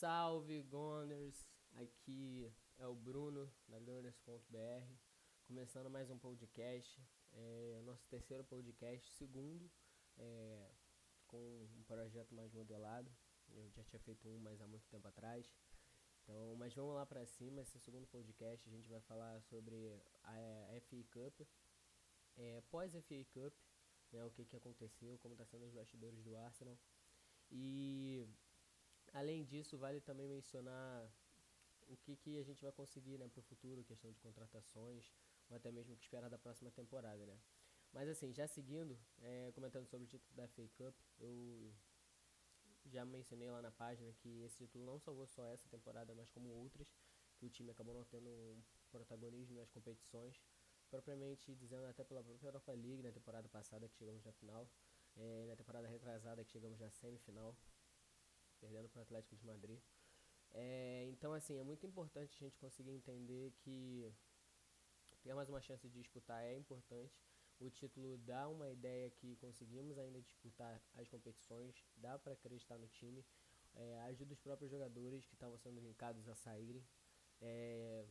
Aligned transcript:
Salve 0.00 0.62
Gunners! 0.62 1.46
Aqui 1.74 2.50
é 2.78 2.86
o 2.86 2.94
Bruno 2.94 3.52
da 3.68 3.78
Gunners.br, 3.78 4.94
começando 5.46 5.90
mais 5.90 6.08
um 6.08 6.16
podcast, 6.16 7.06
é, 7.34 7.82
nosso 7.84 8.08
terceiro 8.08 8.42
podcast, 8.42 9.12
segundo, 9.12 9.70
é, 10.16 10.70
com 11.26 11.36
um 11.36 11.82
projeto 11.82 12.34
mais 12.34 12.50
modelado. 12.50 13.12
Eu 13.50 13.68
já 13.72 13.84
tinha 13.84 14.00
feito 14.00 14.26
um, 14.26 14.38
mas 14.38 14.58
há 14.62 14.66
muito 14.66 14.88
tempo 14.88 15.06
atrás. 15.06 15.54
Então, 16.22 16.56
mas 16.56 16.72
vamos 16.72 16.94
lá 16.94 17.04
para 17.04 17.26
cima. 17.26 17.60
Esse 17.60 17.78
segundo 17.78 18.06
podcast 18.06 18.66
a 18.70 18.72
gente 18.72 18.88
vai 18.88 19.02
falar 19.02 19.42
sobre 19.42 20.02
a, 20.22 20.30
a 20.30 20.80
FA 20.80 21.04
Cup, 21.10 21.46
é, 22.38 22.62
pós 22.70 22.94
FA 22.94 23.24
Cup, 23.34 23.52
né, 24.12 24.24
o 24.24 24.30
que, 24.30 24.46
que 24.46 24.56
aconteceu, 24.56 25.18
como 25.18 25.34
está 25.34 25.44
sendo 25.44 25.66
os 25.66 25.74
bastidores 25.74 26.22
do 26.22 26.34
Arsenal. 26.38 26.78
E 27.50 28.26
além 29.12 29.44
disso, 29.44 29.78
vale 29.78 30.00
também 30.00 30.28
mencionar 30.28 31.10
o 31.88 31.96
que, 31.96 32.16
que 32.16 32.38
a 32.38 32.42
gente 32.42 32.62
vai 32.62 32.72
conseguir 32.72 33.18
né, 33.18 33.28
para 33.28 33.40
o 33.40 33.42
futuro, 33.42 33.84
questão 33.84 34.10
de 34.12 34.20
contratações, 34.20 35.12
ou 35.48 35.56
até 35.56 35.70
mesmo 35.72 35.94
o 35.94 35.96
que 35.96 36.04
esperar 36.04 36.30
da 36.30 36.38
próxima 36.38 36.70
temporada. 36.70 37.26
Né. 37.26 37.38
Mas 37.92 38.08
assim, 38.08 38.32
já 38.32 38.46
seguindo, 38.46 38.98
é, 39.22 39.50
comentando 39.52 39.86
sobre 39.86 40.04
o 40.04 40.08
título 40.08 40.32
da 40.34 40.46
FA 40.48 40.68
Cup, 40.76 40.94
eu 41.18 41.72
já 42.86 43.04
mencionei 43.04 43.50
lá 43.50 43.60
na 43.60 43.70
página 43.70 44.12
que 44.14 44.42
esse 44.42 44.58
título 44.58 44.84
não 44.84 44.98
salvou 44.98 45.26
só 45.26 45.52
essa 45.52 45.68
temporada, 45.68 46.14
mas 46.14 46.30
como 46.30 46.48
outras, 46.48 46.94
que 47.36 47.46
o 47.46 47.50
time 47.50 47.70
acabou 47.70 47.94
não 47.94 48.04
tendo 48.04 48.30
um 48.30 48.62
protagonismo 48.90 49.58
nas 49.58 49.70
competições, 49.70 50.40
propriamente 50.88 51.54
dizendo 51.54 51.86
até 51.86 52.04
pela 52.04 52.22
própria 52.22 52.48
Europa 52.48 52.72
League 52.72 53.02
na 53.02 53.12
temporada 53.12 53.48
passada 53.48 53.88
que 53.88 53.96
chegamos 53.96 54.24
na 54.24 54.32
final, 54.32 54.68
é, 55.16 55.46
na 55.46 55.56
temporada 55.56 55.88
retrasada 55.88 56.44
que 56.44 56.50
chegamos 56.50 56.78
na 56.78 56.90
semifinal, 56.90 57.56
perdendo 58.60 58.88
para 58.88 59.00
o 59.00 59.02
Atlético 59.02 59.36
de 59.36 59.44
Madrid. 59.44 59.80
É, 60.52 61.06
então 61.10 61.32
assim, 61.32 61.58
é 61.58 61.62
muito 61.62 61.86
importante 61.86 62.36
a 62.36 62.44
gente 62.44 62.58
conseguir 62.58 62.90
entender 62.90 63.52
que 63.58 64.12
ter 65.22 65.34
mais 65.34 65.48
uma 65.48 65.60
chance 65.60 65.88
de 65.88 65.98
disputar 65.98 66.42
é 66.42 66.56
importante, 66.56 67.20
o 67.58 67.70
título 67.70 68.16
dá 68.18 68.48
uma 68.48 68.70
ideia 68.70 69.10
que 69.10 69.36
conseguimos 69.36 69.98
ainda 69.98 70.20
disputar 70.22 70.80
as 70.94 71.08
competições, 71.08 71.84
dá 71.96 72.18
para 72.18 72.32
acreditar 72.32 72.78
no 72.78 72.88
time, 72.88 73.24
é, 73.74 74.00
ajuda 74.02 74.32
os 74.32 74.40
próprios 74.40 74.70
jogadores 74.70 75.26
que 75.26 75.34
estavam 75.34 75.58
sendo 75.58 75.80
linkados 75.80 76.26
a 76.28 76.34
saírem, 76.34 76.82
é, 77.40 78.06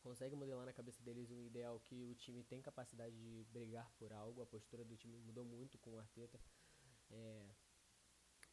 consegue 0.00 0.34
modelar 0.34 0.66
na 0.66 0.72
cabeça 0.72 1.02
deles 1.02 1.30
um 1.30 1.44
ideal 1.44 1.78
que 1.80 2.04
o 2.04 2.14
time 2.14 2.42
tem 2.44 2.60
capacidade 2.60 3.16
de 3.16 3.44
brigar 3.52 3.90
por 3.92 4.12
algo, 4.12 4.42
a 4.42 4.46
postura 4.46 4.84
do 4.84 4.96
time 4.96 5.16
mudou 5.18 5.44
muito 5.44 5.78
com 5.78 5.94
o 5.94 5.98
Arteta. 5.98 6.40
É, 7.10 7.48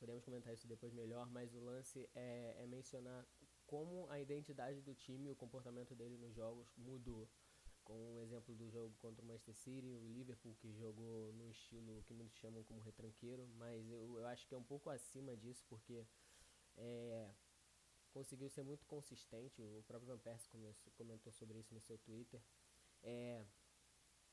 podemos 0.06 0.24
comentar 0.24 0.54
isso 0.54 0.68
depois 0.68 0.94
melhor, 0.94 1.28
mas 1.32 1.52
o 1.56 1.60
lance 1.60 2.08
é, 2.14 2.56
é 2.60 2.68
mencionar 2.68 3.26
como 3.66 4.08
a 4.12 4.20
identidade 4.20 4.80
do 4.82 4.94
time, 4.94 5.32
o 5.32 5.36
comportamento 5.36 5.96
dele 5.96 6.16
nos 6.18 6.36
jogos 6.36 6.72
mudou. 6.78 7.28
Com 7.84 7.98
um 8.14 8.20
exemplo 8.20 8.54
do 8.56 8.70
jogo 8.70 8.96
contra 9.00 9.24
o 9.24 9.28
Manchester 9.28 9.56
City, 9.56 9.96
o 9.96 10.08
Liverpool 10.12 10.56
que 10.56 10.72
jogou 10.74 11.34
no 11.34 11.50
estilo 11.50 12.04
que 12.04 12.14
muitos 12.14 12.38
chamam 12.38 12.64
como 12.64 12.80
retranqueiro, 12.82 13.48
mas 13.58 13.90
eu, 13.90 14.18
eu 14.18 14.26
acho 14.28 14.48
que 14.48 14.54
é 14.54 14.58
um 14.58 14.64
pouco 14.64 14.90
acima 14.90 15.36
disso, 15.36 15.64
porque 15.68 16.06
é, 16.78 17.32
conseguiu 18.12 18.50
ser 18.50 18.64
muito 18.64 18.86
consistente, 18.86 19.62
o 19.62 19.84
próprio 19.88 20.08
Van 20.08 20.20
Persie 20.20 20.50
comentou 20.96 21.32
sobre 21.32 21.60
isso 21.60 21.74
no 21.74 21.82
seu 21.82 21.98
Twitter, 22.00 22.42
é, 23.04 23.46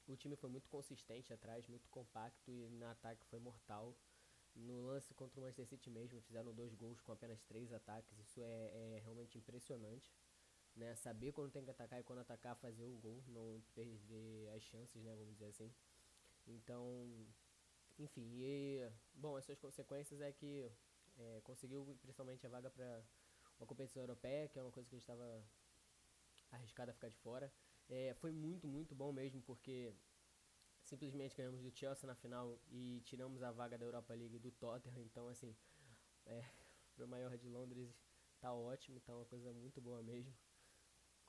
o 0.06 0.16
time 0.16 0.34
foi 0.34 0.48
muito 0.48 0.68
consistente 0.68 1.32
atrás, 1.32 1.66
muito 1.66 1.88
compacto 1.88 2.50
e 2.50 2.68
no 2.70 2.86
ataque 2.86 3.24
foi 3.26 3.38
mortal. 3.38 3.94
No 4.54 4.86
lance 4.86 5.14
contra 5.14 5.40
o 5.40 5.42
Manchester 5.42 5.66
City 5.66 5.90
mesmo, 5.90 6.20
fizeram 6.22 6.54
dois 6.54 6.74
gols 6.74 7.00
com 7.00 7.12
apenas 7.12 7.42
três 7.42 7.72
ataques, 7.72 8.18
isso 8.18 8.40
é, 8.40 8.96
é 8.96 9.00
realmente 9.02 9.38
impressionante 9.38 10.12
né? 10.76 10.94
Saber 10.96 11.32
quando 11.32 11.50
tem 11.50 11.64
que 11.64 11.70
atacar 11.70 12.00
e 12.00 12.02
quando 12.02 12.20
atacar, 12.20 12.56
fazer 12.56 12.84
o 12.84 12.96
gol, 12.96 13.22
não 13.28 13.62
perder 13.74 14.48
as 14.56 14.62
chances, 14.62 15.02
né? 15.02 15.14
Vamos 15.14 15.34
dizer 15.34 15.46
assim. 15.46 15.72
Então, 16.46 17.26
enfim, 17.98 18.28
e 18.34 18.90
bom, 19.14 19.36
as 19.36 19.44
suas 19.44 19.58
consequências 19.58 20.20
é 20.20 20.32
que 20.32 20.70
é, 21.18 21.40
conseguiu 21.44 21.96
principalmente 22.00 22.46
a 22.46 22.48
vaga 22.48 22.70
para 22.70 23.04
uma 23.58 23.66
competição 23.66 24.02
europeia, 24.02 24.48
que 24.48 24.58
é 24.58 24.62
uma 24.62 24.72
coisa 24.72 24.88
que 24.88 24.94
a 24.94 24.98
gente 24.98 25.04
estava 25.04 25.44
arriscado 26.50 26.90
a 26.90 26.94
ficar 26.94 27.08
de 27.08 27.18
fora. 27.18 27.52
É, 27.88 28.14
foi 28.14 28.32
muito, 28.32 28.66
muito 28.66 28.94
bom 28.94 29.12
mesmo, 29.12 29.42
porque 29.42 29.92
simplesmente 30.96 31.36
ganhamos 31.36 31.62
do 31.62 31.70
Chelsea 31.70 32.06
na 32.06 32.14
final 32.14 32.58
e 32.70 33.00
tiramos 33.04 33.42
a 33.42 33.50
vaga 33.50 33.78
da 33.78 33.84
Europa 33.84 34.14
League 34.14 34.38
do 34.38 34.50
Tottenham, 34.52 35.00
então 35.02 35.28
assim, 35.28 35.56
é, 36.26 36.42
para 36.94 37.04
o 37.04 37.08
maior 37.08 37.36
de 37.36 37.48
Londres 37.48 37.94
tá 38.40 38.52
ótimo, 38.52 39.00
tá 39.00 39.14
uma 39.14 39.24
coisa 39.24 39.52
muito 39.52 39.80
boa 39.80 40.02
mesmo 40.02 40.34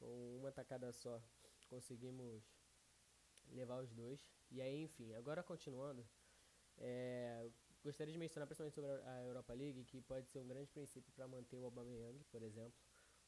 com 0.04 0.38
uma 0.38 0.52
tacada 0.52 0.92
só 0.92 1.22
conseguimos 1.70 2.44
levar 3.52 3.82
os 3.82 3.94
dois. 3.94 4.28
E 4.52 4.62
aí, 4.62 4.84
enfim, 4.84 5.14
agora 5.14 5.42
continuando, 5.42 6.06
é, 6.78 7.50
gostaria 7.84 8.12
de 8.12 8.20
mencionar 8.20 8.48
principalmente 8.48 8.76
sobre 8.76 8.92
a 8.92 9.24
Europa 9.24 9.54
League, 9.54 9.86
que 9.86 10.02
pode 10.02 10.28
ser 10.28 10.40
um 10.40 10.48
grande 10.48 10.70
princípio 10.72 11.12
para 11.14 11.28
manter 11.28 11.58
o 11.58 11.66
Aubameyang, 11.66 12.24
por 12.26 12.44
exemplo, 12.44 12.78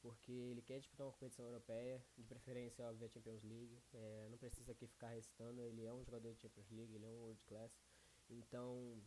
porque 0.05 0.31
ele 0.31 0.61
quer 0.61 0.77
disputar 0.79 1.07
uma 1.07 1.13
competição 1.13 1.45
europeia, 1.45 1.99
de 2.15 2.23
preferência, 2.23 2.85
óbvio, 2.85 3.07
a 3.07 3.09
Champions 3.09 3.41
League. 3.43 3.81
É, 3.91 4.27
não 4.29 4.37
precisa 4.37 4.71
aqui 4.71 4.85
ficar 4.85 5.09
recitando, 5.09 5.59
ele 5.63 5.83
é 5.83 5.91
um 5.91 6.03
jogador 6.03 6.31
de 6.31 6.41
Champions 6.41 6.69
League, 6.69 6.93
ele 6.93 7.05
é 7.05 7.09
um 7.09 7.21
world 7.21 7.41
class. 7.45 7.75
Então, 8.29 9.01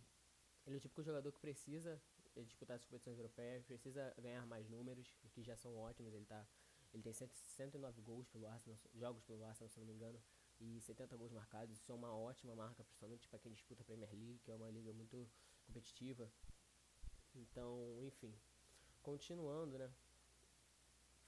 ele 0.66 0.74
é 0.74 0.78
o 0.78 0.80
típico 0.80 1.00
jogador 1.04 1.30
que 1.30 1.38
precisa 1.38 2.02
disputar 2.44 2.76
as 2.76 2.84
competições 2.84 3.16
europeias, 3.16 3.64
precisa 3.64 4.12
ganhar 4.20 4.44
mais 4.46 4.68
números, 4.68 5.16
que 5.30 5.40
já 5.40 5.56
são 5.56 5.76
ótimos, 5.76 6.12
ele 6.12 6.24
está 6.24 6.44
ele 6.92 7.02
tem 7.02 7.12
109 7.12 8.00
gols 8.00 8.26
pelo 8.28 8.46
Arsenal, 8.46 8.78
jogos 8.94 9.22
pelo 9.22 9.44
Arsenal, 9.44 9.68
se 9.68 9.78
não 9.78 9.86
me 9.86 9.92
engano, 9.92 10.20
e 10.58 10.80
70 10.80 11.16
gols 11.16 11.30
marcados. 11.30 11.76
Isso 11.76 11.92
é 11.92 11.94
uma 11.94 12.12
ótima 12.12 12.56
marca, 12.56 12.82
principalmente 12.82 13.28
para 13.28 13.38
quem 13.38 13.52
disputa 13.52 13.82
a 13.82 13.84
Premier 13.84 14.10
League, 14.10 14.40
que 14.40 14.50
é 14.50 14.56
uma 14.56 14.70
liga 14.70 14.92
muito 14.92 15.30
competitiva. 15.66 16.28
Então, 17.34 18.02
enfim, 18.02 18.34
continuando, 19.02 19.78
né? 19.78 19.92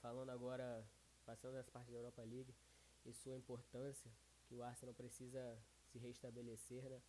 Falando 0.01 0.31
agora, 0.31 0.83
passando 1.25 1.57
essa 1.57 1.71
parte 1.71 1.91
da 1.91 1.97
Europa 1.97 2.23
League 2.23 2.53
e 3.05 3.13
sua 3.13 3.37
importância, 3.37 4.11
que 4.47 4.55
o 4.55 4.63
Arsenal 4.63 4.95
precisa 4.95 5.57
se 5.91 5.99
restabelecer, 5.99 6.89
né? 6.89 7.01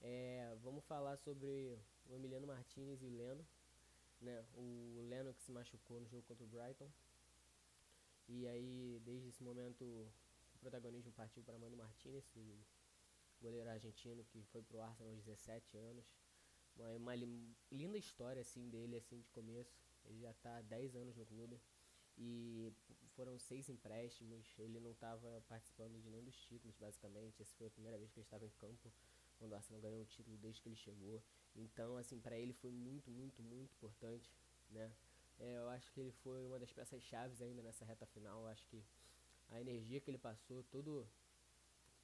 É, 0.00 0.56
vamos 0.62 0.84
falar 0.84 1.16
sobre 1.16 1.76
o 2.08 2.14
Emiliano 2.14 2.46
Martinez 2.46 3.02
e 3.02 3.06
o 3.06 3.16
Leno, 3.16 3.44
né? 4.20 4.44
O 4.54 5.04
Leno 5.08 5.34
que 5.34 5.42
se 5.42 5.50
machucou 5.50 6.00
no 6.00 6.08
jogo 6.08 6.22
contra 6.22 6.44
o 6.44 6.48
Brighton, 6.48 6.88
e 8.28 8.46
aí, 8.46 9.00
desde 9.04 9.28
esse 9.28 9.42
momento, 9.42 9.84
o 9.84 10.58
protagonismo 10.60 11.10
partiu 11.12 11.42
para 11.42 11.58
Mano 11.58 11.76
Martinez, 11.76 12.24
o 12.36 12.56
goleiro 13.40 13.68
argentino 13.68 14.24
que 14.26 14.44
foi 14.44 14.62
pro 14.62 14.80
Arsenal 14.80 15.12
aos 15.12 15.24
17 15.24 15.76
anos. 15.76 16.04
Uma, 16.76 16.88
uma 16.94 17.14
linda 17.70 17.98
história 17.98 18.40
assim 18.40 18.70
dele 18.70 18.96
assim 18.96 19.20
de 19.20 19.28
começo. 19.30 19.76
Ele 20.04 20.20
já 20.20 20.30
está 20.30 20.56
há 20.58 20.62
10 20.62 20.94
anos 20.94 21.16
no 21.16 21.26
clube 21.26 21.60
e 22.18 22.72
foram 23.16 23.38
seis 23.38 23.68
empréstimos. 23.68 24.54
Ele 24.58 24.80
não 24.80 24.92
estava 24.92 25.42
participando 25.48 26.00
de 26.00 26.08
nenhum 26.08 26.24
dos 26.24 26.36
títulos, 26.36 26.76
basicamente. 26.76 27.42
Essa 27.42 27.54
foi 27.56 27.66
a 27.66 27.70
primeira 27.70 27.98
vez 27.98 28.10
que 28.10 28.18
ele 28.18 28.26
estava 28.26 28.44
em 28.44 28.50
campo 28.50 28.92
quando 29.38 29.52
o 29.52 29.54
Arsenal 29.56 29.80
ganhou 29.80 30.00
um 30.00 30.04
título 30.04 30.36
desde 30.36 30.60
que 30.62 30.68
ele 30.68 30.76
chegou. 30.76 31.22
Então, 31.56 31.96
assim, 31.96 32.20
para 32.20 32.38
ele 32.38 32.52
foi 32.52 32.70
muito, 32.70 33.10
muito, 33.10 33.42
muito 33.42 33.72
importante, 33.74 34.30
né? 34.70 34.90
É, 35.40 35.58
eu 35.58 35.68
acho 35.70 35.90
que 35.92 36.00
ele 36.00 36.12
foi 36.22 36.46
uma 36.46 36.58
das 36.58 36.72
peças 36.72 37.02
chaves 37.02 37.42
ainda 37.42 37.62
nessa 37.62 37.84
reta 37.84 38.06
final. 38.06 38.42
Eu 38.42 38.46
acho 38.48 38.64
que 38.66 38.82
a 39.50 39.60
energia 39.60 40.00
que 40.00 40.10
ele 40.10 40.18
passou, 40.18 40.62
tudo, 40.70 41.06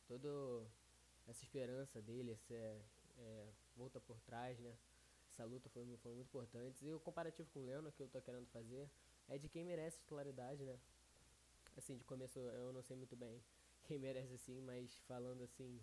todo 0.06 0.66
essa 1.28 1.44
esperança 1.44 2.02
dele, 2.02 2.32
essa 2.32 2.54
é, 2.54 3.48
volta 3.76 4.00
por 4.00 4.18
trás, 4.20 4.58
né? 4.58 4.74
Essa 5.30 5.44
luta 5.44 5.68
foi, 5.68 5.84
foi 5.98 6.12
muito 6.14 6.26
importante. 6.26 6.84
E 6.84 6.92
o 6.92 6.98
comparativo 6.98 7.48
com 7.52 7.60
o 7.60 7.64
Leandro 7.64 7.92
que 7.92 8.02
eu 8.02 8.08
tô 8.08 8.20
querendo 8.20 8.46
fazer 8.48 8.88
é 9.28 9.38
de 9.38 9.48
quem 9.48 9.64
merece 9.64 9.98
titularidade, 9.98 10.64
né? 10.64 10.78
Assim, 11.76 11.96
de 11.96 12.04
começo 12.04 12.38
eu 12.38 12.72
não 12.72 12.82
sei 12.82 12.96
muito 12.96 13.14
bem 13.16 13.42
quem 13.84 13.98
merece 13.98 14.34
assim, 14.34 14.60
mas 14.62 14.98
falando 15.06 15.42
assim, 15.42 15.80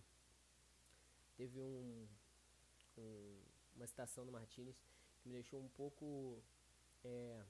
teve 1.37 1.61
um, 1.61 2.07
um 2.97 3.41
uma 3.75 3.87
citação 3.87 4.25
do 4.25 4.31
Martinez 4.31 4.75
que 5.21 5.27
me 5.27 5.33
deixou 5.33 5.61
um 5.61 5.67
pouco 5.69 6.41
é, 7.03 7.43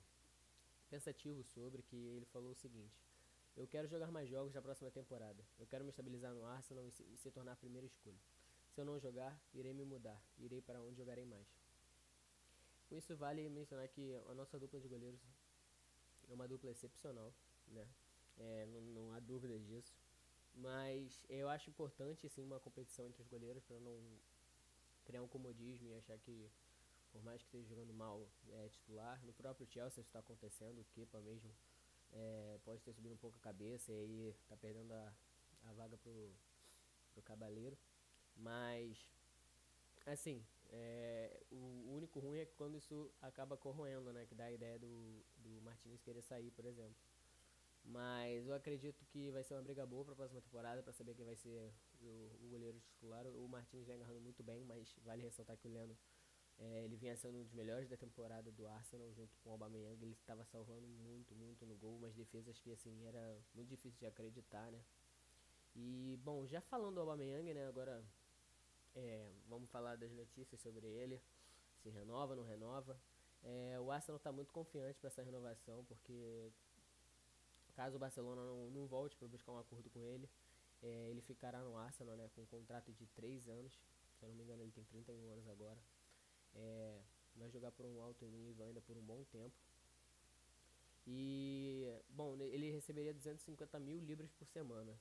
pensativo 0.89 1.43
sobre 1.43 1.81
que 1.83 1.95
ele 1.95 2.25
falou 2.25 2.51
o 2.51 2.55
seguinte: 2.55 2.97
Eu 3.55 3.67
quero 3.67 3.87
jogar 3.87 4.11
mais 4.11 4.29
jogos 4.29 4.53
na 4.53 4.61
próxima 4.61 4.91
temporada. 4.91 5.43
Eu 5.59 5.67
quero 5.67 5.83
me 5.83 5.89
estabilizar 5.89 6.33
no 6.33 6.45
Arsenal 6.45 6.85
e 6.85 6.91
se, 6.91 7.03
e 7.03 7.17
se 7.17 7.31
tornar 7.31 7.53
a 7.53 7.55
primeira 7.55 7.85
escolha. 7.85 8.19
Se 8.73 8.81
eu 8.81 8.85
não 8.85 8.99
jogar, 8.99 9.39
irei 9.53 9.73
me 9.73 9.85
mudar. 9.85 10.21
Irei 10.37 10.61
para 10.61 10.81
onde 10.81 10.97
jogarei 10.97 11.25
mais. 11.25 11.47
Com 12.89 12.95
isso, 12.95 13.15
vale 13.15 13.47
mencionar 13.49 13.87
que 13.87 14.13
a 14.29 14.33
nossa 14.33 14.59
dupla 14.59 14.79
de 14.79 14.87
goleiros 14.87 15.21
é 16.29 16.33
uma 16.33 16.47
dupla 16.47 16.71
excepcional, 16.71 17.33
né? 17.67 17.87
É, 18.37 18.65
não, 18.67 18.81
não 18.81 19.13
há 19.13 19.19
dúvida 19.19 19.57
disso. 19.59 19.93
Mas 20.53 21.25
eu 21.29 21.49
acho 21.49 21.69
importante 21.69 22.29
sim 22.29 22.43
uma 22.43 22.59
competição 22.59 23.07
entre 23.07 23.21
os 23.21 23.27
goleiros 23.27 23.63
para 23.63 23.79
não 23.79 23.99
criar 25.05 25.21
um 25.21 25.27
comodismo 25.27 25.89
e 25.89 25.93
achar 25.93 26.17
que 26.17 26.49
por 27.15 27.23
mais 27.23 27.41
que 27.41 27.47
esteja 27.47 27.69
jogando 27.69 27.93
mal, 27.93 28.27
é 28.51 28.67
titular. 28.67 29.23
No 29.23 29.31
próprio 29.31 29.65
Chelsea 29.65 30.01
está 30.01 30.19
acontecendo, 30.19 30.81
o 30.81 30.85
Kepa 30.85 31.21
mesmo 31.21 31.49
é, 32.11 32.59
pode 32.65 32.81
ter 32.81 32.91
subido 32.91 33.13
um 33.13 33.17
pouco 33.17 33.37
a 33.37 33.41
cabeça 33.41 33.93
e 33.93 33.95
aí 33.95 34.35
tá 34.49 34.57
perdendo 34.57 34.91
a, 34.93 35.13
a 35.63 35.73
vaga 35.73 35.97
pro, 35.97 36.35
pro 37.13 37.23
Cabaleiro. 37.23 37.77
Mas, 38.35 39.09
assim, 40.05 40.45
é, 40.71 41.43
o 41.51 41.93
único 41.95 42.19
ruim 42.19 42.39
é 42.39 42.45
quando 42.45 42.77
isso 42.77 43.11
acaba 43.21 43.57
corroendo, 43.57 44.11
né? 44.11 44.25
Que 44.25 44.35
dá 44.35 44.45
a 44.45 44.51
ideia 44.51 44.77
do, 44.79 45.23
do 45.37 45.61
Martinez 45.61 46.01
querer 46.01 46.21
sair, 46.21 46.51
por 46.51 46.65
exemplo. 46.65 46.95
Mas 47.83 48.47
eu 48.47 48.55
acredito 48.55 49.05
que 49.05 49.29
vai 49.31 49.43
ser 49.43 49.53
uma 49.53 49.61
briga 49.61 49.85
boa 49.85 50.03
para 50.03 50.13
a 50.13 50.17
próxima 50.17 50.41
temporada, 50.41 50.81
para 50.81 50.91
saber 50.91 51.13
quem 51.13 51.25
vai 51.25 51.35
ser 51.35 51.71
o, 52.01 52.31
o, 52.43 52.49
goleiro 52.49 52.79
titular. 52.79 53.27
O 53.27 53.47
Martins 53.47 53.85
vem 53.85 53.95
agarrando 53.95 54.21
muito 54.21 54.43
bem, 54.43 54.63
mas 54.65 54.95
vale 55.03 55.21
ressaltar 55.21 55.55
que 55.57 55.67
o 55.67 55.71
Leno 55.71 55.95
é, 56.57 56.83
ele 56.83 56.95
vinha 56.95 57.15
sendo 57.15 57.37
um 57.37 57.43
dos 57.43 57.53
melhores 57.53 57.87
da 57.87 57.95
temporada 57.95 58.51
do 58.51 58.67
Arsenal, 58.67 59.13
junto 59.13 59.37
com 59.37 59.49
o 59.49 59.51
Aubameyang. 59.53 60.01
Ele 60.01 60.13
estava 60.13 60.43
salvando 60.45 60.87
muito, 60.87 61.35
muito 61.35 61.65
no 61.65 61.75
gol, 61.75 61.97
umas 61.97 62.15
defesas 62.15 62.57
que 62.59 62.71
assim 62.71 63.05
era 63.05 63.39
muito 63.53 63.69
difícil 63.69 63.99
de 63.99 64.07
acreditar, 64.07 64.71
né? 64.71 64.81
E 65.75 66.17
bom, 66.23 66.47
já 66.47 66.61
falando 66.61 66.95
do 66.95 67.01
Aubameyang, 67.01 67.53
né? 67.53 67.67
Agora 67.67 68.03
é, 68.95 69.31
vamos 69.47 69.69
falar 69.69 69.95
das 69.97 70.11
notícias 70.11 70.59
sobre 70.61 70.87
ele. 70.87 71.21
Se 71.83 71.89
renova, 71.89 72.35
não 72.35 72.43
renova. 72.43 72.99
É, 73.43 73.79
o 73.79 73.91
Arsenal 73.91 74.17
está 74.17 74.31
muito 74.31 74.51
confiante 74.51 74.99
para 74.99 75.07
essa 75.07 75.21
renovação, 75.21 75.83
porque 75.85 76.51
Caso 77.75 77.97
o 77.97 77.99
Barcelona 77.99 78.41
não, 78.41 78.71
não 78.71 78.87
volte 78.87 79.17
para 79.17 79.27
buscar 79.27 79.51
um 79.51 79.59
acordo 79.59 79.89
com 79.89 80.05
ele, 80.05 80.29
é, 80.81 81.09
ele 81.09 81.21
ficará 81.21 81.61
no 81.61 81.75
Arsenal 81.75 82.15
né, 82.15 82.29
com 82.33 82.41
um 82.41 82.45
contrato 82.45 82.91
de 82.93 83.05
3 83.07 83.49
anos. 83.49 83.73
Se 84.17 84.23
eu 84.23 84.29
não 84.29 84.35
me 84.35 84.43
engano, 84.43 84.63
ele 84.63 84.71
tem 84.71 84.85
31 84.85 85.27
anos 85.29 85.45
agora. 85.49 85.77
É, 86.55 87.01
vai 87.35 87.49
jogar 87.49 87.71
por 87.71 87.85
um 87.85 88.01
alto 88.01 88.25
nível 88.27 88.65
ainda 88.65 88.79
por 88.79 88.95
um 88.95 89.01
bom 89.01 89.25
tempo. 89.25 89.53
E, 91.05 91.85
bom, 92.09 92.37
ele 92.41 92.71
receberia 92.71 93.13
250 93.13 93.77
mil 93.77 93.99
libras 93.99 94.31
por 94.31 94.47
semana. 94.47 94.97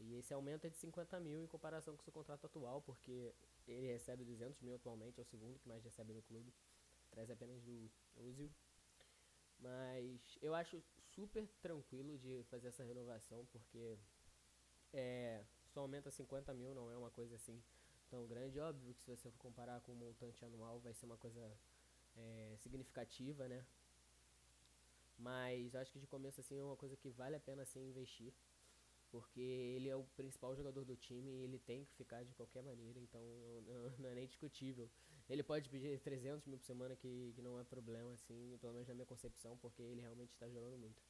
E 0.00 0.14
esse 0.14 0.32
aumento 0.32 0.66
é 0.66 0.70
de 0.70 0.76
50 0.78 1.20
mil 1.20 1.42
em 1.42 1.46
comparação 1.46 1.94
com 1.94 2.00
o 2.00 2.04
seu 2.04 2.12
contrato 2.12 2.46
atual, 2.46 2.80
porque 2.82 3.34
ele 3.68 3.86
recebe 3.86 4.24
200 4.24 4.60
mil 4.62 4.74
atualmente, 4.74 5.18
é 5.18 5.22
o 5.22 5.26
segundo 5.26 5.58
que 5.58 5.68
mais 5.68 5.84
recebe 5.84 6.12
no 6.12 6.22
clube. 6.22 6.52
Atrás 7.10 7.30
apenas 7.30 7.60
do 7.62 7.90
Ozil. 8.16 8.50
Mas 9.58 10.38
eu 10.40 10.54
acho 10.54 10.82
super 11.14 11.46
tranquilo 11.60 12.16
de 12.18 12.42
fazer 12.44 12.68
essa 12.68 12.82
renovação, 12.82 13.44
porque 13.52 13.98
é, 14.92 15.44
só 15.68 15.80
aumenta 15.80 16.10
50 16.10 16.54
mil, 16.54 16.74
não 16.74 16.90
é 16.90 16.96
uma 16.96 17.10
coisa 17.10 17.36
assim 17.36 17.62
tão 18.08 18.26
grande. 18.26 18.58
Óbvio 18.58 18.94
que 18.94 19.02
se 19.02 19.10
você 19.10 19.30
for 19.30 19.38
comparar 19.38 19.80
com 19.82 19.92
o 19.92 19.96
montante 19.96 20.44
anual, 20.44 20.80
vai 20.80 20.94
ser 20.94 21.06
uma 21.06 21.18
coisa 21.18 21.40
é, 22.16 22.56
significativa, 22.58 23.46
né? 23.48 23.64
Mas 25.18 25.74
acho 25.74 25.92
que 25.92 25.98
de 25.98 26.06
começo 26.06 26.40
assim 26.40 26.58
é 26.58 26.62
uma 26.62 26.76
coisa 26.76 26.96
que 26.96 27.10
vale 27.10 27.36
a 27.36 27.40
pena 27.40 27.62
assim 27.62 27.86
investir. 27.88 28.32
Porque 29.10 29.40
ele 29.40 29.88
é 29.88 29.96
o 29.96 30.04
principal 30.16 30.54
jogador 30.54 30.84
do 30.84 30.96
time 30.96 31.30
e 31.30 31.42
ele 31.42 31.58
tem 31.58 31.84
que 31.84 31.92
ficar 31.94 32.24
de 32.24 32.32
qualquer 32.34 32.62
maneira, 32.62 32.98
então 33.00 33.22
não 33.98 34.08
é 34.08 34.14
nem 34.14 34.26
discutível. 34.26 34.88
Ele 35.28 35.42
pode 35.42 35.68
pedir 35.68 35.98
300 36.00 36.46
mil 36.46 36.58
por 36.58 36.64
semana, 36.64 36.96
que, 36.96 37.32
que 37.34 37.42
não 37.42 37.58
é 37.60 37.64
problema, 37.64 38.12
assim, 38.12 38.56
pelo 38.60 38.72
menos 38.72 38.88
na 38.88 38.94
minha 38.94 39.06
concepção, 39.06 39.56
porque 39.58 39.82
ele 39.82 40.00
realmente 40.00 40.30
está 40.30 40.48
jogando 40.48 40.76
muito. 40.76 41.02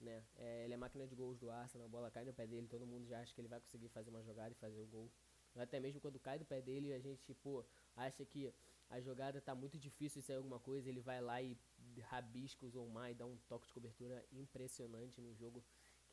Né? 0.00 0.22
É, 0.36 0.64
ele 0.64 0.74
é 0.74 0.76
máquina 0.76 1.06
de 1.06 1.14
gols 1.14 1.38
do 1.38 1.50
Arsenal, 1.50 1.86
a 1.86 1.90
bola 1.90 2.10
cai 2.10 2.24
no 2.24 2.32
pé 2.32 2.46
dele, 2.46 2.66
todo 2.66 2.86
mundo 2.86 3.06
já 3.06 3.20
acha 3.20 3.34
que 3.34 3.40
ele 3.40 3.48
vai 3.48 3.60
conseguir 3.60 3.88
fazer 3.88 4.10
uma 4.10 4.22
jogada 4.22 4.52
e 4.52 4.54
fazer 4.54 4.80
o 4.80 4.86
gol. 4.86 5.10
Até 5.56 5.78
mesmo 5.78 6.00
quando 6.00 6.18
cai 6.18 6.38
do 6.38 6.44
pé 6.44 6.60
dele, 6.60 6.92
a 6.92 6.98
gente, 6.98 7.22
tipo, 7.22 7.64
acha 7.96 8.24
que 8.24 8.52
a 8.90 9.00
jogada 9.00 9.40
tá 9.40 9.54
muito 9.54 9.78
difícil 9.78 10.20
de 10.20 10.26
sair 10.26 10.36
alguma 10.36 10.58
coisa, 10.58 10.88
ele 10.88 11.00
vai 11.00 11.20
lá 11.20 11.40
e 11.40 11.56
rabisca 12.02 12.66
o 12.66 12.70
Zomar 12.70 13.10
e 13.10 13.14
dá 13.14 13.24
um 13.24 13.36
toque 13.48 13.66
de 13.66 13.72
cobertura 13.72 14.24
impressionante 14.32 15.20
no 15.20 15.34
jogo 15.34 15.62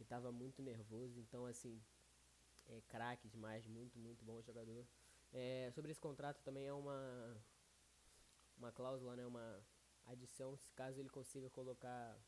que 0.01 0.09
tava 0.09 0.31
muito 0.31 0.62
nervoso. 0.62 1.19
Então, 1.19 1.45
assim, 1.45 1.80
é 2.68 2.81
craque 2.89 3.27
demais, 3.30 3.65
muito, 3.68 4.00
muito 4.00 4.25
bom 4.25 4.42
jogador. 4.42 4.86
É, 5.31 5.69
sobre 5.74 5.92
esse 5.92 6.01
contrato 6.01 6.42
também 6.44 6.65
é 6.65 6.74
uma 6.74 7.38
uma 8.57 8.71
cláusula, 8.71 9.15
né, 9.15 9.25
uma 9.25 9.65
adição, 10.06 10.56
se 10.56 10.69
caso 10.71 11.00
ele 11.00 11.09
consiga 11.09 11.50
colocar 11.50 12.19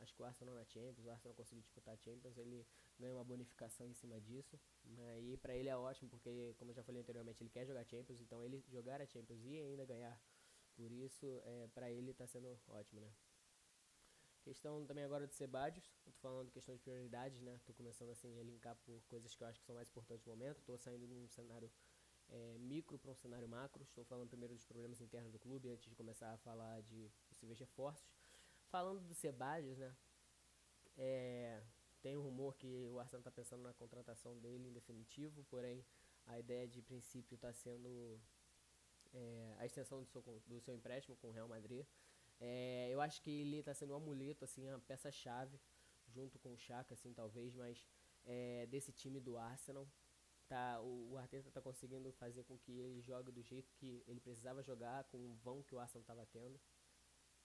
acho 0.00 0.14
que 0.14 0.22
o 0.22 0.24
Arsenal 0.24 0.54
na 0.54 0.64
Champions, 0.64 1.06
o 1.06 1.10
Arsenal 1.10 1.34
conseguir 1.34 1.60
disputar 1.62 1.94
a 1.94 1.96
Champions, 1.96 2.36
ele 2.36 2.66
ganha 2.98 3.14
uma 3.14 3.24
bonificação 3.24 3.86
em 3.86 3.94
cima 3.94 4.20
disso. 4.20 4.58
Né, 4.84 5.20
e 5.20 5.36
para 5.36 5.54
ele 5.56 5.68
é 5.68 5.76
ótimo, 5.76 6.08
porque 6.08 6.54
como 6.58 6.70
eu 6.70 6.74
já 6.74 6.82
falei 6.84 7.00
anteriormente, 7.00 7.42
ele 7.42 7.50
quer 7.50 7.66
jogar 7.66 7.84
Champions, 7.84 8.20
então 8.20 8.44
ele 8.44 8.64
jogar 8.68 9.00
a 9.00 9.06
Champions 9.06 9.44
e 9.44 9.56
ainda 9.56 9.84
ganhar 9.84 10.18
por 10.76 10.92
isso, 10.92 11.42
é, 11.44 11.68
para 11.74 11.90
ele 11.90 12.12
está 12.12 12.26
sendo 12.26 12.56
ótimo, 12.68 13.00
né? 13.00 13.10
Questão 14.48 14.82
também 14.86 15.04
agora 15.04 15.26
de 15.26 15.34
Sebadios, 15.34 15.84
eu 16.06 16.10
tô 16.10 16.20
falando 16.20 16.50
questão 16.50 16.74
de 16.74 16.80
prioridades, 16.80 17.38
né? 17.42 17.60
Tô 17.66 17.74
começando 17.74 18.08
assim 18.08 18.40
a 18.40 18.42
linkar 18.42 18.74
por 18.76 18.98
coisas 19.02 19.34
que 19.34 19.42
eu 19.42 19.46
acho 19.46 19.60
que 19.60 19.66
são 19.66 19.74
mais 19.74 19.90
importantes 19.90 20.24
no 20.24 20.32
momento. 20.32 20.62
Tô 20.62 20.74
saindo 20.78 21.06
de 21.06 21.12
um 21.12 21.28
cenário 21.28 21.70
é, 22.30 22.56
micro 22.56 22.98
para 22.98 23.10
um 23.10 23.14
cenário 23.14 23.46
macro. 23.46 23.82
Estou 23.82 24.06
falando 24.06 24.26
primeiro 24.30 24.54
dos 24.54 24.64
problemas 24.64 25.02
internos 25.02 25.30
do 25.30 25.38
clube 25.38 25.68
antes 25.68 25.86
de 25.86 25.94
começar 25.94 26.32
a 26.32 26.38
falar 26.38 26.80
de 26.80 27.10
possíveis 27.28 27.58
reforços. 27.58 28.10
Falando 28.70 29.02
do 29.06 29.12
Sebadios, 29.12 29.76
né? 29.76 29.94
É, 30.96 31.62
tem 32.00 32.16
um 32.16 32.22
rumor 32.22 32.56
que 32.56 32.86
o 32.86 32.98
Arsenal 32.98 33.20
está 33.20 33.30
pensando 33.30 33.62
na 33.62 33.74
contratação 33.74 34.38
dele 34.38 34.68
em 34.68 34.72
definitivo, 34.72 35.44
porém 35.50 35.84
a 36.24 36.38
ideia 36.38 36.66
de 36.66 36.80
princípio 36.80 37.34
está 37.34 37.52
sendo 37.52 38.18
é, 39.12 39.56
a 39.58 39.66
extensão 39.66 40.02
do 40.02 40.06
seu, 40.06 40.22
do 40.46 40.58
seu 40.58 40.74
empréstimo 40.74 41.18
com 41.18 41.28
o 41.28 41.32
Real 41.32 41.48
Madrid. 41.48 41.84
É, 42.40 42.88
eu 42.90 43.00
acho 43.00 43.20
que 43.22 43.30
ele 43.30 43.58
está 43.58 43.74
sendo 43.74 43.92
um 43.92 43.96
amuleto, 43.96 44.44
assim, 44.44 44.68
a 44.68 44.78
peça-chave, 44.78 45.60
junto 46.06 46.38
com 46.38 46.52
o 46.52 46.58
Chaka, 46.58 46.94
assim, 46.94 47.12
talvez, 47.12 47.54
mas 47.54 47.84
é, 48.24 48.66
desse 48.66 48.92
time 48.92 49.20
do 49.20 49.36
Arsenal. 49.36 49.88
Tá, 50.48 50.80
o, 50.80 51.12
o 51.12 51.18
Arteta 51.18 51.48
está 51.48 51.60
conseguindo 51.60 52.10
fazer 52.12 52.42
com 52.44 52.56
que 52.58 52.72
ele 52.72 53.02
jogue 53.02 53.30
do 53.30 53.42
jeito 53.42 53.70
que 53.74 54.02
ele 54.06 54.20
precisava 54.20 54.62
jogar, 54.62 55.04
com 55.04 55.18
o 55.18 55.34
vão 55.34 55.62
que 55.62 55.74
o 55.74 55.78
Arsenal 55.78 56.00
estava 56.00 56.24
tendo. 56.26 56.58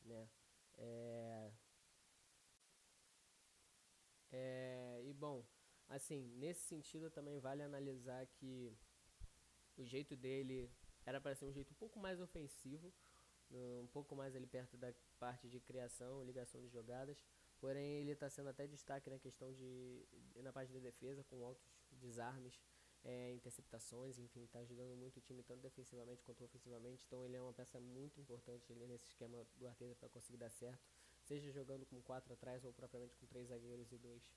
Né? 0.05 0.29
É, 0.77 1.51
é, 4.31 5.01
e 5.05 5.13
bom, 5.13 5.45
assim, 5.89 6.23
nesse 6.37 6.61
sentido 6.61 7.11
também 7.11 7.39
vale 7.39 7.61
analisar 7.61 8.25
que 8.25 8.75
o 9.77 9.85
jeito 9.85 10.15
dele 10.15 10.71
era 11.05 11.19
para 11.19 11.35
ser 11.35 11.45
um 11.45 11.51
jeito 11.51 11.71
um 11.71 11.77
pouco 11.77 11.99
mais 11.99 12.19
ofensivo, 12.19 12.93
um 13.81 13.87
pouco 13.87 14.15
mais 14.15 14.35
ali 14.35 14.47
perto 14.47 14.77
da 14.77 14.93
parte 15.19 15.47
de 15.47 15.59
criação, 15.59 16.23
ligação 16.23 16.61
de 16.61 16.67
jogadas. 16.69 17.23
Porém, 17.59 18.01
ele 18.01 18.11
está 18.11 18.29
sendo 18.29 18.49
até 18.49 18.67
destaque 18.67 19.09
na 19.09 19.17
questão 19.17 19.51
de 19.53 20.05
na 20.35 20.51
parte 20.51 20.71
de 20.71 20.79
defesa, 20.79 21.23
com 21.23 21.45
altos 21.45 21.63
desarmes, 21.91 22.59
é, 23.03 23.31
interceptações, 23.33 24.17
enfim, 24.17 24.43
está 24.43 24.59
ajudando 24.59 24.95
muito 24.95 25.17
o 25.17 25.21
time 25.21 25.43
tanto 25.43 25.61
defensivamente 25.61 26.23
quanto 26.23 26.43
ofensivamente. 26.43 27.03
Então, 27.07 27.23
ele 27.23 27.35
é 27.35 27.41
uma 27.41 27.53
peça 27.53 27.79
muito 27.79 28.19
importante 28.19 28.71
ali 28.71 28.87
nesse 28.87 29.07
esquema 29.07 29.45
do 29.55 29.67
Arteta 29.67 29.95
para 29.95 30.09
conseguir 30.09 30.37
dar 30.37 30.49
certo, 30.49 30.85
seja 31.21 31.51
jogando 31.51 31.85
com 31.85 32.01
quatro 32.01 32.33
atrás 32.33 32.63
ou 32.65 32.73
propriamente 32.73 33.15
com 33.15 33.25
três 33.25 33.47
zagueiros 33.47 33.91
e 33.91 33.97
dois 33.97 34.29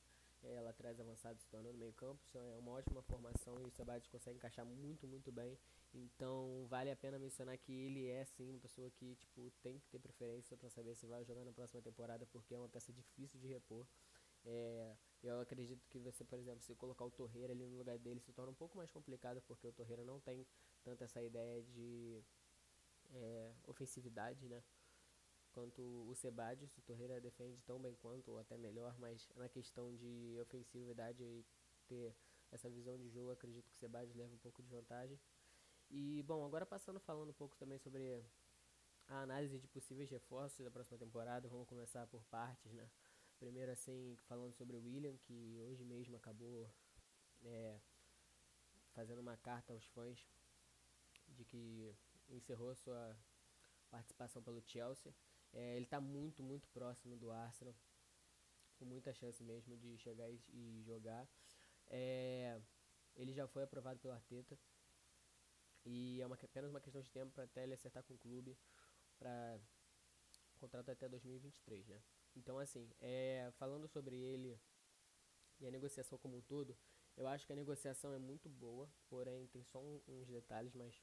é, 0.42 0.60
laterais 0.60 1.00
avançados 1.00 1.42
se 1.42 1.48
tornando 1.48 1.78
meio 1.78 1.92
campo. 1.92 2.22
Isso 2.24 2.36
é 2.38 2.58
uma 2.58 2.72
ótima 2.72 3.02
formação 3.02 3.60
e 3.60 3.66
o 3.66 3.70
Sabates 3.70 4.08
consegue 4.08 4.36
encaixar 4.36 4.64
muito, 4.64 5.06
muito 5.06 5.32
bem. 5.32 5.58
Então 5.94 6.66
vale 6.68 6.90
a 6.90 6.96
pena 6.96 7.18
mencionar 7.18 7.56
que 7.58 7.72
ele 7.72 8.06
é 8.06 8.24
sim 8.24 8.50
uma 8.50 8.60
pessoa 8.60 8.90
que 8.90 9.14
tipo, 9.16 9.50
tem 9.62 9.78
que 9.78 9.88
ter 9.88 9.98
preferência 9.98 10.56
para 10.56 10.68
saber 10.68 10.94
se 10.94 11.06
vai 11.06 11.24
jogar 11.24 11.44
na 11.44 11.52
próxima 11.52 11.80
temporada, 11.80 12.26
porque 12.26 12.54
é 12.54 12.58
uma 12.58 12.68
peça 12.68 12.92
difícil 12.92 13.40
de 13.40 13.46
repor. 13.48 13.86
É, 14.44 14.96
eu 15.22 15.40
acredito 15.40 15.88
que 15.88 15.98
você, 15.98 16.24
por 16.24 16.38
exemplo, 16.38 16.62
se 16.62 16.74
colocar 16.74 17.04
o 17.04 17.10
Torreira 17.10 17.52
ali 17.52 17.66
no 17.66 17.78
lugar 17.78 17.98
dele, 17.98 18.20
se 18.20 18.32
torna 18.32 18.52
um 18.52 18.54
pouco 18.54 18.76
mais 18.76 18.90
complicado, 18.90 19.42
porque 19.46 19.66
o 19.66 19.72
Torreira 19.72 20.04
não 20.04 20.20
tem 20.20 20.46
tanto 20.84 21.02
essa 21.02 21.22
ideia 21.22 21.62
de 21.62 22.22
é, 23.12 23.52
ofensividade, 23.64 24.46
né? 24.48 24.62
quanto 25.56 25.80
o 25.80 26.14
Sebadios. 26.14 26.76
O 26.76 26.82
Torreira 26.82 27.18
defende 27.18 27.58
tão 27.62 27.80
bem 27.80 27.94
quanto, 27.94 28.30
ou 28.30 28.38
até 28.38 28.58
melhor, 28.58 28.94
mas 28.98 29.26
na 29.34 29.48
questão 29.48 29.96
de 29.96 30.36
ofensividade 30.38 31.22
e 31.22 31.42
ter 31.88 32.14
essa 32.52 32.68
visão 32.68 32.98
de 32.98 33.08
jogo, 33.08 33.30
acredito 33.30 33.70
que 33.70 33.76
o 33.76 33.78
Sebadios 33.78 34.14
leva 34.14 34.34
um 34.34 34.38
pouco 34.38 34.62
de 34.62 34.68
vantagem. 34.68 35.18
E, 35.90 36.22
bom, 36.24 36.44
agora 36.44 36.66
passando 36.66 36.98
falando 37.00 37.30
um 37.30 37.34
pouco 37.34 37.56
também 37.56 37.78
sobre 37.78 38.24
a 39.08 39.22
análise 39.22 39.58
de 39.58 39.68
possíveis 39.68 40.10
reforços 40.10 40.64
da 40.64 40.70
próxima 40.70 40.98
temporada, 40.98 41.48
vamos 41.48 41.68
começar 41.68 42.06
por 42.08 42.24
partes, 42.24 42.72
né? 42.72 42.88
Primeiro, 43.38 43.70
assim, 43.70 44.16
falando 44.26 44.54
sobre 44.54 44.76
o 44.76 44.82
William, 44.82 45.16
que 45.18 45.60
hoje 45.60 45.84
mesmo 45.84 46.16
acabou 46.16 46.68
é, 47.44 47.78
fazendo 48.94 49.20
uma 49.20 49.36
carta 49.36 49.72
aos 49.72 49.84
fãs 49.88 50.26
de 51.28 51.44
que 51.44 51.94
encerrou 52.30 52.74
sua 52.74 53.16
participação 53.90 54.42
pelo 54.42 54.62
Chelsea. 54.62 55.14
É, 55.52 55.76
ele 55.76 55.84
está 55.84 56.00
muito, 56.00 56.42
muito 56.42 56.68
próximo 56.68 57.16
do 57.16 57.30
Arsenal, 57.30 57.74
com 58.78 58.84
muita 58.84 59.12
chance 59.12 59.42
mesmo 59.44 59.76
de 59.76 59.96
chegar 59.98 60.28
e, 60.30 60.40
e 60.48 60.82
jogar. 60.84 61.28
É, 61.88 62.60
ele 63.14 63.32
já 63.32 63.46
foi 63.46 63.62
aprovado 63.62 64.00
pelo 64.00 64.14
Arteta 64.14 64.58
e 65.86 66.20
é 66.20 66.26
uma, 66.26 66.34
apenas 66.36 66.70
uma 66.70 66.80
questão 66.80 67.00
de 67.00 67.10
tempo 67.10 67.32
para 67.32 67.44
até 67.44 67.62
ele 67.62 67.74
acertar 67.74 68.02
com 68.02 68.14
o 68.14 68.18
clube. 68.18 68.58
para 69.18 69.58
contrato 70.58 70.90
até 70.90 71.08
2023, 71.08 71.86
né? 71.86 72.02
Então, 72.34 72.58
assim, 72.58 72.90
é, 73.00 73.50
falando 73.58 73.86
sobre 73.88 74.16
ele 74.16 74.58
e 75.60 75.66
a 75.66 75.70
negociação 75.70 76.18
como 76.18 76.36
um 76.36 76.42
todo, 76.42 76.76
eu 77.16 77.26
acho 77.26 77.46
que 77.46 77.52
a 77.52 77.56
negociação 77.56 78.12
é 78.12 78.18
muito 78.18 78.48
boa, 78.48 78.90
porém 79.08 79.46
tem 79.46 79.62
só 79.64 79.80
um, 79.80 80.02
uns 80.08 80.28
detalhes, 80.28 80.74
mas 80.74 81.00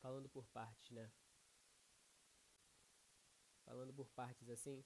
falando 0.00 0.28
por 0.28 0.46
partes, 0.48 0.90
né? 0.90 1.10
Falando 3.64 3.92
por 3.92 4.08
partes 4.10 4.48
assim, 4.48 4.84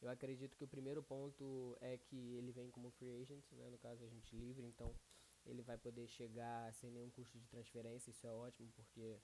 eu 0.00 0.08
acredito 0.08 0.56
que 0.56 0.64
o 0.64 0.68
primeiro 0.68 1.02
ponto 1.02 1.76
é 1.80 1.98
que 1.98 2.34
ele 2.34 2.52
vem 2.52 2.70
como 2.70 2.90
free 2.90 3.20
agent, 3.20 3.44
né? 3.52 3.68
No 3.68 3.78
caso, 3.78 4.04
a 4.04 4.08
gente 4.08 4.34
livre, 4.34 4.64
então 4.64 4.94
ele 5.48 5.62
vai 5.62 5.78
poder 5.78 6.06
chegar 6.06 6.72
sem 6.74 6.90
nenhum 6.90 7.10
custo 7.10 7.38
de 7.38 7.46
transferência, 7.48 8.10
isso 8.10 8.26
é 8.26 8.32
ótimo, 8.32 8.70
porque 8.72 9.20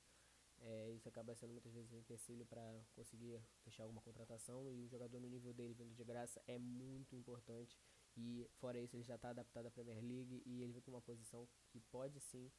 é, 0.61 0.91
isso 0.93 1.09
acaba 1.09 1.35
sendo 1.35 1.53
muitas 1.53 1.73
vezes 1.73 1.93
um 1.93 1.99
empecilho 1.99 2.47
para 2.47 2.85
conseguir 2.95 3.41
fechar 3.63 3.83
alguma 3.85 4.01
contratação 4.01 4.71
e 4.71 4.83
o 4.83 4.89
jogador 4.89 5.21
no 5.21 5.29
nível 5.29 5.53
dele 5.53 5.75
vindo 5.75 5.95
de 5.95 6.05
graça 6.05 6.43
é 6.47 6.59
muito 6.59 7.15
importante 7.15 7.79
e 8.17 8.49
fora 8.55 8.79
isso 8.79 8.97
ele 8.97 9.03
já 9.03 9.17
está 9.17 9.31
adaptado 9.31 9.67
à 9.67 9.71
Premier 9.71 10.01
League 10.01 10.43
e 10.47 10.63
ele 10.63 10.73
vem 10.73 10.83
com 10.83 10.91
uma 10.91 11.03
posição 11.03 11.49
que 11.69 11.81
pode 11.81 12.21
sim 12.21 12.51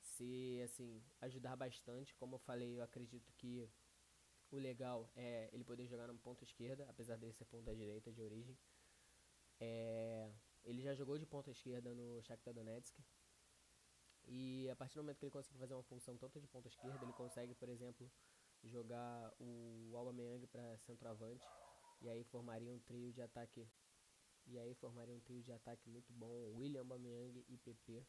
se 0.00 0.60
assim 0.64 1.02
ajudar 1.20 1.56
bastante. 1.56 2.14
Como 2.16 2.36
eu 2.36 2.38
falei, 2.38 2.76
eu 2.76 2.82
acredito 2.82 3.32
que 3.34 3.68
o 4.50 4.58
legal 4.58 5.10
é 5.16 5.48
ele 5.52 5.64
poder 5.64 5.86
jogar 5.86 6.06
na 6.06 6.14
ponta 6.14 6.44
esquerda, 6.44 6.86
apesar 6.88 7.16
dele 7.16 7.32
ser 7.32 7.44
ponta 7.46 7.74
direita 7.74 8.12
de 8.12 8.22
origem. 8.22 8.56
É, 9.58 10.30
ele 10.64 10.82
já 10.82 10.94
jogou 10.94 11.18
de 11.18 11.26
ponta 11.26 11.50
esquerda 11.50 11.94
no 11.94 12.22
Shakhtar 12.22 12.54
Donetsk. 12.54 12.96
E 14.24 14.68
a 14.70 14.76
partir 14.76 14.94
do 14.94 15.02
momento 15.02 15.18
que 15.18 15.24
ele 15.24 15.32
consegue 15.32 15.58
fazer 15.58 15.74
uma 15.74 15.82
função 15.82 16.16
tanto 16.16 16.40
de 16.40 16.46
ponta 16.46 16.68
esquerda, 16.68 17.04
ele 17.04 17.12
consegue, 17.12 17.54
por 17.54 17.68
exemplo, 17.68 18.10
jogar 18.62 19.34
o 19.40 19.92
Aubameyang 19.96 20.46
para 20.46 20.78
centroavante 20.78 21.44
e 22.00 22.08
aí 22.08 22.24
formaria 22.24 22.72
um 22.72 22.78
trio 22.80 23.12
de 23.12 23.20
ataque 23.20 23.66
e 24.46 24.58
aí 24.58 24.74
formaria 24.74 25.14
um 25.14 25.20
trio 25.20 25.42
de 25.42 25.52
ataque 25.52 25.88
muito 25.88 26.12
bom, 26.12 26.56
William 26.56 26.80
Aubameyang 26.80 27.44
e 27.48 27.58
PP. 27.58 28.04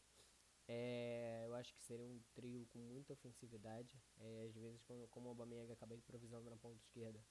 É, 0.66 1.42
eu 1.46 1.54
acho 1.54 1.74
que 1.74 1.82
seria 1.82 2.06
um 2.06 2.20
trio 2.34 2.66
com 2.72 2.78
muita 2.78 3.12
ofensividade. 3.12 3.96
É, 4.18 4.46
às 4.48 4.54
vezes, 4.54 4.82
quando, 4.82 5.06
como 5.08 5.26
o 5.26 5.28
Aubameyang 5.30 5.70
acaba 5.72 5.94
improvisando 5.94 6.48
na 6.48 6.56
ponta 6.56 6.78
esquerda, 6.78 7.22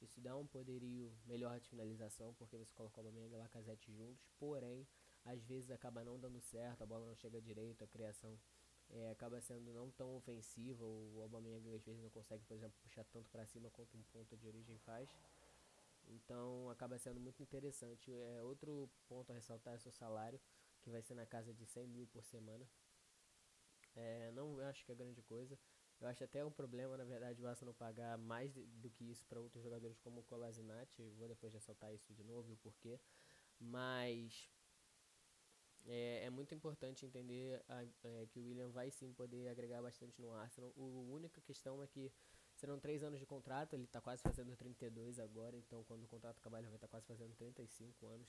isso 0.00 0.20
dá 0.20 0.36
um 0.36 0.46
poderio 0.46 1.12
melhor 1.26 1.58
de 1.60 1.68
finalização, 1.68 2.34
porque 2.34 2.56
você 2.56 2.72
coloca 2.74 3.00
o 3.00 3.04
Aubameyang 3.04 3.32
e 3.32 3.36
o 3.36 3.38
Lacazette 3.38 3.92
juntos. 3.92 4.28
Porém, 4.38 4.86
às 5.24 5.44
vezes 5.44 5.70
acaba 5.70 6.04
não 6.04 6.18
dando 6.18 6.40
certo, 6.40 6.82
a 6.82 6.86
bola 6.86 7.06
não 7.06 7.14
chega 7.14 7.40
direito, 7.40 7.82
a 7.82 7.86
criação 7.86 8.38
é, 8.90 9.10
acaba 9.10 9.40
sendo 9.40 9.72
não 9.72 9.90
tão 9.90 10.16
ofensiva. 10.16 10.84
O 10.84 11.20
Aubameyang 11.22 11.74
às 11.74 11.84
vezes 11.84 12.00
não 12.00 12.10
consegue, 12.10 12.44
por 12.44 12.56
exemplo, 12.56 12.76
puxar 12.82 13.04
tanto 13.04 13.28
para 13.30 13.44
cima 13.46 13.70
quanto 13.70 13.96
um 13.96 14.02
ponto 14.04 14.36
de 14.36 14.46
origem 14.46 14.78
faz. 14.78 15.08
Então 16.08 16.70
acaba 16.70 16.98
sendo 16.98 17.20
muito 17.20 17.42
interessante. 17.42 18.12
É, 18.12 18.42
outro 18.42 18.88
ponto 19.08 19.30
a 19.30 19.34
ressaltar 19.34 19.74
é 19.74 19.78
seu 19.78 19.92
salário, 19.92 20.40
que 20.80 20.90
vai 20.90 21.02
ser 21.02 21.14
na 21.14 21.26
casa 21.26 21.52
de 21.52 21.66
100 21.66 21.86
mil 21.88 22.06
por 22.06 22.24
semana. 22.24 22.66
É, 23.94 24.30
não 24.32 24.58
acho 24.60 24.84
que 24.84 24.92
é 24.92 24.94
grande 24.94 25.22
coisa. 25.22 25.58
Eu 26.00 26.06
acho 26.06 26.22
até 26.22 26.44
um 26.44 26.50
problema, 26.50 26.96
na 26.96 27.04
verdade, 27.04 27.42
o 27.42 27.46
Arsenal 27.46 27.74
pagar 27.74 28.16
mais 28.16 28.54
do 28.54 28.88
que 28.90 29.10
isso 29.10 29.26
para 29.26 29.40
outros 29.40 29.62
jogadores 29.62 29.98
como 29.98 30.20
o 30.20 30.24
Kolasinac. 30.24 31.02
Vou 31.18 31.28
depois 31.28 31.52
ressaltar 31.52 31.92
isso 31.92 32.12
de 32.14 32.22
novo 32.22 32.50
e 32.50 32.54
o 32.54 32.56
porquê. 32.58 33.00
Mas 33.58 34.48
é, 35.86 36.24
é, 36.24 36.30
muito 36.30 36.54
importante 36.54 37.06
entender 37.06 37.62
a, 37.68 37.82
é, 38.04 38.26
que 38.26 38.38
o 38.38 38.44
William 38.44 38.68
vai 38.68 38.90
sim 38.90 39.12
poder 39.12 39.48
agregar 39.48 39.82
bastante 39.82 40.20
no 40.20 40.32
Arsenal. 40.32 40.72
a 40.76 40.80
única 40.80 41.40
questão 41.40 41.82
é 41.82 41.86
que 41.86 42.12
serão 42.54 42.78
três 42.78 43.02
anos 43.02 43.18
de 43.18 43.26
contrato, 43.26 43.74
ele 43.74 43.84
está 43.84 44.00
quase 44.00 44.22
fazendo 44.22 44.54
32 44.56 45.18
agora, 45.18 45.56
então 45.56 45.82
quando 45.84 46.04
o 46.04 46.08
contrato 46.08 46.38
acabar 46.38 46.58
ele 46.58 46.68
vai 46.68 46.76
estar 46.76 46.88
tá 46.88 46.90
quase 46.90 47.06
fazendo 47.06 47.34
35 47.34 48.06
anos. 48.06 48.28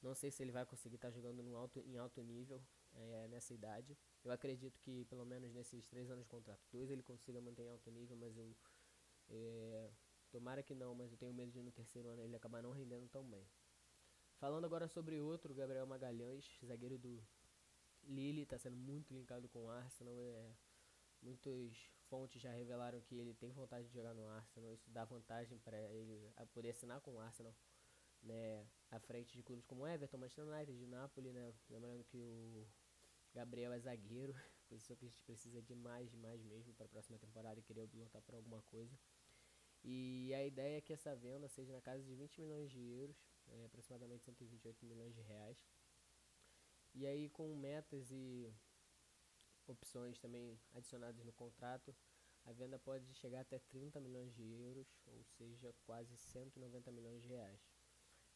Não 0.00 0.14
sei 0.14 0.30
se 0.30 0.42
ele 0.42 0.52
vai 0.52 0.64
conseguir 0.64 0.96
estar 0.96 1.08
tá 1.08 1.12
jogando 1.14 1.40
alto, 1.56 1.80
em 1.80 1.96
alto 1.96 2.22
nível 2.22 2.62
é, 2.92 3.28
nessa 3.28 3.52
idade. 3.52 3.96
Eu 4.24 4.32
acredito 4.32 4.80
que 4.80 5.04
pelo 5.04 5.24
menos 5.26 5.52
nesses 5.52 5.86
três 5.86 6.10
anos 6.10 6.24
de 6.24 6.30
contrato, 6.30 6.62
dois 6.72 6.90
ele 6.90 7.02
consiga 7.02 7.40
manter 7.40 7.68
alto 7.68 7.90
nível, 7.90 8.16
mas 8.16 8.36
eu 8.36 8.56
é, 9.28 9.90
tomara 10.30 10.62
que 10.62 10.74
não, 10.74 10.94
mas 10.94 11.12
eu 11.12 11.18
tenho 11.18 11.34
medo 11.34 11.52
de 11.52 11.62
no 11.62 11.70
terceiro 11.70 12.08
ano 12.08 12.22
ele 12.22 12.34
acabar 12.34 12.62
não 12.62 12.72
rendendo 12.72 13.08
tão 13.08 13.22
bem. 13.22 13.46
Falando 14.38 14.64
agora 14.64 14.88
sobre 14.88 15.20
outro, 15.20 15.54
Gabriel 15.54 15.86
Magalhães, 15.86 16.58
zagueiro 16.64 16.98
do 16.98 17.22
Lille, 18.02 18.42
está 18.42 18.58
sendo 18.58 18.76
muito 18.76 19.12
linkado 19.12 19.48
com 19.48 19.64
o 19.64 19.70
Arsenal. 19.70 20.14
É, 20.18 20.54
muitas 21.22 21.76
fontes 22.08 22.40
já 22.40 22.52
revelaram 22.52 23.00
que 23.00 23.16
ele 23.16 23.34
tem 23.34 23.52
vontade 23.52 23.86
de 23.88 23.94
jogar 23.94 24.14
no 24.14 24.26
Arsenal. 24.28 24.72
Isso 24.74 24.90
dá 24.90 25.04
vantagem 25.04 25.58
para 25.58 25.80
ele 25.92 26.30
poder 26.52 26.70
assinar 26.70 27.00
com 27.00 27.12
o 27.12 27.20
Arsenal, 27.20 27.54
né, 28.22 28.66
à 28.90 28.98
frente 28.98 29.36
de 29.36 29.42
clubes 29.42 29.66
como 29.66 29.86
Everton, 29.86 30.18
Manchester 30.18 30.46
United, 30.46 30.78
de 30.78 30.86
Napoli, 30.86 31.32
né. 31.32 31.54
Lembrando 31.70 32.04
que 32.04 32.18
o 32.18 32.66
Gabriel 33.34 33.72
é 33.72 33.78
zagueiro, 33.80 34.32
posição 34.68 34.96
que 34.96 35.04
a 35.04 35.08
gente 35.08 35.22
precisa 35.24 35.60
de 35.60 35.74
mais, 35.74 36.14
mais 36.14 36.42
mesmo 36.44 36.72
para 36.74 36.86
a 36.86 36.88
próxima 36.88 37.18
temporada 37.18 37.58
e 37.58 37.62
querer 37.62 37.88
lutar 37.92 38.22
por 38.22 38.34
alguma 38.34 38.62
coisa. 38.62 38.96
E 39.82 40.32
a 40.32 40.44
ideia 40.46 40.78
é 40.78 40.80
que 40.80 40.92
essa 40.92 41.14
venda 41.14 41.48
seja 41.48 41.72
na 41.72 41.80
casa 41.80 42.02
de 42.02 42.14
20 42.14 42.40
milhões 42.40 42.70
de 42.70 42.80
euros, 42.80 43.16
é, 43.48 43.64
aproximadamente 43.66 44.24
128 44.24 44.86
milhões 44.86 45.14
de 45.14 45.20
reais. 45.20 45.58
E 46.94 47.06
aí 47.06 47.28
com 47.28 47.54
metas 47.56 48.10
e 48.10 48.54
opções 49.66 50.18
também 50.18 50.58
adicionadas 50.72 51.24
no 51.24 51.32
contrato, 51.32 51.94
a 52.44 52.52
venda 52.52 52.78
pode 52.78 53.12
chegar 53.14 53.40
até 53.40 53.58
30 53.58 54.00
milhões 54.00 54.32
de 54.32 54.42
euros, 54.42 54.86
ou 55.06 55.24
seja, 55.24 55.74
quase 55.84 56.16
190 56.16 56.92
milhões 56.92 57.22
de 57.22 57.28
reais. 57.28 57.60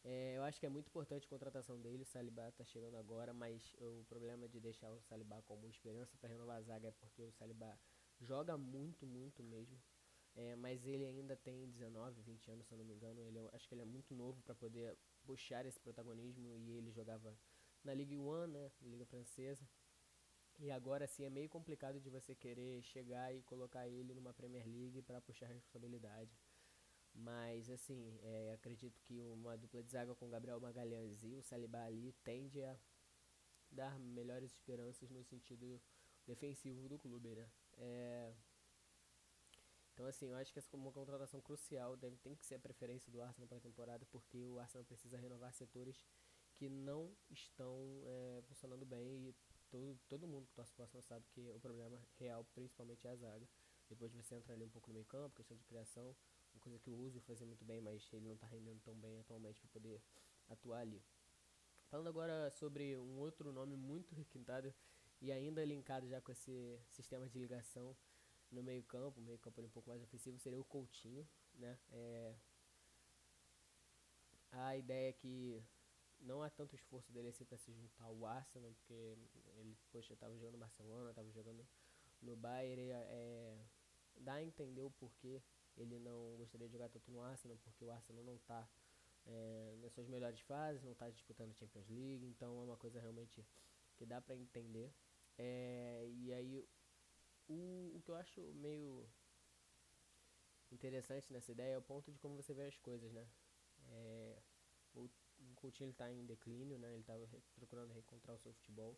É, 0.03 0.37
eu 0.37 0.43
acho 0.43 0.59
que 0.59 0.65
é 0.65 0.69
muito 0.69 0.87
importante 0.87 1.25
a 1.25 1.29
contratação 1.29 1.79
dele, 1.79 2.03
o 2.03 2.05
Saliba 2.05 2.47
está 2.47 2.63
chegando 2.63 2.95
agora, 2.97 3.33
mas 3.33 3.73
o 3.79 4.05
problema 4.07 4.47
de 4.47 4.59
deixar 4.59 4.91
o 4.91 5.01
Saliba 5.01 5.41
como 5.43 5.67
esperança 5.67 6.17
para 6.17 6.29
renovar 6.29 6.57
a 6.57 6.61
zaga 6.61 6.87
é 6.87 6.91
porque 6.91 7.23
o 7.23 7.31
Saliba 7.33 7.77
joga 8.19 8.57
muito, 8.57 9.05
muito 9.05 9.43
mesmo. 9.43 9.79
É, 10.35 10.55
mas 10.55 10.85
ele 10.85 11.05
ainda 11.05 11.35
tem 11.35 11.67
19, 11.69 12.21
20 12.21 12.51
anos, 12.51 12.67
se 12.67 12.73
eu 12.73 12.77
não 12.77 12.85
me 12.85 12.93
engano. 12.93 13.19
Ele, 13.21 13.39
é 13.39 13.49
acho 13.53 13.67
que 13.67 13.75
ele 13.75 13.81
é 13.81 13.85
muito 13.85 14.13
novo 14.13 14.41
para 14.41 14.55
poder 14.55 14.97
puxar 15.25 15.65
esse 15.65 15.79
protagonismo 15.79 16.55
e 16.55 16.71
ele 16.71 16.91
jogava 16.91 17.37
na 17.83 17.93
Ligue 17.93 18.17
1, 18.17 18.47
né, 18.47 18.71
Liga 18.81 19.05
Francesa. 19.05 19.67
E 20.59 20.69
agora 20.71 21.07
sim 21.07 21.23
é 21.25 21.29
meio 21.29 21.49
complicado 21.49 21.99
de 21.99 22.09
você 22.09 22.35
querer 22.35 22.81
chegar 22.83 23.33
e 23.33 23.41
colocar 23.43 23.87
ele 23.87 24.13
numa 24.13 24.33
Premier 24.33 24.65
League 24.67 25.01
para 25.01 25.21
puxar 25.21 25.47
responsabilidade. 25.47 26.37
Mas 27.19 27.69
assim, 27.69 28.17
é, 28.23 28.53
acredito 28.53 28.99
que 29.01 29.21
uma 29.21 29.57
dupla 29.57 29.83
de 29.83 29.91
zaga 29.91 30.15
com 30.15 30.29
Gabriel 30.29 30.59
Magalhães 30.59 31.23
e 31.23 31.35
o 31.35 31.41
Saliba 31.41 31.83
ali 31.83 32.13
tende 32.23 32.63
a 32.63 32.77
dar 33.71 33.99
melhores 33.99 34.51
esperanças 34.51 35.09
no 35.09 35.23
sentido 35.23 35.81
defensivo 36.25 36.87
do 36.87 36.97
clube, 36.97 37.35
né? 37.35 37.49
É, 37.77 38.33
então, 39.99 40.07
assim, 40.07 40.27
eu 40.27 40.35
acho 40.37 40.53
que 40.53 40.59
essa 40.59 40.69
é 40.73 40.79
uma 40.79 40.93
contratação 40.93 41.41
crucial 41.41 41.97
deve, 41.97 42.15
tem 42.19 42.33
que 42.33 42.45
ser 42.45 42.55
a 42.55 42.59
preferência 42.59 43.11
do 43.11 43.21
Arsenal 43.21 43.49
para 43.49 43.57
a 43.57 43.61
temporada, 43.61 44.05
porque 44.05 44.47
o 44.47 44.57
Arsenal 44.57 44.85
precisa 44.85 45.17
renovar 45.17 45.53
setores 45.53 46.05
que 46.55 46.69
não 46.69 47.13
estão 47.29 47.75
é, 48.05 48.41
funcionando 48.47 48.85
bem 48.85 49.27
e 49.27 49.35
todo, 49.69 49.99
todo 50.07 50.25
mundo 50.25 50.47
que 50.47 50.53
torce 50.53 50.73
para 50.73 50.87
sabe 51.01 51.25
que 51.33 51.41
o 51.41 51.59
problema 51.59 52.01
real, 52.17 52.45
principalmente, 52.55 53.07
é 53.07 53.09
a 53.09 53.15
zaga. 53.17 53.45
Depois 53.89 54.13
você 54.13 54.35
entra 54.35 54.53
ali 54.53 54.63
um 54.63 54.69
pouco 54.69 54.87
no 54.87 54.93
meio 54.93 55.05
campo, 55.05 55.35
questão 55.35 55.57
de 55.57 55.65
criação, 55.65 56.15
uma 56.53 56.59
coisa 56.61 56.79
que 56.79 56.89
o 56.89 56.97
Uso 56.97 57.21
fazia 57.21 57.45
muito 57.45 57.63
bem, 57.65 57.81
mas 57.81 58.11
ele 58.13 58.27
não 58.27 58.35
está 58.35 58.47
rendendo 58.47 58.79
tão 58.81 58.95
bem 58.95 59.19
atualmente 59.19 59.59
para 59.59 59.69
poder 59.69 60.01
atuar 60.47 60.79
ali. 60.79 61.01
Falando 61.87 62.07
agora 62.07 62.51
sobre 62.51 62.97
um 62.97 63.17
outro 63.19 63.51
nome 63.51 63.75
muito 63.75 64.13
requintado 64.13 64.73
e 65.21 65.31
ainda 65.31 65.65
linkado 65.65 66.07
já 66.07 66.21
com 66.21 66.31
esse 66.31 66.79
sistema 66.89 67.27
de 67.27 67.39
ligação 67.39 67.95
no 68.51 68.63
meio 68.63 68.83
campo, 68.83 69.21
meio 69.21 69.39
campo 69.39 69.61
um 69.61 69.69
pouco 69.69 69.89
mais 69.89 70.01
ofensivo, 70.01 70.39
seria 70.39 70.59
o 70.59 70.63
Coutinho, 70.63 71.27
né? 71.55 71.77
É, 71.91 72.35
a 74.51 74.77
ideia 74.77 75.09
é 75.09 75.13
que 75.13 75.63
não 76.19 76.41
há 76.41 76.49
tanto 76.49 76.75
esforço 76.75 77.11
dele 77.11 77.29
assim 77.29 77.45
para 77.45 77.57
se 77.57 77.71
juntar 77.71 78.05
ao 78.05 78.25
Arsenal, 78.25 78.71
porque 78.71 78.93
ele, 79.57 79.77
poxa, 79.91 80.13
estava 80.13 80.33
jogando 80.35 80.53
no 80.53 80.59
Barcelona, 80.59 81.09
estava 81.11 81.31
jogando 81.31 81.67
no 82.21 82.35
Bayern, 82.35 82.89
é, 82.91 83.57
dá 84.17 84.33
a 84.33 84.43
entender 84.43 84.83
o 84.83 84.91
porquê 84.91 85.41
ele 85.79 85.99
não 85.99 86.35
gostaria 86.37 86.67
de 86.67 86.73
jogar 86.73 86.89
tanto 86.89 87.11
no 87.11 87.21
Arsenal, 87.21 87.57
porque 87.63 87.83
o 87.83 87.91
Arsenal 87.91 88.23
não 88.23 88.35
está 88.35 88.67
é, 89.25 89.75
nas 89.81 89.93
suas 89.93 90.07
melhores 90.07 90.39
fases, 90.41 90.83
não 90.83 90.91
está 90.91 91.09
disputando 91.09 91.51
a 91.51 91.53
Champions 91.53 91.87
League, 91.89 92.25
então 92.25 92.59
é 92.59 92.63
uma 92.63 92.77
coisa 92.77 92.99
realmente 92.99 93.45
que 93.95 94.05
dá 94.05 94.21
para 94.21 94.35
entender. 94.35 94.93
É, 95.37 96.07
e 96.09 96.33
aí 96.33 96.57
o, 97.47 97.91
o 97.95 98.01
que 98.01 98.11
eu 98.11 98.15
acho 98.15 98.41
meio 98.53 99.09
interessante 100.71 101.31
nessa 101.31 101.51
ideia 101.51 101.73
é 101.73 101.77
o 101.77 101.81
ponto 101.81 102.11
de 102.11 102.19
como 102.19 102.35
você 102.35 102.53
vê 102.53 102.63
as 102.63 102.77
coisas, 102.77 103.11
né? 103.11 103.27
É, 103.91 104.37
o, 104.93 105.09
o 105.39 105.55
Coutinho 105.55 105.89
está 105.89 106.11
em 106.11 106.25
declínio, 106.25 106.77
né? 106.77 106.91
Ele 106.91 107.01
estava 107.01 107.27
procurando 107.55 107.91
reencontrar 107.91 108.35
o 108.35 108.39
seu 108.39 108.53
futebol. 108.53 108.97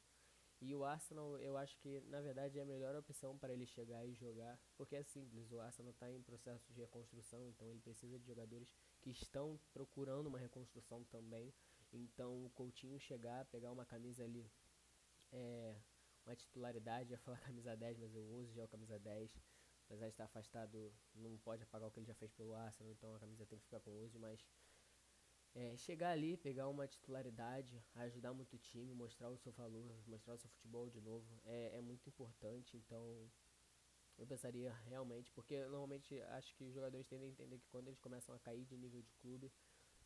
E 0.62 0.75
o 0.75 0.86
Arsenal, 0.86 1.39
eu 1.39 1.58
acho 1.58 1.75
que 1.80 2.00
na 2.01 2.22
verdade 2.22 2.60
é 2.60 2.62
a 2.62 2.65
melhor 2.65 2.96
opção 2.96 3.36
para 3.36 3.51
ele 3.51 3.65
chegar 3.65 4.06
e 4.06 4.13
jogar, 4.13 4.60
porque 4.77 4.96
é 4.96 5.01
simples, 5.01 5.51
o 5.51 5.60
Arsenal 5.60 5.91
está 5.91 6.12
em 6.12 6.22
processo 6.22 6.72
de 6.72 6.82
reconstrução, 6.82 7.48
então 7.50 7.68
ele 7.68 7.80
precisa 7.82 8.20
de 8.20 8.27
jogadores 8.27 8.72
que 9.01 9.10
estão 9.10 9.60
procurando 9.74 10.27
uma 10.27 10.38
reconstrução 10.38 11.03
também. 11.06 11.51
Então 11.91 12.46
o 12.46 12.50
Coutinho 12.51 13.00
chegar, 13.00 13.44
pegar 13.46 13.72
uma 13.72 13.88
camisa 13.88 14.24
ali, 14.24 14.51
é, 15.32 15.75
uma 16.24 16.36
titularidade, 16.36 17.10
ia 17.12 17.18
falar 17.18 17.39
camisa 17.39 17.75
10, 17.75 17.98
mas 17.98 18.13
eu 18.13 18.24
uso 18.24 18.53
já 18.53 18.63
o 18.63 18.68
camisa 18.68 19.00
10. 19.00 19.36
Apesar 19.88 20.06
de 20.06 20.13
estar 20.13 20.24
afastado, 20.25 20.94
não 21.15 21.38
pode 21.39 21.63
apagar 21.63 21.89
o 21.89 21.91
que 21.91 22.00
ele 22.00 22.06
já 22.06 22.13
fez 22.13 22.32
pelo 22.32 22.53
Arsenal, 22.53 22.94
então 22.94 23.13
a 23.15 23.20
camisa 23.20 23.46
tem 23.46 23.58
que 23.58 23.65
ficar 23.65 23.82
com 23.82 23.89
o 23.89 24.03
uso, 24.06 24.20
mas 24.20 24.46
é, 25.53 25.75
chegar 25.77 26.12
ali, 26.12 26.38
pegar 26.38 26.67
uma 26.67 26.88
titularidade, 26.88 27.84
ajudar 27.96 28.34
muito 28.34 28.55
o 28.55 28.60
time, 28.60 28.93
mostrar 28.93 29.29
o 29.29 29.38
seu 29.38 29.51
valor, 29.51 29.93
mostrar 30.08 30.34
o 30.34 30.38
seu 30.38 30.50
futebol 30.50 30.89
de 30.89 31.01
novo, 31.01 31.27
é, 31.46 31.77
é 31.77 31.81
muito 31.81 32.08
importante. 32.08 32.77
Então, 32.77 33.29
eu 34.17 34.25
pensaria 34.25 34.72
realmente, 34.86 35.31
porque 35.31 35.60
normalmente 35.65 36.20
acho 36.22 36.55
que 36.55 36.63
os 36.63 36.74
jogadores 36.74 37.08
tendem 37.08 37.27
a 37.27 37.31
entender 37.31 37.60
que 37.60 37.67
quando 37.70 37.88
eles 37.88 38.00
começam 38.00 38.34
a 38.36 38.39
cair 38.39 38.65
de 38.65 38.77
nível 38.77 39.01
de 39.01 39.12
clube, 39.13 39.51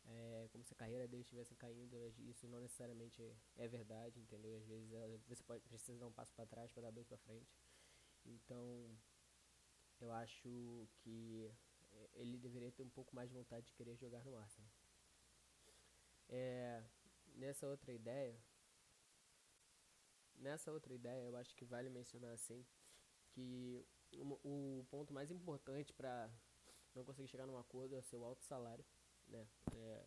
é, 0.04 0.48
como 0.52 0.64
se 0.64 0.72
a 0.72 0.76
carreira 0.76 1.06
deles 1.06 1.26
estivesse 1.26 1.54
caindo, 1.54 1.96
isso 2.18 2.46
não 2.48 2.60
necessariamente 2.60 3.22
é 3.56 3.68
verdade, 3.68 4.20
entendeu? 4.20 4.56
Às 4.56 4.66
vezes 4.66 4.92
é, 4.92 5.18
você 5.26 5.42
pode, 5.42 5.62
precisa 5.64 5.98
dar 5.98 6.06
um 6.06 6.12
passo 6.12 6.32
para 6.34 6.46
trás 6.46 6.70
para 6.72 6.82
dar 6.82 6.90
dois 6.90 7.06
para 7.06 7.18
frente. 7.18 7.56
Então, 8.24 8.96
eu 10.00 10.10
acho 10.12 10.88
que 10.98 11.52
é, 11.92 12.10
ele 12.14 12.38
deveria 12.38 12.70
ter 12.72 12.82
um 12.82 12.90
pouco 12.90 13.14
mais 13.14 13.28
de 13.28 13.34
vontade 13.34 13.66
de 13.66 13.74
querer 13.74 13.96
jogar 13.96 14.24
no 14.24 14.36
Arsenal. 14.36 14.70
É, 16.28 16.82
nessa 17.34 17.66
outra 17.66 17.92
ideia, 17.92 18.36
nessa 20.36 20.72
outra 20.72 20.92
ideia, 20.94 21.24
eu 21.24 21.36
acho 21.36 21.54
que 21.54 21.64
vale 21.64 21.88
mencionar 21.88 22.32
assim 22.32 22.64
que 23.30 23.84
o, 24.18 24.80
o 24.80 24.86
ponto 24.90 25.12
mais 25.12 25.30
importante 25.30 25.92
para 25.92 26.30
não 26.94 27.04
conseguir 27.04 27.28
chegar 27.28 27.46
num 27.46 27.58
acordo 27.58 27.94
é 27.94 27.98
o 27.98 28.02
seu 28.02 28.24
alto 28.24 28.44
salário, 28.44 28.84
né? 29.28 29.46
É, 29.72 30.06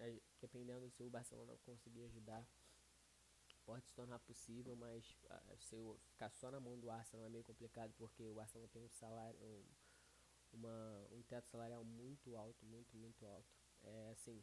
é, 0.00 0.20
dependendo 0.40 0.90
se 0.90 1.02
o 1.02 1.10
Barcelona 1.10 1.54
conseguir 1.64 2.04
ajudar, 2.04 2.46
pode 3.66 3.86
se 3.86 3.94
tornar 3.94 4.18
possível, 4.20 4.74
mas 4.74 5.04
uh, 5.24 5.56
se 5.58 5.74
eu 5.74 6.00
ficar 6.08 6.30
só 6.30 6.50
na 6.50 6.58
mão 6.58 6.78
do 6.78 6.90
Arsenal 6.90 7.26
é 7.26 7.28
meio 7.28 7.44
complicado 7.44 7.92
porque 7.98 8.26
o 8.28 8.40
Arsenal 8.40 8.66
tem 8.68 8.82
um 8.82 8.88
salário, 8.88 9.38
um, 9.40 9.64
uma, 10.54 11.06
um 11.12 11.22
teto 11.22 11.48
salarial 11.48 11.84
muito 11.84 12.34
alto, 12.36 12.64
muito, 12.64 12.96
muito 12.96 13.24
alto. 13.26 13.46
É 13.82 14.10
assim, 14.12 14.42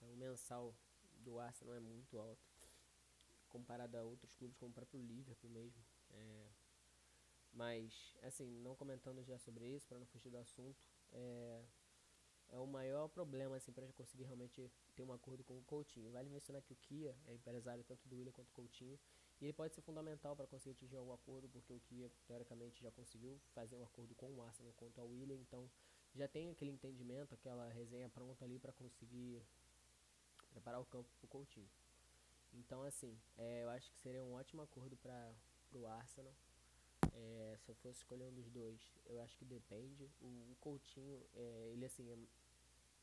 o 0.00 0.16
mensal 0.16 0.74
do 1.18 1.38
Arsenal 1.38 1.74
é 1.74 1.80
muito 1.80 2.18
alto, 2.18 2.46
comparado 3.48 3.96
a 3.96 4.02
outros 4.02 4.34
clubes 4.34 4.56
como 4.56 4.70
o 4.70 4.74
próprio 4.74 5.00
Liverpool 5.02 5.50
mesmo. 5.50 5.82
É, 6.10 6.46
mas, 7.52 8.14
assim, 8.22 8.58
não 8.60 8.74
comentando 8.76 9.22
já 9.24 9.38
sobre 9.38 9.66
isso, 9.66 9.86
para 9.86 9.98
não 9.98 10.06
fugir 10.06 10.30
do 10.30 10.38
assunto, 10.38 10.84
é, 11.12 11.64
é 12.50 12.58
o 12.58 12.66
maior 12.66 13.08
problema 13.08 13.56
assim, 13.56 13.72
para 13.72 13.86
conseguir 13.92 14.24
realmente 14.24 14.70
ter 14.94 15.02
um 15.02 15.12
acordo 15.12 15.42
com 15.44 15.58
o 15.58 15.62
Coutinho. 15.64 16.12
Vale 16.12 16.28
mencionar 16.28 16.62
que 16.62 16.72
o 16.72 16.76
Kia 16.76 17.14
é 17.26 17.34
empresário 17.34 17.84
tanto 17.84 18.08
do 18.08 18.16
William 18.16 18.32
quanto 18.32 18.48
do 18.48 18.54
Coutinho, 18.54 18.98
e 19.40 19.44
ele 19.44 19.52
pode 19.52 19.74
ser 19.74 19.82
fundamental 19.82 20.34
para 20.34 20.46
conseguir 20.46 20.72
atingir 20.72 20.98
um 20.98 21.12
acordo, 21.12 21.48
porque 21.48 21.72
o 21.72 21.80
Kia, 21.80 22.10
teoricamente, 22.26 22.82
já 22.82 22.90
conseguiu 22.90 23.40
fazer 23.54 23.76
um 23.76 23.84
acordo 23.84 24.14
com 24.14 24.32
o 24.34 24.42
Arsenal 24.42 24.72
quanto 24.76 25.00
ao 25.00 25.08
William, 25.08 25.36
então 25.36 25.70
já 26.14 26.26
tem 26.26 26.50
aquele 26.50 26.70
entendimento, 26.70 27.34
aquela 27.34 27.68
resenha 27.70 28.08
pronta 28.08 28.44
ali 28.44 28.58
para 28.58 28.72
conseguir 28.72 29.42
preparar 30.58 30.80
o 30.80 30.86
campo 30.86 31.08
para 31.18 31.24
o 31.24 31.28
Coutinho. 31.28 31.70
Então, 32.52 32.82
assim, 32.82 33.16
é, 33.36 33.62
eu 33.62 33.70
acho 33.70 33.90
que 33.90 33.98
seria 33.98 34.24
um 34.24 34.34
ótimo 34.34 34.62
acordo 34.62 34.96
para 34.96 35.32
o 35.72 35.86
Arsenal. 35.86 36.34
É, 37.14 37.56
se 37.60 37.70
eu 37.70 37.74
fosse 37.76 38.00
escolher 38.00 38.24
um 38.24 38.34
dos 38.34 38.50
dois, 38.50 38.80
eu 39.06 39.20
acho 39.20 39.36
que 39.38 39.44
depende. 39.44 40.10
O, 40.20 40.26
o 40.26 40.56
Coutinho, 40.60 41.22
é, 41.34 41.70
ele 41.72 41.84
assim, 41.84 42.10
é, 42.10 42.16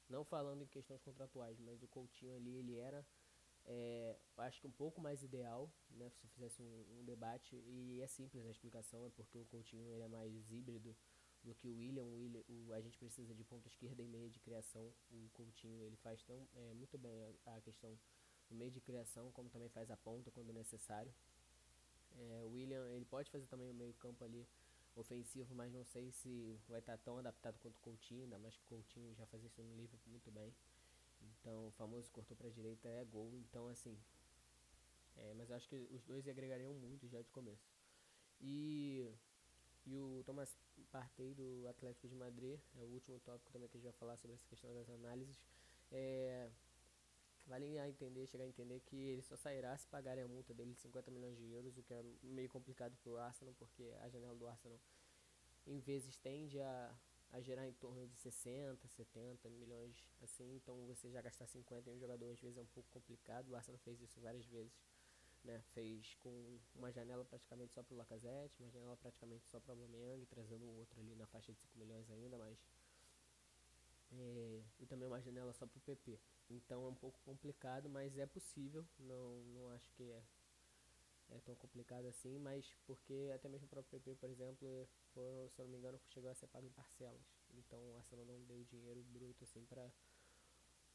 não 0.09 0.25
falando 0.25 0.63
em 0.63 0.67
questões 0.67 1.01
contratuais, 1.01 1.57
mas 1.59 1.81
o 1.81 1.87
Coutinho 1.87 2.35
ali, 2.35 2.57
ele 2.57 2.77
era, 2.77 3.05
é, 3.65 4.17
acho 4.37 4.59
que 4.59 4.67
um 4.67 4.71
pouco 4.71 4.99
mais 4.99 5.23
ideal, 5.23 5.71
né, 5.91 6.09
se 6.09 6.23
eu 6.25 6.29
fizesse 6.31 6.61
um, 6.61 6.99
um, 6.99 7.05
debate. 7.05 7.55
E 7.55 8.01
é 8.01 8.07
simples 8.07 8.45
a 8.45 8.51
explicação, 8.51 9.05
é 9.05 9.09
porque 9.11 9.37
o 9.37 9.45
Coutinho 9.45 9.89
ele 9.93 10.03
é 10.03 10.07
mais 10.09 10.51
híbrido 10.51 10.95
do 11.45 11.55
que 11.55 11.67
o 11.67 11.77
William. 11.77 12.03
O 12.03 12.17
William 12.17 12.43
o, 12.49 12.73
a 12.73 12.81
gente 12.81 12.97
precisa 12.97 13.33
de 13.33 13.43
ponta 13.43 13.67
esquerda 13.67 14.01
e 14.01 14.07
meia 14.07 14.29
de 14.29 14.39
criação. 14.39 14.91
O 15.11 15.29
Coutinho 15.33 15.81
ele 15.83 15.95
faz 15.97 16.21
tão, 16.23 16.47
é, 16.55 16.73
muito 16.73 16.97
bem 16.97 17.23
a, 17.45 17.55
a 17.55 17.61
questão 17.61 17.97
do 18.49 18.55
meio 18.55 18.71
de 18.71 18.81
criação, 18.81 19.31
como 19.31 19.49
também 19.49 19.69
faz 19.69 19.89
a 19.89 19.97
ponta 19.97 20.31
quando 20.31 20.51
necessário. 20.51 21.13
É, 22.17 22.41
o 22.43 22.51
William 22.51 22.87
ele 22.91 23.05
pode 23.05 23.29
fazer 23.29 23.45
também 23.47 23.69
o 23.69 23.73
meio 23.73 23.93
campo 23.95 24.23
ali 24.23 24.47
ofensivo, 24.95 25.53
mas 25.53 25.71
não 25.71 25.83
sei 25.83 26.11
se 26.11 26.57
vai 26.67 26.79
estar 26.79 26.97
tão 26.99 27.17
adaptado 27.17 27.59
quanto 27.59 27.77
o 27.77 27.81
Coutinho, 27.81 28.23
ainda 28.23 28.37
mais 28.37 28.55
que 28.55 28.63
o 28.63 28.67
Coutinho 28.67 29.13
já 29.15 29.25
fazia 29.25 29.47
isso 29.47 29.61
no 29.61 29.75
Liverpool 29.75 30.11
muito 30.11 30.31
bem. 30.31 30.53
Então, 31.21 31.67
o 31.67 31.71
famoso 31.71 32.11
cortou 32.11 32.35
para 32.35 32.47
a 32.47 32.51
direita 32.51 32.87
é 32.87 33.03
gol. 33.05 33.31
Então, 33.35 33.67
assim, 33.67 33.97
é, 35.17 35.33
mas 35.33 35.51
acho 35.51 35.67
que 35.67 35.75
os 35.91 36.03
dois 36.03 36.27
agregariam 36.27 36.73
muito 36.73 37.07
já 37.07 37.21
de 37.21 37.29
começo. 37.31 37.69
E 38.41 39.09
e 39.85 39.99
o 39.99 40.23
Thomas 40.25 40.57
Partey 40.91 41.33
do 41.33 41.67
Atlético 41.67 42.07
de 42.07 42.15
Madrid, 42.15 42.59
é 42.75 42.83
o 42.83 42.87
último 42.87 43.19
tópico 43.19 43.51
também 43.51 43.69
que 43.69 43.77
a 43.77 43.79
gente 43.79 43.91
vai 43.91 43.93
falar 43.93 44.17
sobre 44.17 44.35
essa 44.35 44.47
questão 44.47 44.73
das 44.73 44.89
análises. 44.89 45.39
É, 45.91 46.49
vale 47.45 47.77
a 47.77 47.87
entender, 47.87 48.25
chegar 48.27 48.43
a 48.43 48.47
entender 48.47 48.79
que 48.81 48.95
ele 48.95 49.21
só 49.21 49.35
sairá 49.35 49.77
se 49.77 49.87
pagarem 49.87 50.23
a 50.23 50.27
multa 50.27 50.53
dele 50.53 50.73
de 50.73 50.79
50 50.79 51.11
milhões 51.11 51.37
de 51.37 51.51
euros, 51.51 51.77
o 51.77 51.83
que 51.83 51.93
é 51.93 52.03
meio 52.23 52.49
complicado 52.49 52.95
para 53.03 53.11
o 53.11 53.17
Arsenal, 53.17 53.53
porque 53.55 53.93
a 54.01 54.09
janela 54.09 54.35
do 54.35 54.47
Arsenal 54.47 54.79
em 55.67 55.79
vezes 55.79 56.15
tende 56.17 56.59
a, 56.59 56.95
a 57.31 57.41
gerar 57.41 57.67
em 57.67 57.73
torno 57.73 58.07
de 58.07 58.15
60, 58.17 58.87
70 58.87 59.49
milhões, 59.49 60.03
assim, 60.21 60.55
então 60.55 60.85
você 60.85 61.09
já 61.11 61.21
gastar 61.21 61.47
50 61.47 61.89
em 61.89 61.93
um 61.93 61.99
jogador 61.99 62.31
às 62.31 62.39
vezes 62.39 62.57
é 62.57 62.61
um 62.61 62.67
pouco 62.67 62.89
complicado, 62.89 63.49
o 63.49 63.55
Arsenal 63.55 63.79
fez 63.79 64.01
isso 64.01 64.19
várias 64.19 64.45
vezes 64.45 64.73
né, 65.45 65.61
fez 65.73 66.15
com 66.15 66.59
uma 66.75 66.91
janela 66.91 67.23
praticamente 67.23 67.73
só 67.73 67.83
para 67.83 67.93
o 67.93 67.97
Lacazette, 67.97 68.61
uma 68.61 68.71
janela 68.71 68.97
praticamente 68.97 69.47
só 69.47 69.59
para 69.59 69.73
o 69.73 69.79
Aubameyang, 69.79 70.25
trazendo 70.25 70.65
outro 70.77 70.99
ali 70.99 71.15
na 71.15 71.27
faixa 71.27 71.53
de 71.53 71.59
5 71.59 71.77
milhões 71.77 72.09
ainda, 72.09 72.37
mas 72.37 72.57
é, 74.11 74.63
e 74.79 74.85
também 74.85 75.07
uma 75.07 75.21
janela 75.21 75.53
só 75.53 75.65
para 75.65 75.77
o 75.77 75.81
PP. 75.81 76.19
Então 76.49 76.85
é 76.85 76.89
um 76.89 76.95
pouco 76.95 77.19
complicado, 77.25 77.89
mas 77.89 78.17
é 78.17 78.25
possível. 78.25 78.85
Não, 78.99 79.43
não 79.45 79.69
acho 79.69 79.89
que 79.91 80.03
é, 80.03 80.23
é 81.31 81.39
tão 81.39 81.55
complicado 81.55 82.07
assim, 82.07 82.37
mas 82.39 82.71
porque 82.85 83.31
até 83.33 83.49
mesmo 83.49 83.67
para 83.67 83.79
o 83.79 83.83
PP, 83.83 84.15
por 84.15 84.29
exemplo, 84.29 84.87
se 85.49 85.59
eu 85.59 85.65
não 85.65 85.71
me 85.71 85.77
engano, 85.77 85.99
chegou 86.09 86.29
a 86.29 86.35
ser 86.35 86.47
pago 86.47 86.67
em 86.67 86.71
parcelas. 86.71 87.25
Então 87.53 87.79
o 87.91 87.97
Arsenal 87.97 88.25
não 88.25 88.41
deu 88.43 88.63
dinheiro 88.65 89.03
bruto 89.03 89.43
assim 89.43 89.65
para 89.65 89.91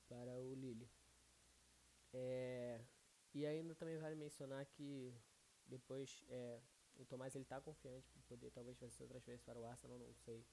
para 0.08 0.36
o 0.40 0.54
Lille. 0.54 0.88
É, 2.12 2.80
e 3.34 3.46
ainda 3.46 3.74
também 3.74 3.96
vale 3.98 4.14
mencionar 4.16 4.64
que 4.66 5.14
depois 5.66 6.24
é, 6.28 6.60
o 6.96 7.04
Tomás 7.04 7.34
ele 7.34 7.44
tá 7.44 7.60
confiante 7.60 8.08
para 8.10 8.22
poder 8.22 8.50
talvez 8.50 8.78
fazer 8.78 9.02
outras 9.02 9.24
vezes 9.24 9.42
para 9.42 9.58
o 9.58 9.64
Arsenal, 9.64 9.98
não 9.98 10.12
sei. 10.14 10.44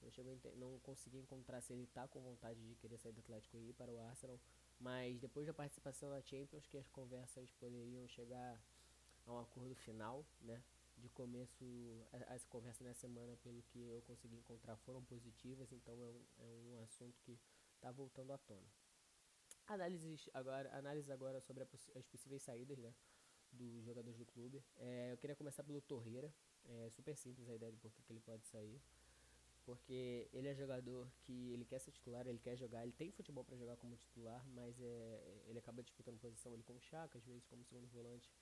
Não, 0.00 0.10
chegou 0.10 0.38
não 0.56 0.78
consegui 0.80 1.18
encontrar 1.18 1.60
se 1.60 1.72
ele 1.72 1.86
tá 1.86 2.06
com 2.06 2.20
vontade 2.20 2.60
de 2.60 2.76
querer 2.76 2.98
sair 2.98 3.12
do 3.12 3.20
Atlético 3.20 3.56
e 3.56 3.70
ir 3.70 3.72
para 3.72 3.92
o 3.92 3.98
Arsenal. 3.98 4.38
Mas 4.78 5.18
depois 5.18 5.46
da 5.46 5.52
participação 5.52 6.10
na 6.10 6.20
Champions, 6.22 6.66
que 6.66 6.78
as 6.78 6.88
conversas 6.88 7.50
poderiam 7.54 8.06
chegar 8.06 8.62
a 9.26 9.32
um 9.32 9.38
acordo 9.40 9.74
final, 9.74 10.24
né? 10.40 10.62
De 10.96 11.08
começo, 11.08 11.64
as 12.28 12.44
conversas 12.46 12.86
nessa 12.86 13.00
semana, 13.00 13.36
pelo 13.42 13.62
que 13.62 13.80
eu 13.88 14.02
consegui 14.02 14.36
encontrar, 14.36 14.76
foram 14.78 15.02
positivas, 15.04 15.72
então 15.72 15.94
é 16.02 16.08
um, 16.08 16.24
é 16.38 16.46
um 16.46 16.82
assunto 16.82 17.20
que 17.22 17.38
está 17.76 17.90
voltando 17.90 18.32
à 18.32 18.38
tona. 18.38 18.66
Análises 19.68 20.30
agora, 20.32 20.74
análise 20.78 21.12
agora 21.12 21.40
sobre 21.42 21.62
as 21.94 22.06
possíveis 22.06 22.42
saídas, 22.42 22.78
né? 22.78 22.94
Dos 23.52 23.84
jogadores 23.84 24.18
do 24.18 24.24
clube. 24.24 24.64
É, 24.76 25.12
eu 25.12 25.18
queria 25.18 25.36
começar 25.36 25.62
pelo 25.62 25.82
Torreira. 25.82 26.32
É 26.64 26.88
super 26.90 27.14
simples 27.16 27.48
a 27.50 27.54
ideia 27.54 27.70
de 27.70 27.78
por 27.78 27.92
que 27.92 28.10
ele 28.10 28.20
pode 28.20 28.46
sair. 28.46 28.80
Porque 29.66 30.26
ele 30.32 30.48
é 30.48 30.54
jogador 30.54 31.06
que 31.20 31.52
ele 31.52 31.66
quer 31.66 31.78
ser 31.80 31.90
titular, 31.90 32.26
ele 32.26 32.38
quer 32.38 32.56
jogar, 32.56 32.82
ele 32.82 32.92
tem 32.92 33.10
futebol 33.10 33.44
para 33.44 33.56
jogar 33.56 33.76
como 33.76 33.94
titular, 33.96 34.42
mas 34.48 34.80
é, 34.80 35.42
ele 35.46 35.58
acaba 35.58 35.82
disputando 35.82 36.18
posição 36.18 36.54
ali 36.54 36.62
com 36.62 36.74
o 36.74 36.80
Chaka, 36.80 37.18
às 37.18 37.24
vezes 37.26 37.44
como 37.44 37.62
segundo 37.64 37.86
volante, 37.88 38.32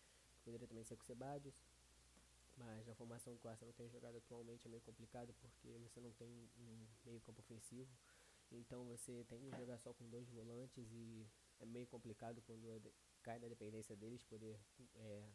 poderia 0.45 0.69
também 0.69 0.85
ser 0.85 0.95
com 0.95 1.03
o 1.03 1.07
Sebadios. 1.07 1.61
Mas 2.57 2.87
na 2.87 2.95
formação 2.95 3.37
que 3.37 3.47
o 3.47 3.51
Arsenal 3.51 3.75
tem 3.75 3.89
jogado 3.91 4.17
atualmente 4.17 4.67
é 4.67 4.71
meio 4.71 4.83
complicado 4.83 5.35
porque 5.35 5.77
você 5.79 6.01
não 6.01 6.13
tem 6.13 6.49
um 6.57 6.87
meio 7.05 7.21
campo 7.21 7.41
ofensivo. 7.41 7.91
Então 8.51 8.85
você 8.85 9.25
tem 9.25 9.41
que 9.41 9.57
jogar 9.57 9.79
só 9.79 9.93
com 9.93 10.09
dois 10.09 10.29
volantes 10.31 10.91
e 10.93 11.27
é 11.59 11.67
meio 11.67 11.87
complicado 11.87 12.43
quando 12.43 12.71
é 12.71 12.81
cai 13.23 13.39
na 13.39 13.49
dependência 13.49 13.97
deles 13.97 14.23
poder 14.25 14.59
é, 14.95 15.29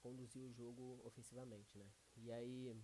conduzir 0.00 0.42
o 0.42 0.52
jogo 0.52 1.00
ofensivamente, 1.04 1.78
né? 1.78 1.90
E 2.16 2.30
aí 2.30 2.76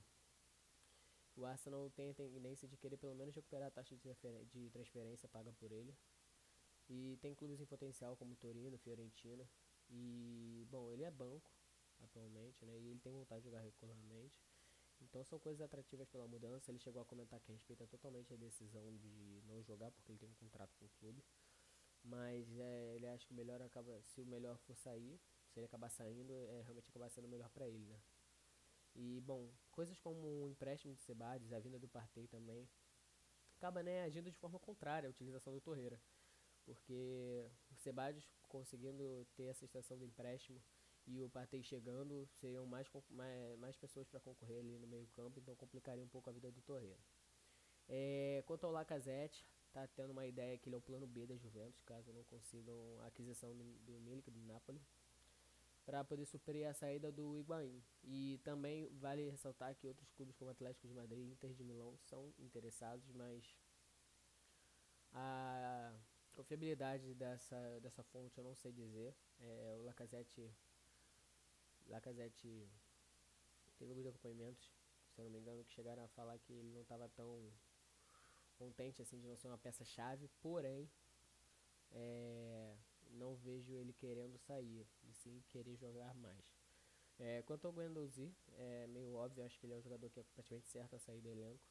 o 1.36 1.44
Arsenal 1.44 1.90
tem 1.90 2.10
a 2.10 2.14
tendência 2.14 2.66
de 2.68 2.76
querer 2.76 2.96
pelo 2.96 3.14
menos 3.14 3.34
recuperar 3.34 3.68
a 3.68 3.70
taxa 3.70 3.96
de, 3.96 4.02
de 4.50 4.70
transferência 4.70 5.28
paga 5.28 5.52
por 5.52 5.70
ele. 5.70 5.94
E 6.88 7.16
tem 7.20 7.34
clubes 7.34 7.60
em 7.60 7.66
potencial 7.66 8.16
como 8.16 8.36
Torino, 8.36 8.76
Fiorentina. 8.78 9.48
E, 9.88 10.66
bom, 10.70 10.90
ele 10.90 11.04
é 11.04 11.10
banco. 11.10 11.50
atualmente, 12.00 12.64
né? 12.64 12.78
E 12.78 12.88
ele 12.88 13.00
tem 13.00 13.12
vontade 13.12 13.42
de 13.42 13.48
jogar 13.48 13.60
regularmente. 13.60 14.40
Então 15.12 15.22
são 15.24 15.38
coisas 15.38 15.60
atrativas 15.60 16.08
pela 16.08 16.26
mudança. 16.26 16.70
Ele 16.70 16.78
chegou 16.78 17.02
a 17.02 17.04
comentar 17.04 17.38
que 17.38 17.52
respeita 17.52 17.86
totalmente 17.86 18.32
a 18.32 18.36
decisão 18.36 18.96
de 18.96 19.42
não 19.44 19.62
jogar 19.62 19.90
porque 19.90 20.10
ele 20.10 20.18
tem 20.18 20.26
um 20.26 20.34
contrato 20.34 20.74
com 20.78 20.86
o 20.86 20.90
clube. 20.98 21.22
Mas 22.02 22.58
é, 22.58 22.94
ele 22.96 23.06
acha 23.06 23.26
que 23.26 23.32
o 23.32 23.36
melhor 23.36 23.60
acaba, 23.60 24.00
se 24.02 24.22
o 24.22 24.26
melhor 24.26 24.56
for 24.60 24.74
sair, 24.74 25.20
se 25.50 25.60
ele 25.60 25.66
acabar 25.66 25.90
saindo, 25.90 26.32
é 26.48 26.62
realmente 26.62 26.88
acabar 26.88 27.10
sendo 27.10 27.28
melhor 27.28 27.50
para 27.50 27.68
ele, 27.68 27.84
né? 27.84 28.00
E 28.94 29.20
bom, 29.20 29.52
coisas 29.70 30.00
como 30.00 30.44
o 30.44 30.48
empréstimo 30.48 30.94
de 30.94 31.02
Sebades, 31.02 31.52
a 31.52 31.60
vinda 31.60 31.78
do 31.78 31.88
Partey 31.88 32.26
também, 32.26 32.66
acaba 33.58 33.82
né, 33.82 34.04
agindo 34.04 34.30
de 34.30 34.38
forma 34.38 34.58
contrária 34.58 35.06
à 35.06 35.10
utilização 35.10 35.52
do 35.52 35.60
Torreira. 35.60 36.00
Porque 36.64 37.50
o 37.70 37.76
Sebades 37.76 38.26
conseguindo 38.48 39.26
ter 39.34 39.44
essa 39.44 39.66
extensão 39.66 39.98
do 39.98 40.06
empréstimo 40.06 40.62
e 41.06 41.22
o 41.22 41.28
Partey 41.28 41.62
chegando, 41.62 42.26
seriam 42.40 42.66
mais, 42.66 42.88
mais, 43.10 43.58
mais 43.58 43.76
pessoas 43.76 44.08
para 44.08 44.20
concorrer 44.20 44.60
ali 44.60 44.78
no 44.78 44.86
meio 44.86 45.06
campo, 45.08 45.38
então 45.38 45.54
complicaria 45.56 46.04
um 46.04 46.08
pouco 46.08 46.30
a 46.30 46.32
vida 46.32 46.50
do 46.50 46.60
Torreira. 46.62 47.00
É, 47.88 48.42
quanto 48.46 48.64
ao 48.64 48.72
Lacazette, 48.72 49.46
tá 49.72 49.86
tendo 49.88 50.12
uma 50.12 50.26
ideia 50.26 50.56
que 50.58 50.68
ele 50.68 50.76
é 50.76 50.78
o 50.78 50.82
plano 50.82 51.06
B 51.06 51.26
da 51.26 51.36
Juventus, 51.36 51.82
caso 51.82 52.12
não 52.12 52.24
consigam 52.24 53.00
a 53.00 53.06
aquisição 53.06 53.56
do, 53.56 53.64
do 53.80 54.00
Milik 54.00 54.30
do 54.30 54.40
Napoli, 54.40 54.80
para 55.84 56.04
poder 56.04 56.26
suprir 56.26 56.66
a 56.68 56.74
saída 56.74 57.10
do 57.10 57.36
Higuaín. 57.36 57.82
E 58.04 58.40
também 58.44 58.88
vale 58.98 59.28
ressaltar 59.28 59.74
que 59.74 59.86
outros 59.86 60.10
clubes 60.12 60.36
como 60.36 60.50
Atlético 60.50 60.86
de 60.86 60.94
Madrid 60.94 61.26
e 61.26 61.32
Inter 61.32 61.52
de 61.54 61.64
Milão 61.64 61.96
são 61.98 62.32
interessados, 62.38 63.10
mas 63.12 63.56
a 65.12 65.92
confiabilidade 66.32 67.14
dessa, 67.14 67.80
dessa 67.80 68.02
fonte 68.04 68.38
eu 68.38 68.44
não 68.44 68.54
sei 68.54 68.72
dizer. 68.72 69.14
É, 69.40 69.76
o 69.78 69.82
Lacazette 69.82 70.50
Lacazette 71.88 72.68
teve 73.78 73.90
alguns 73.90 74.06
acompanhamentos, 74.06 74.72
se 75.10 75.20
eu 75.20 75.24
não 75.24 75.32
me 75.32 75.38
engano, 75.38 75.64
que 75.64 75.72
chegaram 75.72 76.04
a 76.04 76.08
falar 76.08 76.38
que 76.38 76.52
ele 76.52 76.72
não 76.72 76.82
estava 76.82 77.08
tão 77.10 77.52
contente 78.56 79.02
assim 79.02 79.18
de 79.18 79.26
não 79.26 79.36
ser 79.36 79.48
uma 79.48 79.58
peça-chave, 79.58 80.28
porém 80.40 80.90
é, 81.90 82.76
não 83.10 83.34
vejo 83.36 83.74
ele 83.74 83.92
querendo 83.92 84.38
sair, 84.38 84.86
e 85.04 85.12
sim 85.12 85.42
querer 85.48 85.76
jogar 85.76 86.14
mais. 86.14 86.54
É, 87.18 87.42
quanto 87.42 87.66
ao 87.66 87.72
Guendouzi, 87.72 88.34
é 88.54 88.86
meio 88.88 89.14
óbvio, 89.14 89.44
acho 89.44 89.58
que 89.58 89.66
ele 89.66 89.74
é 89.74 89.76
um 89.76 89.82
jogador 89.82 90.10
que 90.10 90.20
é 90.20 90.22
praticamente 90.34 90.68
certo 90.68 90.96
a 90.96 90.98
sair 90.98 91.20
do 91.20 91.28
elenco. 91.28 91.64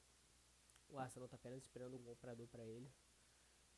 O 0.90 0.98
Arsenal 0.98 1.26
está 1.26 1.36
apenas 1.36 1.62
esperando 1.62 1.96
um 1.96 2.04
comprador 2.04 2.48
para 2.48 2.66
ele. 2.66 2.92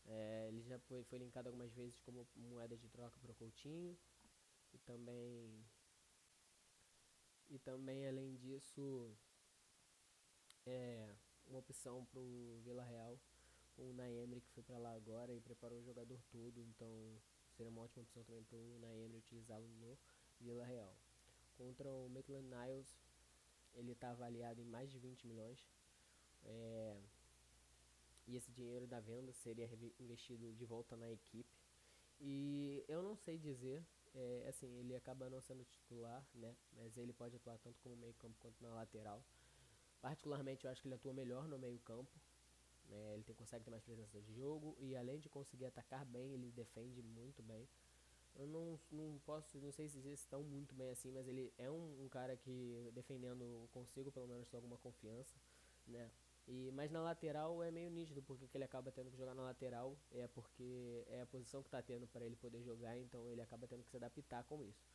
É, 0.05 0.47
ele 0.49 0.61
já 0.61 0.77
foi, 0.79 1.03
foi 1.03 1.19
linkado 1.19 1.47
algumas 1.47 1.71
vezes 1.73 1.99
como 1.99 2.27
moeda 2.35 2.75
de 2.75 2.89
troca 2.89 3.19
para 3.19 3.31
o 3.31 3.35
Coutinho. 3.35 3.97
E 4.73 4.77
também 4.79 5.63
e 7.49 7.59
também, 7.59 8.07
além 8.07 8.35
disso, 8.35 9.11
é 10.65 11.13
uma 11.47 11.59
opção 11.59 12.05
para 12.05 12.19
o 12.19 12.61
Vila 12.63 12.83
Real, 12.83 13.19
o 13.77 13.93
Naemri 13.93 14.41
que 14.41 14.51
foi 14.51 14.63
para 14.63 14.77
lá 14.77 14.93
agora 14.93 15.33
e 15.33 15.39
preparou 15.41 15.79
o 15.79 15.83
jogador 15.83 16.21
todo, 16.31 16.61
então 16.61 17.19
seria 17.55 17.71
uma 17.71 17.81
ótima 17.81 18.03
opção 18.03 18.23
também 18.23 18.43
para 18.43 18.57
o 18.57 18.79
Naemri 18.79 19.17
utilizá-lo 19.17 19.67
no 19.79 19.97
Vila 20.39 20.65
Real. 20.65 20.95
Contra 21.57 21.91
o 21.91 22.09
Maitland 22.09 22.47
Niles, 22.47 22.97
ele 23.75 23.91
está 23.91 24.11
avaliado 24.11 24.61
em 24.61 24.65
mais 24.65 24.91
de 24.91 24.99
20 24.99 25.27
milhões. 25.27 25.67
É, 26.45 26.97
e 28.27 28.35
esse 28.35 28.51
dinheiro 28.51 28.87
da 28.87 28.99
venda 28.99 29.31
seria 29.33 29.69
investido 29.99 30.53
de 30.53 30.65
volta 30.65 30.95
na 30.95 31.09
equipe. 31.11 31.49
E 32.19 32.83
eu 32.87 33.03
não 33.03 33.15
sei 33.15 33.37
dizer 33.37 33.83
é, 34.13 34.45
assim, 34.47 34.67
ele 34.79 34.95
acaba 34.95 35.29
não 35.29 35.41
sendo 35.41 35.63
titular, 35.65 36.25
né? 36.33 36.55
Mas 36.73 36.97
ele 36.97 37.13
pode 37.13 37.35
atuar 37.35 37.57
tanto 37.57 37.79
como 37.81 37.95
meio 37.95 38.13
campo 38.15 38.35
quanto 38.39 38.61
na 38.61 38.73
lateral. 38.73 39.23
Particularmente, 40.01 40.65
eu 40.65 40.71
acho 40.71 40.81
que 40.81 40.87
ele 40.87 40.95
atua 40.95 41.13
melhor 41.13 41.47
no 41.47 41.57
meio 41.57 41.79
campo. 41.79 42.11
Né? 42.89 43.13
Ele 43.15 43.23
tem, 43.23 43.35
consegue 43.35 43.63
ter 43.63 43.71
mais 43.71 43.83
presença 43.83 44.21
de 44.21 44.33
jogo 44.33 44.75
e 44.79 44.95
além 44.95 45.19
de 45.19 45.29
conseguir 45.29 45.65
atacar 45.65 46.05
bem, 46.05 46.33
ele 46.33 46.51
defende 46.51 47.01
muito 47.01 47.41
bem. 47.41 47.67
Eu 48.35 48.47
não, 48.47 48.79
não 48.91 49.19
posso, 49.19 49.59
não 49.59 49.71
sei 49.71 49.87
se 49.87 49.99
estão 50.09 50.41
muito 50.43 50.73
bem 50.73 50.89
assim, 50.89 51.11
mas 51.11 51.27
ele 51.27 51.53
é 51.57 51.69
um, 51.69 52.03
um 52.03 52.09
cara 52.09 52.35
que 52.35 52.91
defendendo 52.93 53.69
consigo 53.71 54.11
pelo 54.11 54.27
menos 54.27 54.47
ter 54.49 54.57
alguma 54.57 54.77
confiança, 54.77 55.35
né? 55.87 56.09
E, 56.47 56.71
mas 56.71 56.91
na 56.91 57.01
lateral 57.01 57.63
é 57.63 57.71
meio 57.71 57.89
nítido, 57.89 58.21
porque 58.21 58.47
que 58.47 58.57
ele 58.57 58.65
acaba 58.65 58.91
tendo 58.91 59.09
que 59.09 59.17
jogar 59.17 59.33
na 59.33 59.43
lateral 59.43 59.97
é 60.11 60.27
porque 60.27 61.05
é 61.07 61.21
a 61.21 61.25
posição 61.25 61.61
que 61.61 61.67
está 61.67 61.81
tendo 61.81 62.05
para 62.07 62.25
ele 62.25 62.35
poder 62.35 62.61
jogar, 62.61 62.97
então 62.97 63.29
ele 63.29 63.41
acaba 63.41 63.67
tendo 63.67 63.83
que 63.83 63.89
se 63.89 63.95
adaptar 63.95 64.43
com 64.43 64.61
isso. 64.61 64.85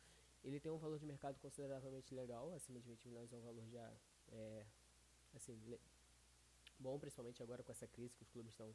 Ele 0.43 0.59
tem 0.59 0.71
um 0.71 0.77
valor 0.77 0.99
de 0.99 1.05
mercado 1.05 1.39
consideravelmente 1.39 2.13
legal, 2.13 2.53
acima 2.53 2.79
de 2.79 2.87
20 2.87 3.07
milhões 3.07 3.33
é 3.33 3.35
um 3.35 3.41
valor 3.41 3.67
já 3.67 3.91
é, 4.31 4.65
assim, 5.33 5.59
bom, 6.79 6.99
principalmente 6.99 7.41
agora 7.41 7.63
com 7.63 7.71
essa 7.71 7.87
crise 7.87 8.15
que 8.15 8.23
os 8.23 8.29
clubes 8.29 8.53
estão 8.53 8.73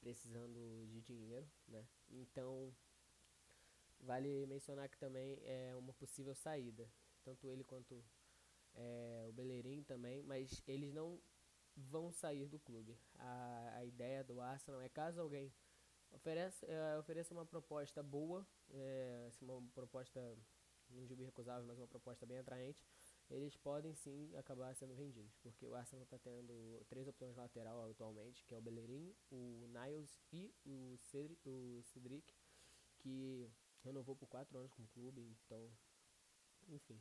precisando 0.00 0.86
de 0.88 1.00
dinheiro, 1.00 1.48
né? 1.68 1.86
Então, 2.10 2.74
vale 4.00 4.46
mencionar 4.46 4.88
que 4.88 4.98
também 4.98 5.38
é 5.44 5.74
uma 5.76 5.92
possível 5.94 6.34
saída, 6.34 6.88
tanto 7.24 7.48
ele 7.48 7.64
quanto 7.64 8.04
é, 8.74 9.24
o 9.28 9.32
Bellerin 9.32 9.82
também, 9.82 10.22
mas 10.22 10.62
eles 10.66 10.92
não 10.92 11.18
vão 11.76 12.10
sair 12.10 12.48
do 12.48 12.58
clube. 12.58 12.98
A, 13.18 13.74
a 13.76 13.84
ideia 13.84 14.22
do 14.24 14.40
Arsenal 14.40 14.80
é 14.80 14.88
caso 14.88 15.20
alguém 15.20 15.52
ofereça, 16.10 16.66
é, 16.66 16.98
ofereça 16.98 17.34
uma 17.34 17.46
proposta 17.46 18.02
boa, 18.02 18.46
é, 18.70 19.30
uma 19.40 19.62
proposta, 19.74 20.20
não 20.90 21.04
digo 21.06 21.22
irrecusável, 21.22 21.66
mas 21.66 21.78
uma 21.78 21.88
proposta 21.88 22.26
bem 22.26 22.38
atraente, 22.38 22.84
eles 23.30 23.56
podem 23.56 23.94
sim 23.94 24.34
acabar 24.36 24.74
sendo 24.74 24.94
vendidos, 24.94 25.34
porque 25.42 25.66
o 25.66 25.74
Arsenal 25.74 26.04
está 26.04 26.18
tendo 26.18 26.84
três 26.88 27.08
opções 27.08 27.36
lateral 27.36 27.90
atualmente, 27.90 28.44
que 28.44 28.54
é 28.54 28.58
o 28.58 28.62
Bellerin, 28.62 29.14
o 29.30 29.66
Niles 29.68 30.20
e 30.32 30.54
o 30.66 30.96
Cedric, 30.98 31.40
o 31.48 31.82
Cedric 31.82 32.34
que 32.98 33.50
renovou 33.82 34.14
por 34.14 34.28
quatro 34.28 34.56
anos 34.58 34.72
com 34.72 34.82
o 34.82 34.88
clube, 34.88 35.20
então, 35.46 35.68
enfim, 36.68 37.00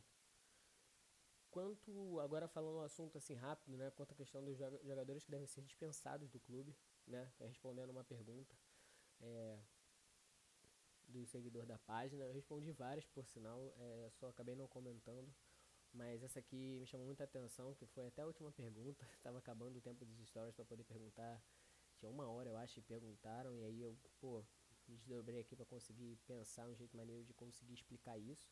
Quanto, 1.52 2.18
agora 2.22 2.48
falando 2.48 2.78
um 2.78 2.82
assunto 2.82 3.18
assim 3.18 3.34
rápido, 3.34 3.76
né, 3.78 3.92
quanto 3.92 4.14
à 4.14 4.16
questão 4.16 4.42
dos 4.44 4.58
jogadores 4.58 5.26
que 5.26 5.30
devem 5.30 5.46
ser 5.46 5.62
dispensados 5.62 6.30
do 6.30 6.40
clube, 6.40 6.74
né, 7.06 7.30
respondendo 7.42 7.90
uma 7.90 8.06
pergunta 8.06 8.56
é, 9.20 9.60
do 11.10 11.26
seguidor 11.26 11.66
da 11.66 11.78
página, 11.78 12.24
eu 12.24 12.32
respondi 12.32 12.72
várias, 12.72 13.06
por 13.06 13.26
sinal, 13.26 13.74
é, 13.78 14.10
só 14.12 14.30
acabei 14.30 14.56
não 14.56 14.66
comentando, 14.66 15.30
mas 15.92 16.24
essa 16.24 16.40
aqui 16.40 16.80
me 16.80 16.88
chamou 16.88 17.06
muita 17.06 17.26
atenção, 17.26 17.76
que 17.76 17.86
foi 17.86 18.08
até 18.08 18.22
a 18.22 18.28
última 18.28 18.50
pergunta, 18.54 19.06
estava 19.14 19.38
acabando 19.38 19.76
o 19.76 19.82
tempo 19.82 20.06
dos 20.06 20.26
stories 20.30 20.56
para 20.56 20.64
poder 20.64 20.86
perguntar, 20.86 21.44
tinha 21.98 22.10
uma 22.10 22.30
hora 22.30 22.48
eu 22.48 22.56
acho, 22.56 22.80
e 22.80 22.82
perguntaram, 22.82 23.54
e 23.58 23.64
aí 23.66 23.82
eu, 23.82 23.98
pô, 24.22 24.42
me 24.88 24.96
desdobrei 24.96 25.42
aqui 25.42 25.54
para 25.56 25.66
conseguir 25.66 26.18
pensar 26.26 26.66
um 26.70 26.76
jeito 26.76 26.96
maneiro 26.96 27.26
de 27.26 27.34
conseguir 27.34 27.74
explicar 27.74 28.18
isso, 28.18 28.50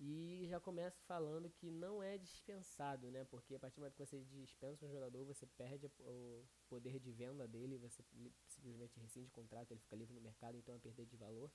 e 0.00 0.46
já 0.48 0.58
começa 0.58 1.00
falando 1.06 1.48
que 1.48 1.70
não 1.70 2.02
é 2.02 2.18
dispensado, 2.18 3.10
né? 3.10 3.24
Porque 3.24 3.54
a 3.54 3.60
partir 3.60 3.76
do 3.76 3.80
momento 3.80 3.94
que 3.94 4.04
você 4.04 4.20
dispensa 4.24 4.84
um 4.84 4.90
jogador, 4.90 5.24
você 5.24 5.46
perde 5.46 5.86
o 6.00 6.44
poder 6.68 6.98
de 6.98 7.12
venda 7.12 7.46
dele, 7.46 7.78
você 7.78 8.02
simplesmente 8.46 8.98
rescinde 8.98 9.28
o 9.28 9.32
contrato, 9.32 9.70
ele 9.70 9.80
fica 9.80 9.96
livre 9.96 10.14
no 10.14 10.20
mercado, 10.20 10.56
então 10.56 10.74
é 10.74 10.78
perder 10.78 11.06
de 11.06 11.16
valor. 11.16 11.50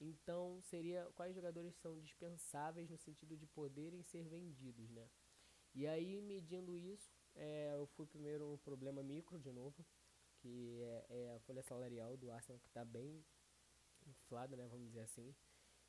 Então, 0.00 0.60
seria 0.62 1.10
quais 1.14 1.34
jogadores 1.34 1.74
são 1.76 1.98
dispensáveis 2.00 2.90
no 2.90 2.98
sentido 2.98 3.36
de 3.36 3.46
poderem 3.46 4.02
ser 4.02 4.24
vendidos, 4.24 4.90
né? 4.90 5.08
E 5.74 5.86
aí, 5.86 6.20
medindo 6.22 6.76
isso, 6.76 7.10
é, 7.34 7.74
eu 7.74 7.86
fui 7.86 8.06
primeiro 8.06 8.50
no 8.50 8.58
problema 8.58 9.02
micro 9.02 9.38
de 9.38 9.52
novo, 9.52 9.84
que 10.38 10.80
é, 10.82 11.06
é 11.08 11.34
a 11.36 11.40
folha 11.40 11.62
salarial 11.62 12.16
do 12.16 12.30
Arsenal 12.30 12.58
que 12.58 12.68
está 12.68 12.84
bem 12.84 13.24
inflada, 14.06 14.56
né? 14.56 14.66
Vamos 14.68 14.86
dizer 14.86 15.00
assim. 15.00 15.34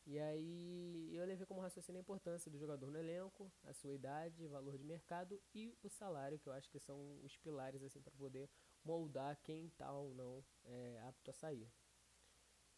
E 0.09 0.17
aí 0.19 1.13
eu 1.13 1.25
levei 1.25 1.45
como 1.45 1.59
raciocínio 1.59 1.99
a 1.99 2.01
importância 2.01 2.49
do 2.49 2.57
jogador 2.57 2.89
no 2.89 2.97
elenco, 2.97 3.51
a 3.65 3.73
sua 3.73 3.93
idade, 3.93 4.47
valor 4.47 4.77
de 4.77 4.85
mercado 4.85 5.37
e 5.53 5.77
o 5.83 5.89
salário, 5.89 6.39
que 6.39 6.47
eu 6.47 6.53
acho 6.53 6.69
que 6.69 6.79
são 6.79 7.19
os 7.25 7.35
pilares 7.35 7.83
assim 7.83 8.01
para 8.01 8.13
poder 8.13 8.49
moldar 8.85 9.37
quem 9.43 9.69
tá 9.71 9.91
ou 9.91 10.15
não 10.15 10.45
é, 10.63 10.97
apto 11.09 11.29
a 11.29 11.33
sair. 11.33 11.69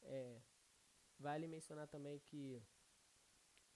É, 0.02 0.42
vale 1.20 1.46
mencionar 1.48 1.88
também 1.88 2.18
que 2.18 2.60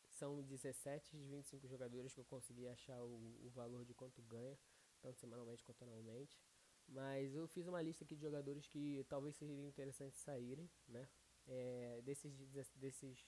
são 0.09 0.41
17 0.41 1.15
de 1.15 1.27
25 1.27 1.67
jogadores 1.67 2.11
que 2.11 2.19
eu 2.19 2.25
consegui 2.25 2.67
achar 2.67 3.03
o, 3.03 3.37
o 3.45 3.51
valor 3.53 3.85
de 3.85 3.93
quanto 3.93 4.19
ganha, 4.23 4.57
tanto 4.99 5.19
semanalmente 5.19 5.63
quanto 5.63 5.83
anualmente. 5.83 6.41
Mas 6.87 7.35
eu 7.35 7.47
fiz 7.47 7.67
uma 7.67 7.83
lista 7.83 8.03
aqui 8.03 8.15
de 8.15 8.21
jogadores 8.23 8.65
que 8.65 9.05
talvez 9.07 9.35
seriam 9.35 9.63
interessantes 9.67 10.19
saírem, 10.21 10.67
né? 10.87 11.07
É, 11.45 12.01
desses, 12.03 12.33
desses 12.75 13.23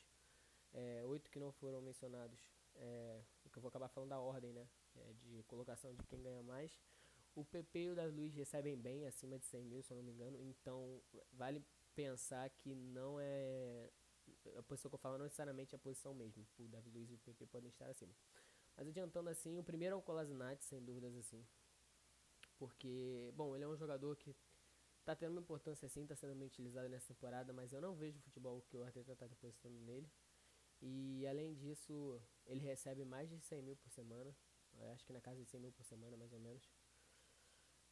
é, 0.75 1.03
oito 1.05 1.31
que 1.31 1.39
não 1.39 1.51
foram 1.53 1.81
mencionados, 1.81 2.39
é, 2.75 3.23
que 3.51 3.57
eu 3.57 3.61
vou 3.61 3.69
acabar 3.69 3.87
falando 3.87 4.09
da 4.09 4.19
ordem, 4.19 4.51
né? 4.51 4.67
É, 4.95 5.13
de 5.13 5.43
colocação 5.43 5.95
de 5.95 6.05
quem 6.05 6.21
ganha 6.21 6.43
mais. 6.43 6.77
O 7.33 7.43
PP 7.43 7.79
e 7.79 7.89
o 7.89 7.95
das 7.95 8.13
Luiz 8.13 8.33
recebem 8.33 8.77
bem, 8.77 9.05
acima 9.05 9.39
de 9.39 9.45
100 9.45 9.63
mil, 9.63 9.81
se 9.81 9.91
eu 9.91 9.97
não 9.97 10.03
me 10.03 10.11
engano. 10.11 10.37
Então, 10.41 11.01
vale 11.31 11.63
pensar 11.93 12.49
que 12.49 12.75
não 12.75 13.19
é 13.19 13.89
a 14.57 14.63
posição 14.63 14.89
que 14.89 14.95
eu 14.95 14.99
falo 14.99 15.17
não 15.17 15.25
necessariamente 15.25 15.75
a 15.75 15.79
posição 15.79 16.13
mesmo. 16.13 16.45
O 16.59 16.67
Davi 16.67 16.89
Luiz 16.89 17.09
e 17.09 17.15
o 17.15 17.19
PP 17.19 17.45
podem 17.47 17.69
estar 17.69 17.89
acima. 17.89 18.13
Mas 18.75 18.87
adiantando 18.87 19.29
assim, 19.29 19.57
o 19.57 19.63
primeiro 19.63 19.95
é 19.95 19.97
o 19.97 20.01
Kolasinac, 20.01 20.63
sem 20.63 20.83
dúvidas 20.83 21.15
assim. 21.15 21.45
Porque, 22.57 23.31
bom, 23.35 23.55
ele 23.55 23.63
é 23.63 23.67
um 23.67 23.75
jogador 23.77 24.15
que 24.17 24.35
tá 25.05 25.15
tendo 25.15 25.31
uma 25.31 25.41
importância 25.41 25.85
assim, 25.85 26.05
tá 26.05 26.15
sendo 26.15 26.35
bem 26.35 26.47
utilizado 26.47 26.89
nessa 26.89 27.13
temporada, 27.13 27.53
mas 27.53 27.71
eu 27.71 27.81
não 27.81 27.95
vejo 27.95 28.17
o 28.17 28.21
futebol 28.21 28.61
que 28.61 28.75
o 28.75 28.83
Arteta 28.83 29.15
tá 29.15 29.27
depositando 29.27 29.79
nele. 29.81 30.09
E 30.81 31.25
além 31.27 31.55
disso, 31.55 32.21
ele 32.45 32.59
recebe 32.59 33.05
mais 33.05 33.29
de 33.29 33.39
100 33.39 33.61
mil 33.61 33.75
por 33.75 33.89
semana. 33.89 34.35
Eu 34.77 34.89
acho 34.91 35.05
que 35.05 35.13
na 35.13 35.21
casa 35.21 35.41
de 35.41 35.49
100 35.49 35.59
mil 35.61 35.71
por 35.71 35.83
semana, 35.83 36.17
mais 36.17 36.33
ou 36.33 36.39
menos. 36.39 36.69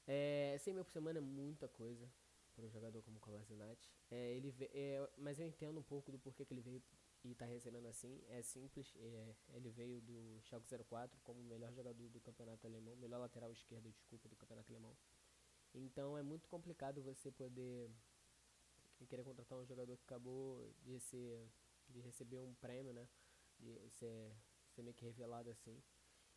É, 0.06 0.58
100 0.60 0.74
mil 0.74 0.86
por 0.86 0.92
semana 0.92 1.20
é 1.20 1.22
muita 1.22 1.68
coisa 1.68 2.12
para 2.56 2.66
um 2.66 2.70
jogador 2.70 3.02
como 3.02 3.20
o. 3.20 3.90
É, 4.12 4.36
ele 4.36 4.54
é, 4.74 5.10
mas 5.18 5.40
eu 5.40 5.48
entendo 5.48 5.80
um 5.80 5.84
pouco 5.84 6.12
do 6.12 6.20
porquê 6.20 6.46
que 6.46 6.54
ele 6.54 6.62
veio 6.62 6.82
e 7.24 7.32
está 7.32 7.46
recebendo 7.46 7.88
assim. 7.88 8.22
É 8.30 8.42
simples, 8.42 8.94
é, 8.98 9.36
ele 9.54 9.70
veio 9.72 10.02
do 10.02 10.40
Schalke 10.44 10.68
04 10.68 11.20
como 11.24 11.40
o 11.40 11.44
melhor 11.44 11.74
jogador 11.74 12.10
do 12.10 12.20
campeonato 12.20 12.68
alemão, 12.68 12.96
melhor 12.98 13.20
lateral 13.20 13.52
esquerdo, 13.52 13.90
desculpa, 13.92 14.28
do 14.30 14.36
campeonato 14.36 14.72
alemão. 14.72 14.96
Então 15.74 16.18
é 16.18 16.22
muito 16.22 16.48
complicado 16.48 17.02
você 17.02 17.32
poder 17.32 17.90
querer 19.08 19.24
contratar 19.24 19.58
um 19.58 19.66
jogador 19.66 19.98
que 19.98 20.04
acabou 20.04 20.72
de 20.84 21.00
ser 21.00 21.50
de 21.94 22.02
receber 22.02 22.40
um 22.40 22.54
prêmio, 22.56 22.94
né? 22.94 23.08
De 23.60 23.90
ser, 23.92 24.36
ser 24.72 24.82
meio 24.82 24.96
que 24.96 25.06
revelado 25.06 25.50
assim. 25.50 25.82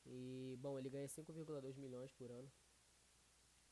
E 0.04 0.56
bom, 0.60 0.78
ele 0.78 0.88
ganha 0.90 1.08
5,2 1.08 1.76
milhões 1.78 2.12
por 2.12 2.30
ano. 2.30 2.50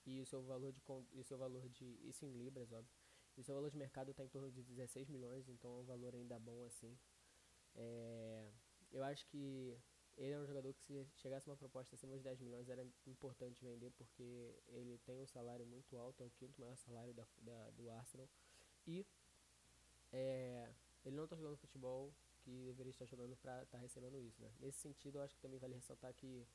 E 0.06 0.20
o 0.20 0.26
seu 0.26 0.42
valor 0.42 0.72
de 0.72 0.82
e 1.12 1.20
o 1.20 1.24
seu 1.24 1.38
valor 1.38 1.68
de 1.68 1.84
isso 2.02 2.24
em 2.24 2.32
libras, 2.32 2.72
óbvio. 2.72 2.92
E 3.36 3.40
o 3.40 3.44
seu 3.44 3.54
valor 3.54 3.70
de 3.70 3.76
mercado 3.76 4.10
está 4.10 4.24
em 4.24 4.28
torno 4.28 4.50
de 4.50 4.62
16 4.62 5.08
milhões, 5.08 5.48
então 5.48 5.78
é 5.78 5.80
um 5.80 5.84
valor 5.84 6.14
ainda 6.14 6.38
bom 6.38 6.64
assim. 6.64 6.96
É, 7.74 8.50
eu 8.92 9.02
acho 9.02 9.26
que 9.26 9.76
ele 10.16 10.32
é 10.32 10.38
um 10.38 10.46
jogador 10.46 10.72
que 10.72 10.82
se 10.82 11.06
chegasse 11.16 11.48
uma 11.48 11.56
proposta 11.56 11.96
acima 11.96 12.16
de 12.16 12.22
10 12.22 12.40
milhões 12.40 12.68
era 12.68 12.86
importante 13.06 13.64
vender 13.64 13.90
porque 13.92 14.54
ele 14.68 14.98
tem 14.98 15.20
um 15.20 15.26
salário 15.26 15.66
muito 15.66 15.96
alto, 15.96 16.22
é 16.22 16.26
o 16.26 16.30
quinto 16.30 16.60
maior 16.60 16.76
salário 16.76 17.12
da, 17.12 17.26
da 17.38 17.70
do 17.70 17.90
Arsenal. 17.90 18.28
E 18.86 19.04
é, 20.12 20.72
ele 21.04 21.16
não 21.16 21.24
está 21.24 21.36
jogando 21.36 21.56
futebol 21.56 22.12
que 22.40 22.64
deveria 22.64 22.90
estar 22.90 23.06
jogando 23.06 23.36
para 23.36 23.62
estar 23.62 23.78
tá 23.78 23.82
recebendo 23.82 24.18
isso. 24.20 24.40
Né? 24.40 24.50
Nesse 24.60 24.78
sentido, 24.78 25.18
eu 25.18 25.22
acho 25.22 25.34
que 25.34 25.40
também 25.40 25.58
vale 25.58 25.74
ressaltar 25.74 26.12
que 26.14 26.46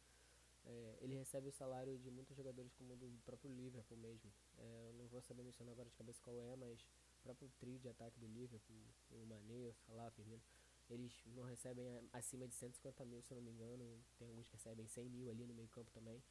é, 0.65 0.97
ele 1.01 1.15
recebe 1.15 1.47
o 1.47 1.51
salário 1.51 1.97
de 1.97 2.11
muitos 2.11 2.35
jogadores 2.35 2.71
como 2.73 2.95
do 2.95 3.11
próprio 3.25 3.51
Liverpool 3.51 3.97
mesmo. 3.97 4.31
É, 4.57 4.87
eu 4.89 4.93
não 4.93 5.07
vou 5.07 5.21
saber 5.21 5.43
mencionar 5.43 5.73
agora 5.73 5.89
de 5.89 5.95
cabeça 5.95 6.21
qual 6.21 6.39
é, 6.41 6.55
mas 6.55 6.81
o 6.81 7.23
próprio 7.23 7.49
trio 7.59 7.79
de 7.79 7.89
ataque 7.89 8.19
do 8.19 8.27
Liverpool, 8.27 8.77
o 9.11 9.25
Mané, 9.25 9.67
o 9.69 9.73
Salah, 9.73 10.11
Firmino, 10.11 10.41
eles 10.89 11.23
não 11.27 11.43
recebem 11.43 11.85
acima 12.13 12.47
de 12.47 12.55
150 12.55 13.05
mil, 13.05 13.21
se 13.21 13.31
eu 13.31 13.35
não 13.35 13.43
me 13.43 13.51
engano. 13.51 14.03
Tem 14.17 14.27
alguns 14.27 14.47
que 14.47 14.55
recebem 14.55 14.87
100 14.87 15.09
mil 15.09 15.29
ali 15.29 15.45
no 15.45 15.53
meio 15.53 15.69
campo 15.69 15.91
também. 15.91 16.21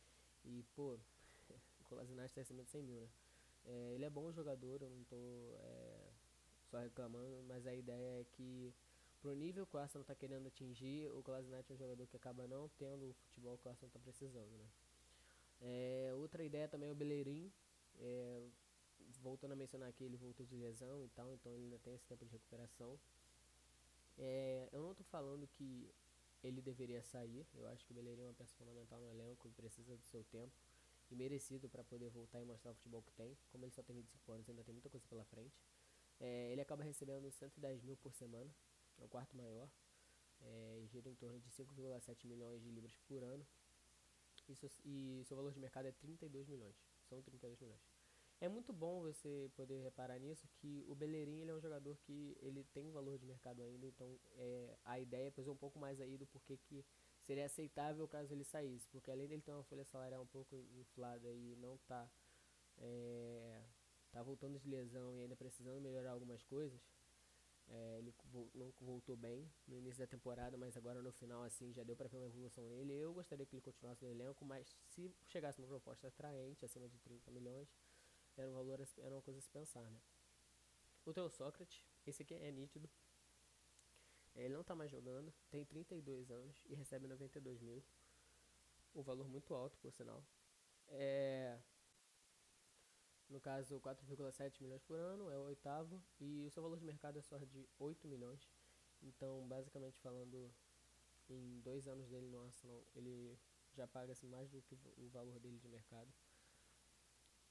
E, 0.44 0.64
pô, 0.74 0.98
o 1.80 1.84
Kolasinac 1.84 2.26
está 2.26 2.40
recebendo 2.40 2.66
100 2.66 2.82
mil, 2.82 3.00
né? 3.00 3.08
É, 3.64 3.94
ele 3.94 4.04
é 4.04 4.10
bom 4.10 4.32
jogador, 4.32 4.80
eu 4.82 4.88
não 4.88 5.04
tô 5.04 5.56
é, 5.58 5.97
só 6.70 6.78
reclamando, 6.78 7.42
mas 7.46 7.66
a 7.66 7.74
ideia 7.74 8.20
é 8.20 8.24
que 8.24 8.72
pro 9.20 9.34
nível 9.34 9.66
que 9.66 9.76
o 9.76 9.78
Arsenal 9.78 10.02
está 10.02 10.14
querendo 10.14 10.46
atingir, 10.46 11.10
o 11.10 11.22
Kolasinac 11.22 11.70
é 11.70 11.74
um 11.74 11.78
jogador 11.78 12.06
que 12.06 12.16
acaba 12.16 12.46
não 12.46 12.68
tendo 12.78 13.10
o 13.10 13.14
futebol 13.14 13.58
que 13.58 13.66
o 13.66 13.70
Arsenal 13.70 13.88
está 13.88 13.98
precisando, 13.98 14.50
né? 14.50 14.66
É, 15.60 16.12
outra 16.14 16.44
ideia 16.44 16.68
também 16.68 16.88
é 16.88 16.92
o 16.92 16.94
Bellerin, 16.94 17.52
é, 17.98 18.46
voltando 19.20 19.52
a 19.52 19.56
mencionar 19.56 19.88
aqui, 19.88 20.04
ele 20.04 20.16
voltou 20.16 20.46
de 20.46 20.56
lesão 20.56 21.04
e 21.04 21.08
tal, 21.08 21.32
então 21.32 21.52
ele 21.52 21.64
ainda 21.64 21.78
tem 21.78 21.94
esse 21.94 22.06
tempo 22.06 22.24
de 22.24 22.30
recuperação. 22.30 22.98
É, 24.16 24.68
eu 24.72 24.82
não 24.82 24.92
estou 24.92 25.06
falando 25.06 25.48
que 25.48 25.90
ele 26.42 26.60
deveria 26.60 27.02
sair, 27.02 27.44
eu 27.54 27.66
acho 27.68 27.84
que 27.84 27.92
o 27.92 27.94
Bellerin 27.94 28.22
é 28.22 28.24
uma 28.26 28.34
peça 28.34 28.54
fundamental 28.56 29.00
no 29.00 29.08
elenco, 29.08 29.48
precisa 29.50 29.96
do 29.96 30.04
seu 30.04 30.22
tempo 30.24 30.52
e 31.10 31.16
merecido 31.16 31.68
para 31.68 31.82
poder 31.82 32.10
voltar 32.10 32.40
e 32.40 32.44
mostrar 32.44 32.70
o 32.70 32.74
futebol 32.74 33.02
que 33.02 33.12
tem. 33.12 33.36
Como 33.50 33.64
ele 33.64 33.72
só 33.72 33.82
tem 33.82 33.96
25 33.96 34.32
anos, 34.32 34.48
ainda 34.48 34.62
tem 34.62 34.74
muita 34.74 34.90
coisa 34.90 35.06
pela 35.08 35.24
frente. 35.24 35.56
É, 36.20 36.52
ele 36.52 36.60
acaba 36.60 36.82
recebendo 36.82 37.30
110 37.30 37.82
mil 37.82 37.96
por 37.96 38.12
semana, 38.12 38.50
é 38.98 39.04
o 39.04 39.08
quarto 39.08 39.36
maior, 39.36 39.68
é, 40.40 40.82
gira 40.86 41.08
em 41.08 41.14
torno 41.14 41.38
de 41.40 41.50
5,7 41.50 42.26
milhões 42.26 42.62
de 42.62 42.70
libras 42.70 42.96
por 43.06 43.22
ano. 43.22 43.46
Isso, 44.48 44.66
e 44.84 45.22
seu 45.26 45.36
valor 45.36 45.52
de 45.52 45.60
mercado 45.60 45.86
é 45.86 45.92
32 45.92 46.48
milhões. 46.48 46.76
São 47.08 47.22
32 47.22 47.60
milhões. 47.60 47.80
É 48.40 48.48
muito 48.48 48.72
bom 48.72 49.02
você 49.02 49.50
poder 49.56 49.82
reparar 49.82 50.18
nisso 50.18 50.46
que 50.60 50.84
o 50.86 50.94
Bellerin 50.94 51.40
ele 51.40 51.50
é 51.50 51.54
um 51.54 51.60
jogador 51.60 51.96
que 51.98 52.36
ele 52.40 52.62
tem 52.72 52.90
valor 52.92 53.18
de 53.18 53.26
mercado 53.26 53.60
ainda, 53.60 53.84
então 53.84 54.16
é, 54.36 54.78
a 54.84 55.00
ideia 55.00 55.32
pesou 55.32 55.54
um 55.54 55.56
pouco 55.56 55.76
mais 55.78 56.00
aí 56.00 56.16
do 56.16 56.24
porquê 56.26 56.56
que 56.56 56.84
seria 57.26 57.46
aceitável 57.46 58.06
caso 58.06 58.32
ele 58.32 58.44
saísse, 58.44 58.88
porque 58.90 59.10
além 59.10 59.26
dele 59.26 59.42
ter 59.42 59.50
uma 59.50 59.64
folha 59.64 59.84
salarial 59.84 60.22
um 60.22 60.26
pouco 60.26 60.56
inflada 60.78 61.32
e 61.32 61.56
não 61.56 61.76
tá 61.78 62.08
é, 62.78 63.60
tá 64.10 64.22
voltando 64.22 64.58
de 64.58 64.68
lesão 64.68 65.14
e 65.16 65.22
ainda 65.22 65.36
precisando 65.36 65.80
melhorar 65.80 66.12
algumas 66.12 66.42
coisas. 66.42 66.80
É, 67.70 67.98
ele 67.98 68.14
não 68.54 68.72
voltou 68.80 69.14
bem 69.14 69.50
no 69.66 69.76
início 69.76 69.98
da 69.98 70.06
temporada, 70.06 70.56
mas 70.56 70.76
agora 70.76 71.02
no 71.02 71.12
final 71.12 71.42
assim 71.42 71.70
já 71.72 71.84
deu 71.84 71.94
para 71.94 72.08
ver 72.08 72.16
uma 72.16 72.26
evolução 72.26 72.66
nele. 72.68 72.94
Eu 72.94 73.12
gostaria 73.12 73.44
que 73.44 73.54
ele 73.54 73.62
continuasse 73.62 74.02
no 74.02 74.10
elenco, 74.10 74.44
mas 74.44 74.74
se 74.86 75.14
chegasse 75.26 75.60
uma 75.60 75.68
proposta 75.68 76.08
atraente 76.08 76.64
acima 76.64 76.88
de 76.88 76.98
30 76.98 77.30
milhões, 77.30 77.68
era 78.36 78.50
um 78.50 78.54
valor 78.54 78.80
era 78.98 79.14
uma 79.14 79.22
coisa 79.22 79.38
a 79.38 79.42
se 79.42 79.50
pensar, 79.50 79.90
né? 79.90 80.00
O 81.04 81.30
Sócrates, 81.30 81.82
esse 82.06 82.22
aqui 82.22 82.34
é 82.34 82.52
nítido. 82.52 82.88
Ele 84.34 84.54
não 84.54 84.60
está 84.60 84.74
mais 84.74 84.90
jogando, 84.90 85.32
tem 85.50 85.64
32 85.64 86.30
anos 86.30 86.64
e 86.66 86.74
recebe 86.74 87.06
92 87.06 87.60
mil. 87.60 87.82
Um 88.94 89.02
valor 89.02 89.28
muito 89.28 89.54
alto, 89.54 89.76
por 89.78 89.92
sinal. 89.92 90.22
É, 90.88 91.58
no 93.28 93.40
caso, 93.40 93.80
4,7 93.80 94.62
milhões 94.62 94.82
por 94.82 94.98
ano, 94.98 95.30
é 95.30 95.38
o 95.38 95.42
oitavo, 95.42 96.02
e 96.20 96.44
o 96.46 96.50
seu 96.50 96.62
valor 96.62 96.78
de 96.78 96.84
mercado 96.84 97.18
é 97.18 97.22
só 97.22 97.36
de 97.38 97.68
8 97.78 98.08
milhões. 98.08 98.48
Então, 99.02 99.46
basicamente 99.46 100.00
falando, 100.00 100.50
em 101.28 101.60
dois 101.60 101.86
anos 101.86 102.08
dele 102.08 102.26
no 102.28 102.40
Arsenal, 102.40 102.82
ele 102.94 103.38
já 103.74 103.86
paga 103.86 104.12
assim, 104.12 104.26
mais 104.26 104.50
do 104.50 104.62
que 104.62 104.74
o 104.96 105.08
valor 105.08 105.38
dele 105.38 105.58
de 105.58 105.68
mercado. 105.68 106.12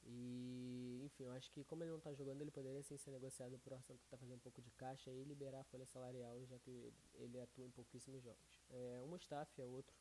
E, 0.03 1.01
enfim, 1.03 1.23
eu 1.23 1.31
acho 1.33 1.51
que 1.51 1.63
como 1.65 1.83
ele 1.83 1.91
não 1.91 1.97
está 1.97 2.13
jogando, 2.13 2.41
ele 2.41 2.51
poderia 2.51 2.81
sim 2.81 2.97
ser 2.97 3.11
negociado 3.11 3.59
por 3.59 3.73
Arsenal 3.73 3.97
tentar 3.97 4.17
fazer 4.17 4.33
um 4.33 4.39
pouco 4.39 4.61
de 4.61 4.71
caixa 4.71 5.11
e 5.11 5.23
liberar 5.23 5.59
a 5.59 5.63
folha 5.65 5.85
salarial, 5.85 6.43
já 6.45 6.57
que 6.59 6.93
ele 7.15 7.39
atua 7.39 7.65
em 7.65 7.71
pouquíssimos 7.71 8.23
jogos. 8.23 8.61
É, 8.69 9.01
o 9.03 9.07
Mustafi 9.07 9.61
é 9.61 9.65
outro, 9.65 9.95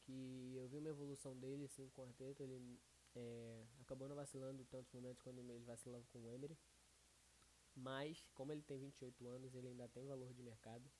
que 0.00 0.54
eu 0.56 0.66
vi 0.68 0.78
uma 0.78 0.88
evolução 0.88 1.36
dele 1.36 1.64
assim, 1.64 1.88
com 1.90 2.02
o 2.02 2.04
Arteta, 2.04 2.42
ele 2.42 2.80
é, 3.14 3.66
acabou 3.80 4.08
não 4.08 4.16
vacilando 4.16 4.64
tantos 4.66 4.92
momentos 4.92 5.20
quando 5.22 5.38
ele 5.38 5.64
vacilava 5.64 6.04
com 6.12 6.20
o 6.20 6.30
Emery. 6.30 6.56
Mas, 7.74 8.28
como 8.34 8.52
ele 8.52 8.62
tem 8.62 8.78
28 8.78 9.26
anos, 9.28 9.54
ele 9.54 9.68
ainda 9.68 9.88
tem 9.88 10.06
valor 10.06 10.32
de 10.32 10.42
mercado. 10.42 10.90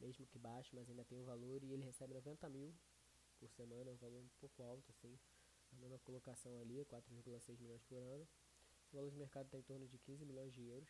Mesmo 0.00 0.26
que 0.26 0.38
baixo, 0.38 0.74
mas 0.74 0.88
ainda 0.88 1.04
tem 1.04 1.18
o 1.20 1.24
valor. 1.24 1.62
E 1.62 1.72
ele 1.72 1.84
recebe 1.84 2.14
90 2.14 2.48
mil 2.48 2.74
por 3.38 3.50
semana, 3.50 3.90
um 3.90 3.96
valor 3.96 4.22
um 4.22 4.28
pouco 4.40 4.62
alto, 4.62 4.90
assim. 4.90 5.18
A 5.72 5.76
nona 5.76 5.98
colocação 5.98 6.58
ali, 6.60 6.84
4,6 6.84 7.58
milhões 7.60 7.82
por 7.84 7.98
ano. 7.98 8.26
O 8.92 8.96
valor 8.96 9.10
de 9.10 9.18
mercado 9.18 9.46
está 9.46 9.58
em 9.58 9.62
torno 9.62 9.86
de 9.86 9.98
15 9.98 10.24
milhões 10.24 10.52
de 10.52 10.62
euros. 10.64 10.88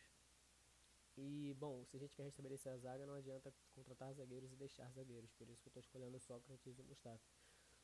E, 1.17 1.53
bom, 1.55 1.83
se 1.85 1.97
a 1.97 1.99
gente 1.99 2.15
quer 2.15 2.23
restabelecer 2.23 2.71
a 2.71 2.77
zaga, 2.77 3.05
não 3.05 3.13
adianta 3.13 3.53
contratar 3.73 4.13
zagueiros 4.13 4.53
e 4.53 4.55
deixar 4.55 4.89
zagueiros. 4.91 5.31
Por 5.33 5.49
isso 5.49 5.61
que 5.61 5.67
eu 5.67 5.71
estou 5.71 5.81
escolhendo 5.81 6.15
o 6.15 6.19
Sócrates 6.19 6.77
e 6.77 6.81
o 6.81 6.85
Mustafa. 6.85 7.27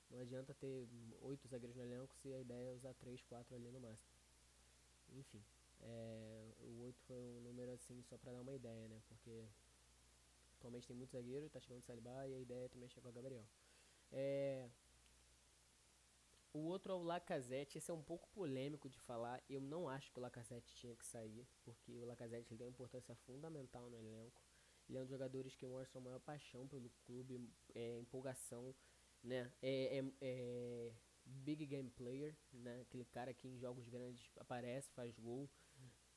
Não 0.10 0.20
adianta 0.20 0.54
ter 0.54 0.88
oito 1.22 1.48
zagueiros 1.48 1.76
no 1.76 1.84
elenco 1.84 2.16
se 2.16 2.32
a 2.34 2.40
ideia 2.40 2.68
é 2.68 2.72
usar 2.72 2.94
três, 2.94 3.22
quatro 3.24 3.56
ali 3.56 3.70
no 3.72 3.80
máximo. 3.80 4.14
Enfim, 5.14 5.44
é, 5.82 6.54
o 6.62 6.82
oito 6.84 7.02
foi 7.02 7.18
um 7.18 7.42
número 7.42 7.72
assim 7.72 8.02
só 8.04 8.18
para 8.18 8.32
dar 8.34 8.42
uma 8.42 8.54
ideia, 8.54 8.88
né? 8.88 9.02
Porque 9.08 9.46
atualmente 10.58 10.88
tem 10.88 10.96
muito 10.96 11.12
zagueiro, 11.12 11.50
tá 11.50 11.60
chegando 11.60 11.80
o 11.80 11.86
Saliba 11.86 12.28
e 12.28 12.34
a 12.34 12.40
ideia 12.40 12.66
é 12.66 12.70
também 12.70 12.90
chegar 12.90 13.10
o 13.10 13.14
Gabriel. 13.14 13.46
É, 14.12 14.70
o 16.56 16.60
outro 16.60 16.94
é 16.94 16.96
o 16.96 17.04
Lacazette, 17.04 17.78
esse 17.78 17.92
é 17.92 17.94
um 17.94 18.02
pouco 18.02 18.30
polêmico 18.30 18.90
de 18.90 18.98
falar. 19.02 19.44
Eu 19.50 19.60
não 19.60 19.90
acho 19.90 20.10
que 20.12 20.20
o 20.20 20.22
Lacazette 20.22 20.74
tinha 20.74 20.96
que 20.96 21.06
sair, 21.06 21.46
porque 21.66 22.00
o 22.00 22.06
Lacazette 22.06 22.50
ele 22.50 22.58
tem 22.58 22.66
uma 22.66 22.72
importância 22.72 23.14
fundamental 23.14 23.90
no 23.90 23.98
elenco. 23.98 24.42
Ele 24.88 24.98
é 24.98 25.02
um 25.02 25.04
dos 25.04 25.10
jogadores 25.10 25.54
que 25.54 25.66
mostra 25.66 26.00
a 26.00 26.02
maior 26.02 26.20
paixão 26.22 26.66
pelo 26.66 26.90
clube, 27.06 27.50
é, 27.74 28.00
empolgação 28.00 28.74
né? 29.26 29.52
É, 29.62 30.00
é, 30.00 30.04
é, 30.22 30.92
big 31.26 31.66
game 31.66 31.90
player, 31.90 32.36
né? 32.54 32.82
Aquele 32.82 33.06
cara 33.06 33.34
que 33.34 33.48
em 33.48 33.58
jogos 33.58 33.88
grandes 33.90 34.30
aparece, 34.38 34.92
faz 34.94 35.18
gol. 35.18 35.50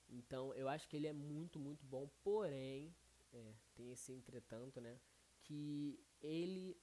Então 0.08 0.54
eu 0.54 0.68
acho 0.68 0.88
que 0.88 0.96
ele 0.96 1.06
é 1.06 1.12
muito, 1.12 1.58
muito 1.58 1.84
bom. 1.86 2.08
Porém, 2.22 2.94
é, 3.32 3.54
tem 3.74 3.90
esse 3.90 4.12
entretanto, 4.12 4.80
né? 4.80 5.00
Que 5.42 5.98
ele, 6.20 6.76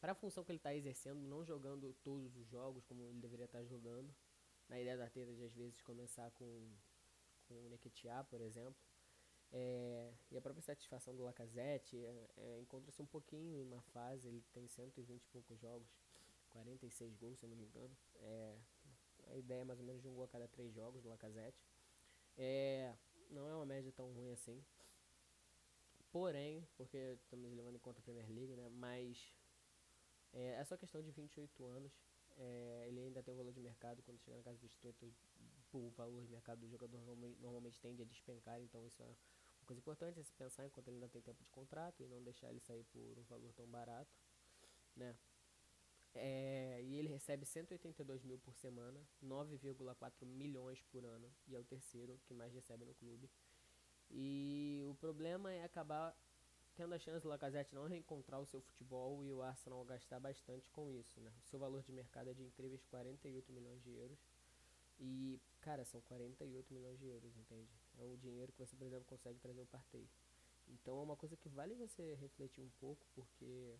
para 0.00 0.12
a 0.12 0.14
função 0.14 0.44
que 0.44 0.50
ele 0.50 0.58
está 0.58 0.74
exercendo, 0.74 1.20
não 1.20 1.44
jogando 1.44 1.94
todos 2.02 2.36
os 2.36 2.46
jogos 2.48 2.84
como 2.84 3.02
ele 3.02 3.20
deveria 3.20 3.46
estar 3.46 3.60
tá 3.60 3.64
jogando, 3.64 4.14
na 4.68 4.80
ideia 4.80 4.96
da 4.96 5.08
Teta 5.08 5.32
de 5.34 5.44
às 5.44 5.54
vezes 5.54 5.80
começar 5.80 6.30
com, 6.32 6.70
com 7.46 7.54
o 7.64 7.68
Neketia, 7.68 8.24
por 8.24 8.40
exemplo, 8.40 8.87
É, 9.50 10.12
e 10.30 10.36
a 10.36 10.40
própria 10.40 10.62
satisfação 10.62 11.16
do 11.16 11.22
Lacazette 11.22 11.96
é, 11.96 12.30
é, 12.36 12.60
encontra-se 12.60 13.00
um 13.00 13.06
pouquinho 13.06 13.56
em 13.56 13.62
uma 13.62 13.80
fase, 13.80 14.28
ele 14.28 14.44
tem 14.52 14.68
120 14.68 15.22
e 15.22 15.28
poucos 15.28 15.58
jogos, 15.58 15.88
46 16.50 17.16
gols, 17.16 17.38
se 17.38 17.46
eu 17.46 17.48
não 17.48 17.56
me 17.56 17.64
engano. 17.64 17.96
É, 18.16 18.56
a 19.28 19.36
ideia 19.36 19.60
é 19.60 19.64
mais 19.64 19.80
ou 19.80 19.86
menos 19.86 20.02
de 20.02 20.08
um 20.08 20.14
gol 20.14 20.24
a 20.24 20.28
cada 20.28 20.48
três 20.48 20.74
jogos 20.74 21.02
do 21.02 21.08
Lacazette. 21.08 21.66
É, 22.36 22.94
não 23.30 23.48
é 23.48 23.54
uma 23.54 23.66
média 23.66 23.92
tão 23.92 24.12
ruim 24.12 24.30
assim. 24.32 24.62
Porém, 26.10 26.66
porque 26.76 26.96
estamos 27.22 27.52
levando 27.52 27.76
em 27.76 27.80
conta 27.80 28.00
a 28.00 28.02
Premier 28.02 28.30
League, 28.30 28.56
né? 28.56 28.68
Mas 28.70 29.32
é, 30.32 30.60
é 30.60 30.64
só 30.64 30.76
questão 30.76 31.02
de 31.02 31.10
28 31.10 31.64
anos. 31.64 31.92
Ele 32.86 33.00
ainda 33.00 33.22
tem 33.22 33.34
o 33.34 33.36
valor 33.36 33.52
de 33.52 33.60
mercado. 33.60 34.02
Quando 34.02 34.20
chegar 34.20 34.36
na 34.36 34.44
casa 34.44 34.58
dos 34.58 34.74
30, 34.76 35.06
o 35.72 35.90
valor 35.90 36.22
de 36.22 36.30
mercado 36.30 36.60
do 36.60 36.68
jogador 36.68 37.00
normalmente 37.40 37.80
tende 37.80 38.00
a 38.00 38.04
despencar. 38.04 38.60
Então, 38.60 38.86
isso 38.86 39.02
é 39.02 39.12
coisa 39.68 39.80
importante 39.80 40.18
é 40.18 40.22
se 40.22 40.32
pensar 40.32 40.64
enquanto 40.66 40.88
ele 40.88 40.96
ainda 40.96 41.08
tem 41.10 41.20
tempo 41.20 41.42
de 41.44 41.50
contrato 41.50 42.02
e 42.02 42.08
não 42.08 42.22
deixar 42.22 42.48
ele 42.48 42.60
sair 42.60 42.84
por 42.84 43.18
um 43.18 43.22
valor 43.24 43.52
tão 43.52 43.66
barato, 43.66 44.10
né? 44.96 45.14
É, 46.14 46.80
e 46.82 46.96
ele 46.96 47.08
recebe 47.08 47.44
182 47.44 48.24
mil 48.24 48.38
por 48.38 48.54
semana, 48.54 48.98
9,4 49.22 50.24
milhões 50.24 50.80
por 50.90 51.04
ano, 51.04 51.30
e 51.46 51.54
é 51.54 51.58
o 51.58 51.64
terceiro 51.64 52.18
que 52.24 52.32
mais 52.32 52.52
recebe 52.52 52.86
no 52.86 52.94
clube. 52.94 53.30
E 54.10 54.82
o 54.88 54.94
problema 54.94 55.52
é 55.52 55.62
acabar 55.62 56.16
tendo 56.74 56.94
a 56.94 56.98
chance 56.98 57.22
do 57.22 57.28
Lacazette 57.28 57.74
não 57.74 57.86
reencontrar 57.86 58.40
o 58.40 58.46
seu 58.46 58.62
futebol 58.62 59.22
e 59.22 59.30
o 59.30 59.42
Arsenal 59.42 59.84
gastar 59.84 60.18
bastante 60.18 60.70
com 60.70 60.88
isso, 60.88 61.20
né? 61.20 61.30
O 61.44 61.48
seu 61.48 61.58
valor 61.58 61.82
de 61.82 61.92
mercado 61.92 62.30
é 62.30 62.34
de 62.34 62.42
incríveis 62.42 62.82
48 62.84 63.52
milhões 63.52 63.82
de 63.82 63.90
euros. 63.90 64.18
E, 64.98 65.38
cara, 65.60 65.84
são 65.84 66.00
48 66.00 66.72
milhões 66.72 66.98
de 66.98 67.06
euros, 67.06 67.36
entende? 67.36 67.70
É 67.98 68.04
um 68.04 68.16
dinheiro 68.16 68.52
que 68.52 68.58
você, 68.58 68.76
por 68.76 68.86
exemplo, 68.86 69.04
consegue 69.04 69.38
trazer 69.38 69.60
o 69.60 69.66
Partey. 69.66 70.08
Então 70.68 70.98
é 70.98 71.02
uma 71.02 71.16
coisa 71.16 71.36
que 71.36 71.48
vale 71.48 71.74
você 71.74 72.14
refletir 72.14 72.62
um 72.62 72.70
pouco, 72.80 73.06
porque, 73.14 73.74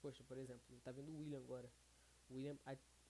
poxa, 0.00 0.22
por 0.24 0.36
exemplo, 0.38 0.62
tá 0.82 0.92
vendo 0.92 1.10
o 1.10 1.16
William 1.16 1.38
agora. 1.38 1.70
O 2.28 2.34
William 2.34 2.56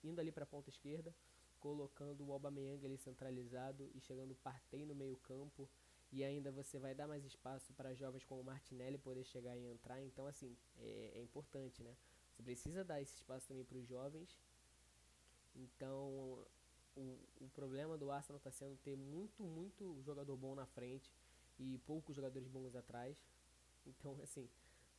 indo 0.03 0.19
ali 0.19 0.31
para 0.31 0.43
a 0.43 0.47
ponta 0.47 0.69
esquerda, 0.69 1.13
colocando 1.59 2.25
o 2.25 2.33
Aubameyang 2.33 2.85
ali 2.85 2.97
centralizado 2.97 3.89
e 3.95 4.01
chegando 4.01 4.31
o 4.31 4.35
Partey 4.35 4.85
no 4.85 4.95
meio 4.95 5.17
campo. 5.17 5.69
E 6.11 6.23
ainda 6.23 6.51
você 6.51 6.77
vai 6.77 6.93
dar 6.93 7.07
mais 7.07 7.25
espaço 7.25 7.73
para 7.73 7.95
jovens 7.95 8.23
como 8.23 8.41
o 8.41 8.43
Martinelli 8.43 8.99
poder 8.99 9.23
chegar 9.23 9.57
e 9.57 9.65
entrar. 9.65 9.99
Então, 10.01 10.27
assim, 10.27 10.55
é, 10.77 11.13
é 11.15 11.21
importante, 11.21 11.81
né? 11.81 11.95
Você 12.31 12.43
precisa 12.43 12.83
dar 12.83 13.01
esse 13.01 13.15
espaço 13.15 13.47
também 13.47 13.63
para 13.63 13.77
os 13.77 13.87
jovens. 13.87 14.37
Então, 15.55 16.45
o, 16.95 17.17
o 17.41 17.49
problema 17.49 17.97
do 17.97 18.11
Arsenal 18.11 18.37
está 18.37 18.51
sendo 18.51 18.77
ter 18.77 18.95
muito, 18.95 19.43
muito 19.43 20.01
jogador 20.03 20.35
bom 20.35 20.55
na 20.55 20.65
frente 20.65 21.11
e 21.59 21.77
poucos 21.79 22.15
jogadores 22.15 22.47
bons 22.47 22.75
atrás. 22.75 23.17
Então, 23.85 24.19
assim, 24.23 24.49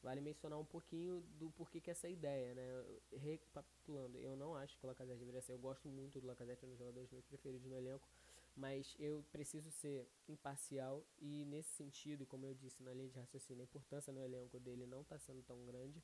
vale 0.02 0.20
mencionar 0.20 0.58
um 0.58 0.64
pouquinho 0.64 1.20
do 1.38 1.50
porquê 1.50 1.80
que 1.80 1.90
essa 1.90 2.08
ideia, 2.08 2.54
né? 2.54 2.84
Recapitulando, 3.12 4.18
eu 4.18 4.36
não 4.36 4.54
acho 4.54 4.76
que 4.78 4.84
o 4.84 4.88
Lacazette 4.88 5.18
deveria 5.18 5.42
ser. 5.42 5.52
Eu 5.52 5.58
gosto 5.58 5.88
muito 5.88 6.20
do 6.20 6.26
Lacazette, 6.26 6.64
é 6.64 6.66
um 6.66 6.70
dos 6.70 6.78
jogadores 6.78 7.10
meus 7.10 7.24
preferidos 7.24 7.66
no 7.66 7.76
elenco, 7.76 8.08
mas 8.56 8.94
eu 8.98 9.24
preciso 9.32 9.70
ser 9.70 10.06
imparcial 10.28 11.04
e, 11.20 11.44
nesse 11.46 11.70
sentido, 11.70 12.26
como 12.26 12.46
eu 12.46 12.54
disse 12.54 12.82
na 12.82 12.92
linha 12.92 13.08
de 13.08 13.18
raciocínio, 13.18 13.62
a 13.62 13.64
importância 13.64 14.12
no 14.12 14.22
elenco 14.22 14.60
dele 14.60 14.86
não 14.86 15.00
está 15.00 15.18
sendo 15.18 15.42
tão 15.42 15.64
grande. 15.64 16.02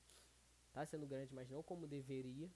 Está 0.69 0.87
sendo 0.87 1.07
grande, 1.07 1.35
mas 1.35 1.51
não 1.51 1.63
como 1.63 1.87
deveria. 1.87 2.49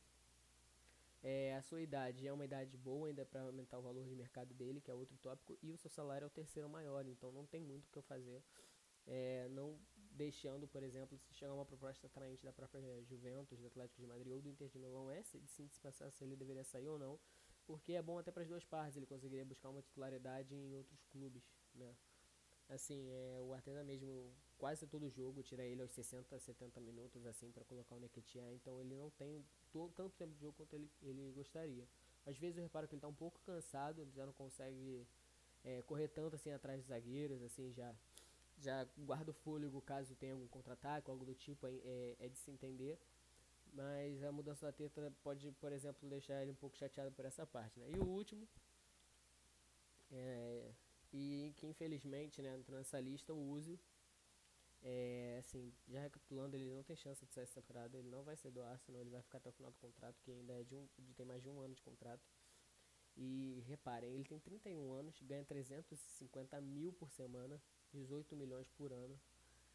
É, 1.26 1.54
a 1.54 1.62
sua 1.62 1.80
idade 1.80 2.28
é 2.28 2.32
uma 2.32 2.44
idade 2.44 2.76
boa 2.76 3.08
ainda 3.08 3.24
para 3.24 3.40
aumentar 3.40 3.78
o 3.78 3.82
valor 3.82 4.04
de 4.04 4.14
mercado 4.14 4.52
dele, 4.52 4.78
que 4.78 4.90
é 4.90 4.94
outro 4.94 5.16
tópico, 5.16 5.56
e 5.62 5.72
o 5.72 5.78
seu 5.78 5.88
salário 5.88 6.26
é 6.26 6.28
o 6.28 6.30
terceiro 6.30 6.68
maior, 6.68 7.06
então 7.06 7.32
não 7.32 7.46
tem 7.46 7.62
muito 7.62 7.86
o 7.86 7.90
que 7.90 7.96
eu 7.96 8.02
fazer. 8.02 8.42
É, 9.06 9.48
não 9.48 9.78
deixando, 10.10 10.68
por 10.68 10.82
exemplo, 10.82 11.18
se 11.18 11.32
chegar 11.32 11.54
uma 11.54 11.64
proposta 11.64 12.06
atraente 12.06 12.44
da 12.44 12.52
própria 12.52 13.02
Juventus, 13.04 13.58
do 13.58 13.66
Atlético 13.66 14.02
de 14.02 14.06
Madrid 14.06 14.32
ou 14.34 14.42
do 14.42 14.50
Inter 14.50 14.68
de 14.68 14.78
Milão, 14.78 15.10
é 15.10 15.22
de 15.22 15.48
se 15.48 15.80
pensar 15.80 16.10
se 16.10 16.24
ele 16.24 16.36
deveria 16.36 16.62
sair 16.62 16.88
ou 16.88 16.98
não, 16.98 17.18
porque 17.66 17.94
é 17.94 18.02
bom 18.02 18.18
até 18.18 18.30
para 18.30 18.42
as 18.42 18.48
duas 18.48 18.64
partes, 18.64 18.98
ele 18.98 19.06
conseguiria 19.06 19.46
buscar 19.46 19.70
uma 19.70 19.80
titularidade 19.80 20.54
em 20.54 20.76
outros 20.76 21.02
clubes, 21.06 21.42
né? 21.74 21.96
Assim, 22.68 23.10
é, 23.10 23.40
o 23.40 23.54
Arteta 23.54 23.82
mesmo, 23.82 24.30
quase 24.58 24.86
todo 24.86 25.08
jogo, 25.10 25.42
tira 25.42 25.64
ele 25.64 25.82
aos 25.82 25.92
60, 25.92 26.38
70 26.38 26.80
minutos, 26.80 27.26
assim, 27.26 27.50
para 27.50 27.64
colocar 27.64 27.94
o 27.94 28.00
Neketia. 28.00 28.52
Então 28.52 28.80
ele 28.80 28.94
não 28.94 29.10
tem 29.10 29.44
tanto 29.96 30.10
tempo 30.16 30.32
de 30.32 30.40
jogo 30.40 30.54
quanto 30.56 30.74
ele, 30.74 30.90
ele 31.02 31.32
gostaria. 31.32 31.86
Às 32.26 32.36
vezes 32.38 32.56
eu 32.56 32.62
reparo 32.62 32.88
que 32.88 32.94
ele 32.94 33.02
tá 33.02 33.08
um 33.08 33.14
pouco 33.14 33.40
cansado, 33.40 34.08
já 34.14 34.24
não 34.24 34.32
consegue 34.32 35.06
é, 35.62 35.82
correr 35.82 36.08
tanto 36.08 36.36
assim 36.36 36.50
atrás 36.50 36.80
dos 36.80 36.88
zagueiros, 36.88 37.42
assim, 37.42 37.72
já 37.72 37.94
já 38.56 38.86
guarda 38.96 39.32
o 39.32 39.34
fôlego 39.34 39.82
caso 39.82 40.14
tenha 40.14 40.32
algum 40.32 40.46
contra-ataque, 40.46 41.10
algo 41.10 41.24
do 41.24 41.34
tipo, 41.34 41.66
é, 41.66 41.70
é, 41.70 42.16
é 42.20 42.28
de 42.28 42.38
se 42.38 42.50
entender. 42.50 42.98
Mas 43.72 44.22
a 44.22 44.30
mudança 44.30 44.66
da 44.66 44.72
teta 44.72 45.12
pode, 45.22 45.50
por 45.52 45.72
exemplo, 45.72 46.08
deixar 46.08 46.40
ele 46.40 46.52
um 46.52 46.54
pouco 46.54 46.76
chateado 46.76 47.10
por 47.10 47.24
essa 47.24 47.44
parte, 47.44 47.80
né? 47.80 47.90
E 47.90 47.98
o 47.98 48.06
último, 48.06 48.46
é, 50.12 50.70
e 51.12 51.52
que 51.56 51.66
infelizmente, 51.66 52.40
né, 52.40 52.56
entrou 52.56 52.78
nessa 52.78 53.00
lista 53.00 53.32
o 53.32 53.50
Uzi. 53.50 53.78
É, 54.86 55.38
assim, 55.40 55.72
já 55.88 56.02
recapitulando, 56.02 56.54
ele 56.54 56.70
não 56.70 56.82
tem 56.82 56.94
chance 56.94 57.24
de 57.24 57.32
sair 57.32 57.44
essa 57.44 57.54
temporada, 57.54 57.96
ele 57.96 58.10
não 58.10 58.22
vai 58.22 58.36
ser 58.36 58.50
do 58.50 58.62
Arsenal, 58.62 59.00
ele 59.00 59.08
vai 59.08 59.22
ficar 59.22 59.38
até 59.38 59.48
o 59.48 59.52
final 59.52 59.72
do 59.72 59.78
contrato, 59.78 60.20
que 60.20 60.30
ainda 60.30 60.52
é 60.52 60.62
de 60.62 60.74
um, 60.74 60.86
de, 60.98 61.14
tem 61.14 61.24
mais 61.24 61.42
de 61.42 61.48
um 61.48 61.58
ano 61.62 61.74
de 61.74 61.82
contrato. 61.82 62.22
E 63.16 63.64
reparem, 63.66 64.12
ele 64.12 64.24
tem 64.24 64.38
31 64.38 64.92
anos, 64.92 65.18
ganha 65.22 65.44
350 65.44 66.60
mil 66.60 66.92
por 66.92 67.10
semana, 67.10 67.62
18 67.92 68.36
milhões 68.36 68.68
por 68.68 68.92
ano. 68.92 69.18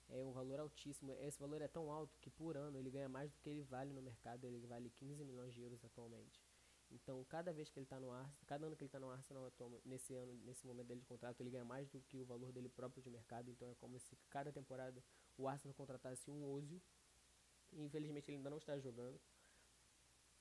É 0.10 0.24
um 0.26 0.32
valor 0.32 0.60
altíssimo. 0.60 1.16
Esse 1.22 1.40
valor 1.40 1.62
é 1.62 1.68
tão 1.68 1.92
alto 1.92 2.20
que 2.20 2.30
por 2.30 2.58
ano 2.58 2.78
ele 2.78 2.92
ganha 2.92 3.10
mais 3.10 3.32
do 3.32 3.40
que 3.40 3.50
ele 3.50 3.64
vale 3.64 3.94
no 3.94 4.02
mercado, 4.02 4.46
ele 4.46 4.68
vale 4.68 4.90
15 4.92 5.24
milhões 5.24 5.54
de 5.54 5.62
euros 5.62 5.84
atualmente. 5.84 6.49
Então, 6.92 7.24
cada 7.26 7.54
vez 7.54 7.70
que 7.70 7.78
ele 7.78 7.86
está 7.86 8.00
no 8.00 8.12
Arsenal, 8.12 8.40
cada 8.48 8.66
ano 8.66 8.76
que 8.76 8.84
ele 8.84 8.88
está 8.88 9.00
no 9.00 9.10
Arsenal, 9.10 9.52
nesse 9.86 10.14
ano, 10.16 10.34
nesse 10.44 10.66
momento 10.66 10.88
dele 10.88 11.02
de 11.02 11.06
contrato, 11.06 11.40
ele 11.42 11.50
ganha 11.52 11.66
mais 11.66 11.88
do 11.90 12.02
que 12.02 12.18
o 12.18 12.26
valor 12.26 12.52
dele 12.52 12.70
próprio 12.70 13.02
de 13.04 13.10
mercado. 13.10 13.50
Então, 13.50 13.70
é 13.70 13.76
como 13.76 14.00
se 14.00 14.16
cada 14.30 14.52
temporada 14.52 15.04
o 15.38 15.48
Arsenal 15.48 15.76
contratasse 15.76 16.32
um 16.32 16.44
Ozil. 16.52 16.82
Infelizmente, 17.74 18.30
ele 18.30 18.38
ainda 18.38 18.50
não 18.50 18.58
está 18.58 18.78
jogando. 18.80 19.20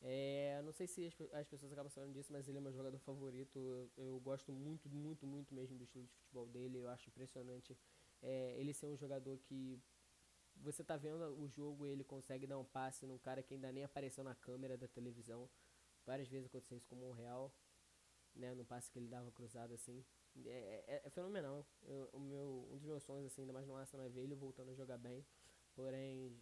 É, 0.00 0.60
não 0.64 0.72
sei 0.72 0.86
se 0.86 1.06
as, 1.06 1.20
as, 1.32 1.48
pessoas 1.48 1.72
acabam 1.72 1.90
sabendo 1.90 2.12
disso, 2.12 2.32
mas 2.32 2.48
ele 2.48 2.58
é 2.58 2.60
meu 2.60 2.72
jogador 2.72 2.98
favorito. 3.00 3.58
Eu, 3.58 3.90
eu, 3.96 4.20
gosto 4.20 4.52
muito, 4.52 4.88
muito, 4.88 5.26
muito 5.26 5.54
mesmo 5.54 5.76
do 5.76 5.84
estilo 5.84 6.04
de 6.04 6.12
futebol 6.12 6.46
dele. 6.46 6.78
Eu 6.78 6.88
acho 6.88 7.08
impressionante 7.08 7.76
é, 8.22 8.54
ele 8.58 8.72
ser 8.72 8.86
um 8.86 8.96
jogador 8.96 9.36
que 9.38 9.78
você 10.56 10.82
tá 10.82 10.96
vendo 10.96 11.22
o 11.40 11.48
jogo 11.48 11.86
ele 11.86 12.02
consegue 12.02 12.46
dar 12.46 12.58
um 12.58 12.64
passe 12.64 13.06
num 13.06 13.18
cara 13.18 13.42
que 13.42 13.54
ainda 13.54 13.70
nem 13.70 13.84
apareceu 13.84 14.24
na 14.24 14.34
câmera 14.34 14.76
da 14.76 14.88
televisão. 14.88 15.48
Várias 16.08 16.26
vezes 16.26 16.46
aconteceu 16.46 16.78
isso 16.78 16.88
com 16.88 16.96
o 16.96 17.12
Real, 17.12 17.52
né, 18.34 18.54
no 18.54 18.64
passe 18.64 18.90
que 18.90 18.98
ele 18.98 19.08
dava 19.08 19.30
cruzado 19.30 19.74
assim. 19.74 20.02
É, 20.46 20.84
é, 20.86 21.02
é 21.04 21.10
fenomenal. 21.10 21.66
Eu, 21.82 22.08
o 22.14 22.18
meu, 22.18 22.66
um 22.72 22.78
dos 22.78 22.86
meus 22.86 23.02
sonhos, 23.02 23.26
assim, 23.26 23.42
ainda 23.42 23.52
mais 23.52 23.66
no 23.66 23.76
Arsenal, 23.76 24.06
é 24.06 24.08
ver 24.08 24.22
ele 24.22 24.34
voltando 24.34 24.70
a 24.70 24.74
jogar 24.74 24.96
bem. 24.96 25.22
Porém, 25.74 26.34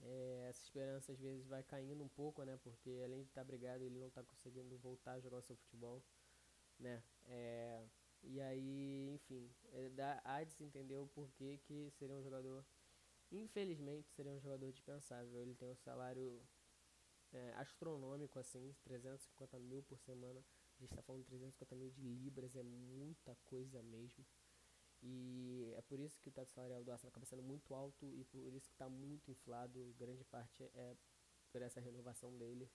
é, 0.00 0.46
essa 0.48 0.62
esperança 0.62 1.12
às 1.12 1.20
vezes 1.20 1.46
vai 1.46 1.62
caindo 1.62 2.02
um 2.02 2.08
pouco, 2.08 2.42
né? 2.44 2.58
Porque 2.62 3.02
além 3.04 3.24
de 3.24 3.28
estar 3.28 3.42
tá 3.42 3.44
brigado, 3.44 3.84
ele 3.84 3.98
não 3.98 4.08
está 4.08 4.22
conseguindo 4.22 4.78
voltar 4.78 5.12
a 5.12 5.20
jogar 5.20 5.36
o 5.36 5.42
seu 5.42 5.56
futebol, 5.56 6.02
né? 6.78 7.02
É, 7.26 7.84
e 8.22 8.40
aí, 8.40 9.10
enfim, 9.12 9.50
é, 9.74 9.90
dá, 9.90 10.18
há 10.24 10.42
de 10.42 10.54
se 10.54 10.64
entender 10.64 10.96
o 10.96 11.06
porquê 11.08 11.58
que 11.58 11.90
seria 11.90 12.16
um 12.16 12.22
jogador, 12.22 12.64
infelizmente, 13.30 14.08
seria 14.12 14.32
um 14.32 14.40
jogador 14.40 14.72
dispensável. 14.72 15.38
Ele 15.42 15.54
tem 15.54 15.68
um 15.68 15.76
salário 15.76 16.42
é, 17.32 17.52
astronômico, 17.54 18.38
assim, 18.38 18.74
350 18.84 19.58
mil 19.58 19.82
por 19.82 19.98
semana. 19.98 20.44
A 20.78 20.80
gente 20.80 20.90
está 20.90 21.02
falando 21.02 21.22
de 21.22 21.28
350 21.28 21.74
mil 21.74 21.90
de 21.90 22.00
libras, 22.02 22.54
é 22.54 22.62
muita 22.62 23.34
coisa 23.44 23.82
mesmo. 23.82 24.24
E 25.02 25.72
é 25.76 25.82
por 25.82 26.00
isso 26.00 26.20
que 26.20 26.28
o 26.28 26.32
teto 26.32 26.50
salarial 26.50 26.82
do 26.82 26.90
Arsenal 26.90 27.10
acaba 27.10 27.26
sendo 27.26 27.42
muito 27.42 27.74
alto 27.74 28.06
e 28.14 28.24
por 28.24 28.52
isso 28.54 28.68
que 28.68 28.74
está 28.74 28.88
muito 28.88 29.30
inflado. 29.30 29.94
Grande 29.98 30.24
parte 30.24 30.62
é 30.62 30.96
por 31.50 31.62
essa 31.62 31.80
renovação 31.80 32.36
dele. 32.36 32.70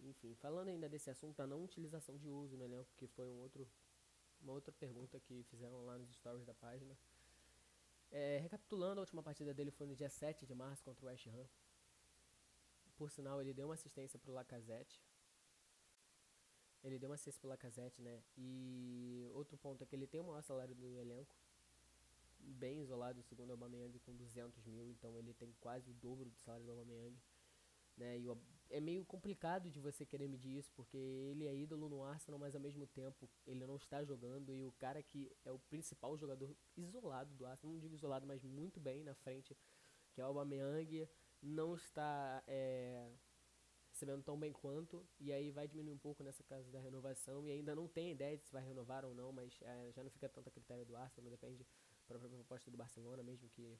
Enfim, 0.00 0.34
falando 0.36 0.68
ainda 0.68 0.88
desse 0.88 1.10
assunto, 1.10 1.40
a 1.40 1.46
não 1.46 1.64
utilização 1.64 2.16
de 2.16 2.28
uso 2.28 2.56
no 2.56 2.64
elenco, 2.64 2.90
que 2.96 3.06
foi 3.06 3.28
um 3.28 3.40
outro, 3.40 3.68
uma 4.40 4.52
outra 4.52 4.72
pergunta 4.72 5.18
que 5.18 5.42
fizeram 5.44 5.84
lá 5.84 5.98
nos 5.98 6.14
stories 6.16 6.44
da 6.44 6.54
página. 6.54 6.96
É, 8.10 8.38
recapitulando, 8.38 9.00
a 9.00 9.02
última 9.02 9.22
partida 9.22 9.52
dele 9.52 9.70
foi 9.70 9.86
no 9.86 9.94
dia 9.94 10.08
7 10.08 10.46
de 10.46 10.54
março 10.54 10.82
contra 10.84 11.04
o 11.04 11.08
West 11.08 11.26
Ham. 11.26 11.46
Por 12.98 13.10
sinal, 13.10 13.40
ele 13.40 13.54
deu 13.54 13.68
uma 13.68 13.74
assistência 13.74 14.18
pro 14.18 14.32
Lacazette. 14.32 15.00
Ele 16.82 16.98
deu 16.98 17.08
uma 17.08 17.14
assistência 17.14 17.40
pro 17.40 17.48
Lacazette, 17.48 18.02
né? 18.02 18.22
E 18.36 19.30
outro 19.34 19.56
ponto 19.56 19.82
é 19.82 19.86
que 19.86 19.94
ele 19.94 20.06
tem 20.06 20.20
o 20.20 20.24
maior 20.24 20.42
salário 20.42 20.74
do 20.74 20.98
elenco. 20.98 21.34
Bem 22.40 22.80
isolado, 22.80 23.22
segundo 23.22 23.50
o 23.50 23.52
Aubameyang, 23.52 23.98
com 24.00 24.14
200 24.16 24.66
mil. 24.66 24.90
Então 24.90 25.16
ele 25.16 25.32
tem 25.32 25.54
quase 25.60 25.90
o 25.90 25.94
dobro 25.94 26.28
do 26.28 26.36
salário 26.38 26.66
do 26.66 26.72
Aubameyang. 26.72 27.16
Né? 27.96 28.18
E 28.18 28.28
o 28.28 28.36
é 28.70 28.80
meio 28.80 29.04
complicado 29.04 29.70
de 29.70 29.80
você 29.80 30.04
querer 30.04 30.28
medir 30.28 30.56
isso, 30.58 30.70
porque 30.74 30.96
ele 30.96 31.46
é 31.46 31.54
ídolo 31.54 31.88
no 31.88 32.04
Arsenal, 32.04 32.38
mas 32.38 32.54
ao 32.54 32.60
mesmo 32.60 32.86
tempo 32.86 33.28
ele 33.46 33.66
não 33.66 33.76
está 33.76 34.04
jogando 34.04 34.54
e 34.54 34.62
o 34.62 34.72
cara 34.72 35.02
que 35.02 35.32
é 35.44 35.50
o 35.50 35.58
principal 35.58 36.16
jogador 36.18 36.54
isolado 36.76 37.34
do 37.34 37.46
Arsenal, 37.46 37.72
não 37.72 37.80
digo 37.80 37.94
isolado, 37.94 38.26
mas 38.26 38.44
muito 38.44 38.78
bem 38.78 39.02
na 39.02 39.14
frente, 39.14 39.56
que 40.12 40.20
é 40.20 40.24
o 40.24 40.28
Aubameyang, 40.28 41.08
não 41.42 41.74
está 41.74 42.42
é, 42.46 43.10
recebendo 43.90 44.22
tão 44.22 44.38
bem 44.38 44.52
quanto, 44.52 45.06
e 45.18 45.32
aí 45.32 45.50
vai 45.50 45.66
diminuir 45.66 45.94
um 45.94 45.98
pouco 45.98 46.22
nessa 46.22 46.42
casa 46.44 46.70
da 46.70 46.80
renovação, 46.80 47.46
e 47.46 47.50
ainda 47.50 47.74
não 47.74 47.88
tem 47.88 48.12
ideia 48.12 48.36
de 48.36 48.44
se 48.44 48.52
vai 48.52 48.64
renovar 48.64 49.04
ou 49.04 49.14
não, 49.14 49.32
mas 49.32 49.60
é, 49.62 49.92
já 49.92 50.02
não 50.02 50.10
fica 50.10 50.28
tanto 50.28 50.48
a 50.48 50.52
critério 50.52 50.84
do 50.84 50.96
Arsenal, 50.96 51.30
depende 51.30 51.58
da 51.58 51.64
própria 52.06 52.30
proposta 52.30 52.70
do 52.70 52.76
Barcelona, 52.76 53.22
mesmo 53.22 53.48
que 53.48 53.78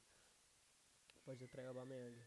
pode 1.23 1.43
atrair 1.43 1.65
o 1.65 1.69
Aubameyang. 1.69 2.19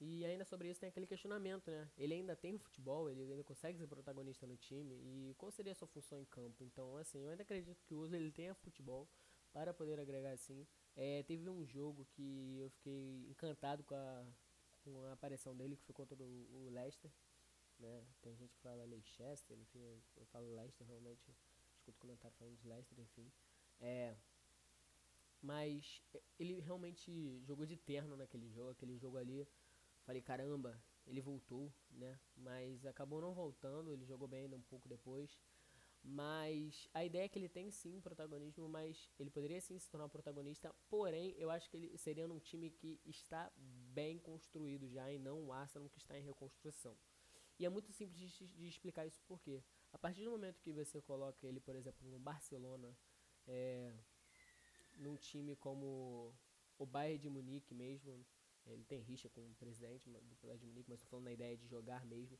E 0.00 0.24
ainda 0.24 0.44
sobre 0.44 0.70
isso 0.70 0.78
tem 0.78 0.88
aquele 0.88 1.08
questionamento, 1.08 1.70
né? 1.70 1.90
Ele 1.96 2.14
ainda 2.14 2.36
tem 2.36 2.56
futebol, 2.56 3.10
ele 3.10 3.22
ainda 3.22 3.42
consegue 3.42 3.78
ser 3.78 3.88
protagonista 3.88 4.46
no 4.46 4.56
time 4.56 4.94
e 4.94 5.34
qual 5.36 5.50
seria 5.50 5.72
a 5.72 5.74
sua 5.74 5.88
função 5.88 6.20
em 6.20 6.24
campo? 6.24 6.62
Então, 6.62 6.96
assim, 6.96 7.24
eu 7.24 7.30
ainda 7.30 7.42
acredito 7.42 7.82
que 7.84 7.94
o 7.94 7.98
Uso 7.98 8.14
ele 8.14 8.30
tenha 8.30 8.54
futebol 8.54 9.08
para 9.52 9.74
poder 9.74 9.98
agregar 9.98 10.30
assim. 10.30 10.64
É, 10.98 11.22
teve 11.22 11.48
um 11.48 11.64
jogo 11.64 12.04
que 12.12 12.58
eu 12.58 12.68
fiquei 12.70 13.24
encantado 13.30 13.82
com 13.84 13.94
a, 13.94 14.26
com 14.82 15.02
a 15.04 15.12
aparição 15.12 15.56
dele, 15.56 15.76
que 15.76 15.84
foi 15.84 15.94
contra 15.94 16.22
o, 16.22 16.66
o 16.66 16.70
Leicester. 16.70 17.10
Né? 17.78 18.04
Tem 18.20 18.36
gente 18.36 18.52
que 18.54 18.60
fala 18.60 18.84
Leicester, 18.84 19.56
enfim, 19.56 19.80
eu, 19.80 20.02
eu 20.16 20.26
falo 20.26 20.52
Leicester, 20.54 20.86
realmente 20.86 21.32
escuto 21.72 21.98
comentário 22.00 22.36
falando 22.36 22.58
de 22.58 22.68
Leicester, 22.68 22.98
enfim. 22.98 23.30
É, 23.80 24.16
mas 25.40 26.02
ele 26.38 26.58
realmente 26.60 27.40
jogou 27.44 27.64
de 27.64 27.76
terno 27.76 28.16
naquele 28.16 28.50
jogo, 28.50 28.70
aquele 28.70 28.98
jogo 28.98 29.16
ali 29.16 29.46
Falei, 30.08 30.22
caramba, 30.22 30.82
ele 31.06 31.20
voltou, 31.20 31.70
né? 31.90 32.18
Mas 32.34 32.86
acabou 32.86 33.20
não 33.20 33.34
voltando, 33.34 33.92
ele 33.92 34.06
jogou 34.06 34.26
bem 34.26 34.44
ainda 34.44 34.56
um 34.56 34.62
pouco 34.62 34.88
depois. 34.88 35.38
Mas 36.10 36.88
a 36.94 37.04
ideia 37.04 37.24
é 37.24 37.28
que 37.28 37.38
ele 37.38 37.48
tem 37.50 37.70
sim 37.70 38.00
protagonismo, 38.00 38.66
mas 38.66 39.10
ele 39.18 39.28
poderia 39.30 39.60
sim 39.60 39.78
se 39.78 39.90
tornar 39.90 40.08
protagonista. 40.08 40.74
Porém, 40.88 41.34
eu 41.36 41.50
acho 41.50 41.68
que 41.68 41.76
ele 41.76 41.98
seria 41.98 42.26
num 42.26 42.38
time 42.38 42.70
que 42.70 42.98
está 43.04 43.52
bem 43.56 44.18
construído 44.18 44.88
já 44.88 45.12
e 45.12 45.18
não 45.18 45.44
o 45.44 45.52
Arsenal 45.52 45.88
que 45.90 45.98
está 45.98 46.18
em 46.18 46.22
reconstrução. 46.22 46.96
E 47.58 47.66
é 47.66 47.68
muito 47.68 47.92
simples 47.92 48.18
de, 48.18 48.46
de 48.46 48.68
explicar 48.68 49.06
isso 49.06 49.20
porque 49.26 49.62
a 49.92 49.98
partir 49.98 50.24
do 50.24 50.30
momento 50.30 50.62
que 50.62 50.72
você 50.72 51.02
coloca 51.02 51.46
ele, 51.46 51.60
por 51.60 51.74
exemplo, 51.76 52.08
no 52.08 52.18
Barcelona, 52.18 52.96
é, 53.46 53.92
num 54.96 55.16
time 55.16 55.56
como 55.56 56.34
o 56.78 56.86
Bayern 56.86 57.18
de 57.18 57.28
Munique 57.28 57.74
mesmo, 57.74 58.24
ele 58.66 58.84
tem 58.84 59.00
rixa 59.00 59.28
com 59.28 59.40
o 59.40 59.54
presidente 59.54 60.08
do 60.08 60.36
Bayern 60.42 60.60
de 60.60 60.66
Munique, 60.66 60.88
mas 60.88 60.98
estou 60.98 61.10
falando 61.10 61.24
na 61.24 61.32
ideia 61.32 61.56
de 61.56 61.66
jogar 61.66 62.04
mesmo, 62.06 62.38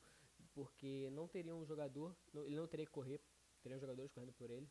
porque 0.53 1.11
não 1.11 1.27
teria 1.27 1.55
um 1.55 1.65
jogador, 1.65 2.17
ele 2.35 2.57
não 2.57 2.67
teria 2.67 2.87
que 2.87 2.93
correr, 2.93 3.21
teriam 3.59 3.79
jogadores 3.79 4.11
correndo 4.13 4.33
por 4.33 4.51
ele. 4.51 4.69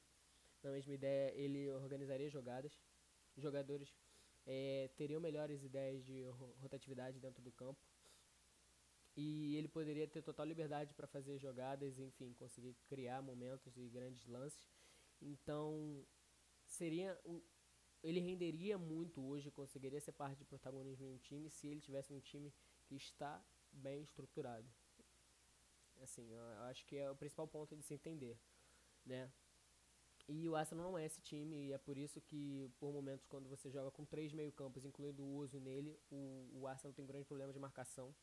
Na 0.64 0.72
mesma 0.72 0.94
ideia, 0.94 1.34
ele 1.36 1.70
organizaria 1.72 2.30
jogadas, 2.30 2.80
os 3.36 3.44
jogadores 3.44 3.96
é, 4.46 4.90
teriam 4.96 5.22
melhores 5.22 5.64
ideias 5.64 6.04
de 6.04 6.24
rotatividade 6.60 7.20
dentro 7.20 7.42
do 7.42 7.52
campo, 7.52 7.80
e 9.16 9.56
ele 9.56 9.68
poderia 9.68 10.08
ter 10.08 10.22
total 10.22 10.46
liberdade 10.46 10.94
para 10.94 11.08
fazer 11.08 11.40
jogadas, 11.40 11.98
enfim, 11.98 12.34
conseguir 12.34 12.76
criar 12.88 13.22
momentos 13.22 13.76
e 13.76 13.90
grandes 13.90 14.28
lances. 14.28 14.62
Então, 15.20 16.06
seria 16.66 17.20
ele 18.04 18.20
renderia 18.20 18.78
muito 18.78 19.22
hoje, 19.22 19.50
conseguiria 19.52 20.00
ser 20.00 20.12
parte 20.12 20.38
de 20.38 20.46
protagonismo 20.46 21.06
em 21.06 21.14
um 21.14 21.18
time 21.18 21.50
se 21.50 21.68
ele 21.68 21.82
tivesse 21.82 22.14
um 22.14 22.20
time 22.20 22.54
que 22.86 22.96
está 22.96 23.44
bem 23.72 24.04
estruturado. 24.04 24.70
Assim, 26.00 26.32
eu 26.32 26.40
acho 26.70 26.86
que 26.86 26.96
é 26.96 27.10
o 27.10 27.16
principal 27.16 27.48
ponto 27.48 27.76
de 27.76 27.84
se 27.84 27.96
entender, 27.96 28.40
né? 29.08 29.32
E 30.28 30.48
o 30.50 30.56
Arsenal 30.56 30.92
não 30.92 30.98
é 30.98 31.06
esse 31.06 31.22
time, 31.22 31.68
e 31.68 31.74
é 31.74 31.78
por 31.78 31.98
isso 31.98 32.20
que, 32.20 32.70
por 32.80 32.92
momentos, 32.92 33.26
quando 33.26 33.48
você 33.48 33.70
joga 33.70 33.90
com 33.90 34.04
três 34.04 34.34
meio-campos, 34.34 34.84
incluindo 34.84 35.24
o 35.24 35.38
uso 35.38 35.60
nele, 35.60 35.98
o, 36.12 36.50
o 36.54 36.68
Arsenal 36.68 36.94
tem 36.94 37.06
grande 37.06 37.26
problema 37.26 37.54
de 37.54 37.60
marcação. 37.60 38.14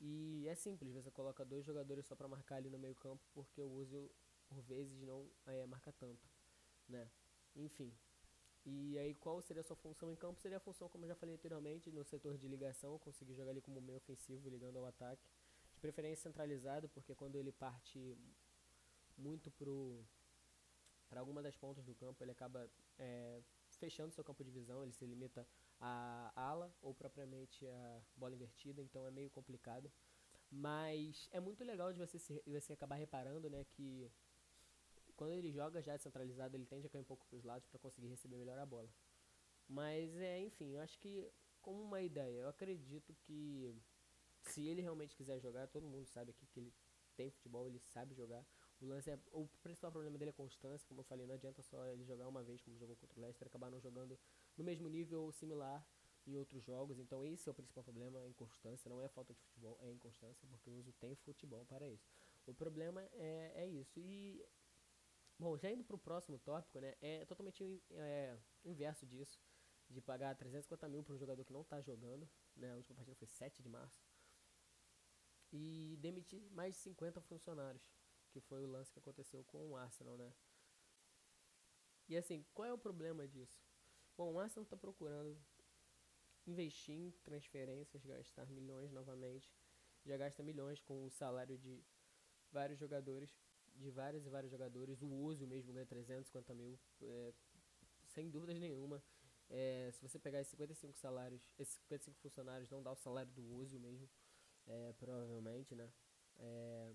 E 0.00 0.46
é 0.48 0.54
simples, 0.54 0.92
você 0.92 1.10
coloca 1.10 1.44
dois 1.44 1.64
jogadores 1.64 2.06
só 2.06 2.16
para 2.16 2.26
marcar 2.26 2.56
ali 2.56 2.68
no 2.68 2.78
meio-campo, 2.78 3.24
porque 3.32 3.62
o 3.62 3.70
uso, 3.70 4.10
por 4.48 4.60
vezes, 4.62 5.00
não 5.00 5.30
é, 5.46 5.64
marca 5.66 5.92
tanto, 5.92 6.28
né? 6.88 7.08
Enfim, 7.54 7.92
e 8.64 8.98
aí 8.98 9.14
qual 9.14 9.40
seria 9.40 9.60
a 9.60 9.64
sua 9.64 9.76
função 9.76 10.10
em 10.12 10.16
campo? 10.16 10.40
Seria 10.40 10.58
a 10.58 10.60
função, 10.60 10.88
como 10.88 11.04
eu 11.04 11.08
já 11.08 11.14
falei 11.14 11.34
anteriormente, 11.34 11.90
no 11.90 12.04
setor 12.04 12.36
de 12.36 12.46
ligação, 12.48 12.98
conseguir 12.98 13.34
jogar 13.34 13.50
ali 13.52 13.60
como 13.60 13.80
meio 13.80 13.96
ofensivo, 13.98 14.48
ligando 14.50 14.76
ao 14.78 14.86
ataque. 14.86 15.26
De 15.72 15.80
preferência 15.80 16.28
centralizado, 16.28 16.88
porque 16.88 17.14
quando 17.14 17.36
ele 17.36 17.52
parte 17.52 18.16
muito 19.18 19.50
para 21.08 21.20
alguma 21.20 21.42
das 21.42 21.56
pontas 21.56 21.84
do 21.84 21.94
campo, 21.94 22.22
ele 22.22 22.30
acaba 22.30 22.70
é, 22.98 23.42
fechando 23.78 24.14
seu 24.14 24.24
campo 24.24 24.44
de 24.44 24.50
visão, 24.50 24.82
ele 24.82 24.92
se 24.92 25.04
limita 25.04 25.46
a 25.80 26.32
ala 26.34 26.74
ou 26.80 26.94
propriamente 26.94 27.66
a 27.66 28.02
bola 28.16 28.34
invertida, 28.34 28.80
então 28.80 29.06
é 29.06 29.10
meio 29.10 29.30
complicado. 29.30 29.90
Mas 30.50 31.28
é 31.30 31.40
muito 31.40 31.62
legal 31.62 31.92
de 31.92 31.98
você, 31.98 32.18
se, 32.18 32.42
você 32.46 32.72
acabar 32.72 32.94
reparando 32.96 33.50
né, 33.50 33.64
que 33.64 34.10
quando 35.14 35.32
ele 35.32 35.50
joga 35.50 35.82
já 35.82 35.98
centralizado, 35.98 36.56
ele 36.56 36.64
tende 36.64 36.86
a 36.86 36.90
cair 36.90 37.00
um 37.00 37.04
pouco 37.04 37.26
para 37.26 37.36
os 37.36 37.44
lados 37.44 37.66
para 37.68 37.78
conseguir 37.78 38.08
receber 38.08 38.36
melhor 38.36 38.58
a 38.58 38.64
bola. 38.64 38.88
Mas, 39.68 40.16
é, 40.16 40.40
enfim, 40.40 40.72
eu 40.74 40.80
acho 40.80 40.98
que, 40.98 41.28
como 41.60 41.82
uma 41.82 42.00
ideia, 42.00 42.40
eu 42.40 42.48
acredito 42.48 43.14
que 43.14 43.76
se 44.42 44.66
ele 44.66 44.80
realmente 44.80 45.14
quiser 45.14 45.38
jogar, 45.40 45.68
todo 45.68 45.86
mundo 45.86 46.06
sabe 46.06 46.30
aqui 46.30 46.46
que 46.46 46.60
ele 46.60 46.72
tem 47.16 47.30
futebol, 47.30 47.66
ele 47.66 47.78
sabe 47.80 48.14
jogar. 48.14 48.46
O 48.80 48.86
lance 48.86 49.10
é, 49.10 49.18
o 49.32 49.48
principal 49.62 49.90
problema 49.90 50.16
dele 50.16 50.30
é 50.30 50.32
constância, 50.32 50.86
como 50.86 51.00
eu 51.00 51.04
falei, 51.04 51.26
não 51.26 51.34
adianta 51.34 51.62
só 51.62 51.84
ele 51.86 52.04
jogar 52.04 52.28
uma 52.28 52.42
vez 52.42 52.60
como 52.62 52.78
jogou 52.78 52.96
contra 52.96 53.18
o 53.18 53.22
Leicester, 53.22 53.48
acabar 53.48 53.70
não 53.70 53.80
jogando 53.80 54.18
no 54.56 54.64
mesmo 54.64 54.88
nível 54.88 55.22
ou 55.22 55.32
similar 55.32 55.84
em 56.26 56.36
outros 56.36 56.62
jogos. 56.64 56.98
Então 56.98 57.24
esse 57.24 57.48
é 57.48 57.52
o 57.52 57.54
principal 57.54 57.82
problema, 57.82 58.20
a 58.20 58.28
inconstância, 58.28 58.88
não 58.88 59.02
é 59.02 59.08
falta 59.08 59.34
de 59.34 59.40
futebol, 59.40 59.76
é 59.80 59.90
inconstância, 59.90 60.46
porque 60.48 60.70
o 60.70 60.74
uso 60.74 60.92
tem 60.92 61.14
futebol 61.16 61.64
para 61.66 61.88
isso. 61.88 62.08
O 62.46 62.54
problema 62.54 63.02
é, 63.14 63.52
é 63.56 63.66
isso. 63.66 63.98
E 63.98 64.44
Bom, 65.40 65.56
já 65.56 65.70
indo 65.70 65.84
para 65.84 65.94
o 65.94 65.98
próximo 65.98 66.36
tópico, 66.40 66.80
né, 66.80 66.96
é 67.00 67.24
totalmente 67.24 67.80
é, 67.92 68.36
inverso 68.64 69.06
disso, 69.06 69.40
de 69.88 70.00
pagar 70.00 70.34
350 70.34 70.88
mil 70.88 71.04
para 71.04 71.14
um 71.14 71.18
jogador 71.18 71.44
que 71.44 71.52
não 71.52 71.60
está 71.60 71.80
jogando, 71.80 72.28
né, 72.56 72.72
a 72.72 72.76
última 72.76 72.96
partida 72.96 73.14
foi 73.14 73.28
7 73.28 73.62
de 73.62 73.68
março, 73.68 74.02
e 75.52 75.96
demitir 76.00 76.50
mais 76.50 76.74
de 76.74 76.80
50 76.80 77.20
funcionários, 77.20 77.88
que 78.28 78.40
foi 78.40 78.64
o 78.64 78.70
lance 78.70 78.92
que 78.92 78.98
aconteceu 78.98 79.44
com 79.44 79.70
o 79.70 79.76
Arsenal, 79.76 80.16
né. 80.16 80.32
E 82.08 82.16
assim, 82.16 82.44
qual 82.54 82.66
é 82.66 82.72
o 82.72 82.78
problema 82.78 83.26
disso? 83.26 83.60
Bom, 84.16 84.32
o 84.32 84.38
Arsenal 84.40 84.64
está 84.64 84.76
procurando 84.76 85.36
investir 86.46 86.94
em 86.94 87.10
transferências, 87.22 88.04
gastar 88.04 88.46
milhões 88.46 88.90
novamente, 88.90 89.52
já 90.04 90.16
gasta 90.16 90.42
milhões 90.42 90.80
com 90.80 91.04
o 91.04 91.10
salário 91.10 91.58
de 91.58 91.84
vários 92.50 92.78
jogadores 92.78 93.36
de 93.78 93.90
vários 93.90 94.26
e 94.26 94.28
vários 94.28 94.50
jogadores. 94.50 95.00
O 95.02 95.22
Ozil 95.22 95.46
mesmo 95.46 95.72
ganha 95.72 95.86
350 95.86 96.54
mil, 96.54 96.78
é, 97.00 97.32
sem 98.06 98.28
dúvidas 98.28 98.58
nenhuma. 98.58 99.02
É, 99.50 99.90
se 99.92 100.02
você 100.02 100.18
pegar 100.18 100.40
esses 100.40 100.50
55 100.50 100.98
salários, 100.98 101.54
esses 101.58 101.74
55 101.74 102.18
funcionários, 102.20 102.68
não 102.68 102.82
dá 102.82 102.92
o 102.92 102.96
salário 102.96 103.32
do 103.32 103.56
Ozil 103.56 103.80
mesmo, 103.80 104.08
é, 104.66 104.92
provavelmente, 104.98 105.74
né? 105.74 105.90
É, 106.36 106.92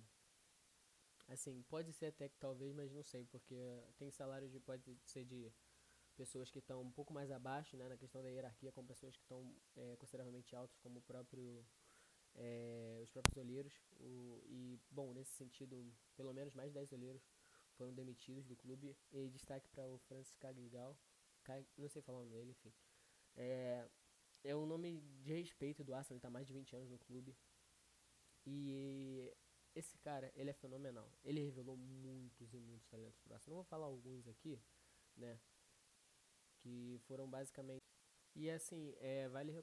assim, 1.28 1.62
pode 1.64 1.94
ser 1.94 2.08
até 2.08 2.30
que 2.30 2.38
talvez, 2.38 2.74
mas 2.74 2.92
não 2.92 3.04
sei, 3.04 3.26
porque 3.26 3.56
tem 3.98 4.12
salários 4.12 4.52
de, 4.52 4.60
pode 4.60 4.98
ser 5.06 5.26
de 5.26 5.52
pessoas 6.16 6.52
que 6.52 6.60
estão 6.60 6.82
um 6.82 6.92
pouco 6.92 7.14
mais 7.14 7.32
abaixo, 7.32 7.76
né, 7.76 7.88
na 7.90 7.98
questão 7.98 8.22
da 8.22 8.30
hierarquia, 8.30 8.72
com 8.72 8.86
pessoas 8.86 9.16
que 9.16 9.24
estão 9.24 9.56
é, 9.76 9.96
consideravelmente 9.98 10.56
altos, 10.56 10.78
como 10.80 11.00
o 11.00 11.02
próprio 11.02 11.66
é, 12.36 13.00
os 13.02 13.10
próprios 13.10 13.38
olheiros. 13.38 13.74
O, 14.00 14.42
e, 14.46 14.80
bom, 14.90 15.14
nesse 15.14 15.32
sentido, 15.32 15.92
pelo 16.16 16.34
menos 16.34 16.54
mais 16.54 16.72
10 16.72 16.92
olheiros 16.94 17.24
foram 17.78 17.94
demitidos 17.94 18.46
do 18.46 18.56
clube. 18.56 18.96
E 19.12 19.30
destaque 19.30 19.68
para 19.70 19.88
o 19.88 19.98
Francis 20.00 20.36
Cagligal, 20.38 20.98
não 21.78 21.90
sei 21.90 22.02
falar 22.02 22.20
o 22.20 22.22
nome 22.24 22.36
dele, 22.36 22.52
enfim. 22.52 22.74
É, 23.36 23.88
é 24.44 24.56
um 24.56 24.66
nome 24.66 25.02
de 25.22 25.34
respeito 25.34 25.84
do 25.84 25.94
Arsenal, 25.94 26.16
ele 26.16 26.20
está 26.20 26.30
mais 26.30 26.48
de 26.48 26.54
20 26.54 26.76
anos 26.76 26.90
no 26.90 27.00
clube. 27.00 27.36
E 28.46 29.32
esse 29.76 29.98
cara, 29.98 30.32
ele 30.36 30.50
é 30.50 30.54
fenomenal. 30.54 31.12
Ele 31.24 31.44
revelou 31.44 31.78
muitos 31.78 32.54
e 32.54 32.60
muitos 32.60 32.88
talentos 32.88 33.20
pro 33.20 33.34
Arsenal. 33.34 33.58
Não 33.58 33.64
vou 33.64 33.70
falar 33.70 33.86
alguns 33.86 34.28
aqui, 34.28 34.60
né? 35.16 35.40
Que 36.60 37.00
foram 37.08 37.30
basicamente 37.30 37.84
e 38.36 38.50
assim, 38.50 38.96
é, 39.00 39.30
vale 39.30 39.54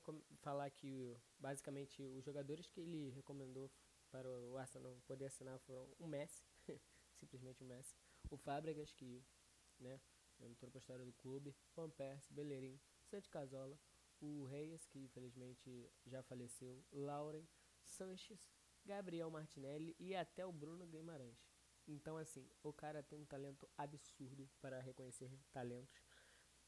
falar 0.43 0.71
que 0.71 1.17
basicamente 1.39 2.03
os 2.05 2.25
jogadores 2.25 2.69
que 2.69 2.81
ele 2.81 3.11
recomendou 3.11 3.69
para 4.11 4.29
o 4.29 4.57
Arsenal 4.57 4.97
poder 5.07 5.27
assinar 5.27 5.59
foram 5.61 5.89
o 5.99 6.07
Messi, 6.07 6.45
simplesmente 7.19 7.63
o 7.65 7.67
Messi, 7.67 7.97
o 8.31 8.37
Fábregas, 8.37 8.93
que 8.93 9.25
né, 9.79 10.01
entrou 10.39 10.71
para 10.71 10.79
a 10.79 10.83
história 10.83 11.05
do 11.05 11.13
clube, 11.15 11.55
Van 11.75 11.91
Persie, 11.91 12.33
Bellerin, 12.33 12.81
Santi 13.03 13.29
Casola, 13.29 13.77
o 14.21 14.45
Reis, 14.45 14.87
que 14.87 15.01
infelizmente 15.01 15.91
já 16.07 16.23
faleceu, 16.23 16.85
Lauren, 16.93 17.45
Sanches, 17.83 18.53
Gabriel 18.91 19.31
Martinelli 19.31 19.95
e 20.01 20.17
até 20.17 20.45
o 20.45 20.51
Bruno 20.51 20.85
Guimarães. 20.85 21.39
Então, 21.87 22.17
assim, 22.17 22.45
o 22.61 22.73
cara 22.73 23.05
tem 23.05 23.21
um 23.21 23.25
talento 23.25 23.69
absurdo 23.79 24.51
para 24.61 24.81
reconhecer 24.81 25.31
talentos. 25.53 26.03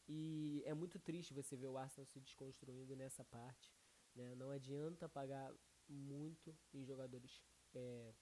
E 0.08 0.62
é 0.64 0.72
muito 0.72 1.00
triste 1.00 1.34
você 1.34 1.56
ver 1.56 1.66
o 1.66 1.76
Arsenal 1.76 2.06
se 2.06 2.20
desconstruindo 2.20 2.94
nessa 2.94 3.24
parte. 3.24 3.74
Né? 4.14 4.36
Não 4.36 4.50
adianta 4.50 5.08
pagar 5.08 5.52
muito 5.88 6.56
em 6.72 6.84
jogadores, 6.84 7.42
é, 7.74 8.14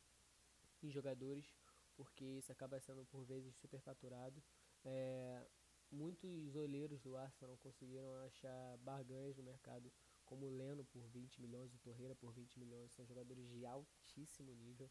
em 0.82 0.90
jogadores, 0.90 1.54
porque 1.94 2.24
isso 2.24 2.50
acaba 2.50 2.80
sendo 2.80 3.04
por 3.04 3.22
vezes 3.24 3.54
superfaturado. 3.56 4.42
É, 4.82 5.46
muitos 5.90 6.54
olheiros 6.56 7.02
do 7.02 7.16
Arsenal 7.18 7.58
conseguiram 7.58 8.14
achar 8.24 8.78
barganhas 8.78 9.36
no 9.36 9.42
mercado, 9.42 9.92
como 10.30 10.46
o 10.46 10.56
Leno 10.56 10.84
por 10.84 11.04
20 11.08 11.40
milhões, 11.40 11.74
o 11.74 11.78
Torreira 11.78 12.14
por 12.14 12.32
20 12.32 12.56
milhões. 12.56 12.92
São 12.92 13.04
jogadores 13.04 13.48
de 13.48 13.66
altíssimo 13.66 14.54
nível 14.54 14.88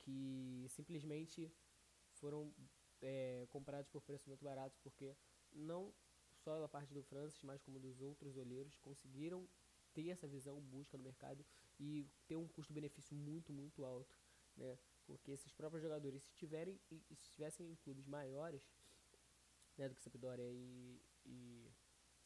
que 0.00 0.66
simplesmente 0.68 1.50
foram 2.10 2.52
é, 3.00 3.46
comprados 3.48 3.88
por 3.88 4.02
preços 4.02 4.26
muito 4.26 4.44
baratos, 4.44 4.78
porque 4.82 5.16
não 5.50 5.94
só 6.44 6.60
da 6.60 6.68
parte 6.68 6.92
do 6.92 7.02
Francis, 7.02 7.42
mas 7.42 7.62
como 7.62 7.80
dos 7.80 8.02
outros 8.02 8.36
olheiros, 8.36 8.76
conseguiram 8.78 9.48
ter 9.94 10.10
essa 10.10 10.28
visão, 10.28 10.60
busca 10.60 10.98
no 10.98 11.04
mercado 11.04 11.44
e 11.80 12.06
ter 12.26 12.36
um 12.36 12.46
custo-benefício 12.48 13.16
muito, 13.16 13.50
muito 13.52 13.84
alto, 13.84 14.14
né? 14.56 14.78
Porque 15.06 15.30
esses 15.30 15.52
próprios 15.52 15.82
jogadores, 15.82 16.22
se 16.22 16.34
tiverem 16.34 16.78
se 16.88 17.12
estivessem 17.14 17.70
em 17.70 17.76
clubes 17.76 18.06
maiores, 18.06 18.62
né, 19.76 19.88
do 19.88 19.94
que 19.94 20.02
Sampdoria 20.02 20.50
e, 20.50 21.00
e 21.24 21.70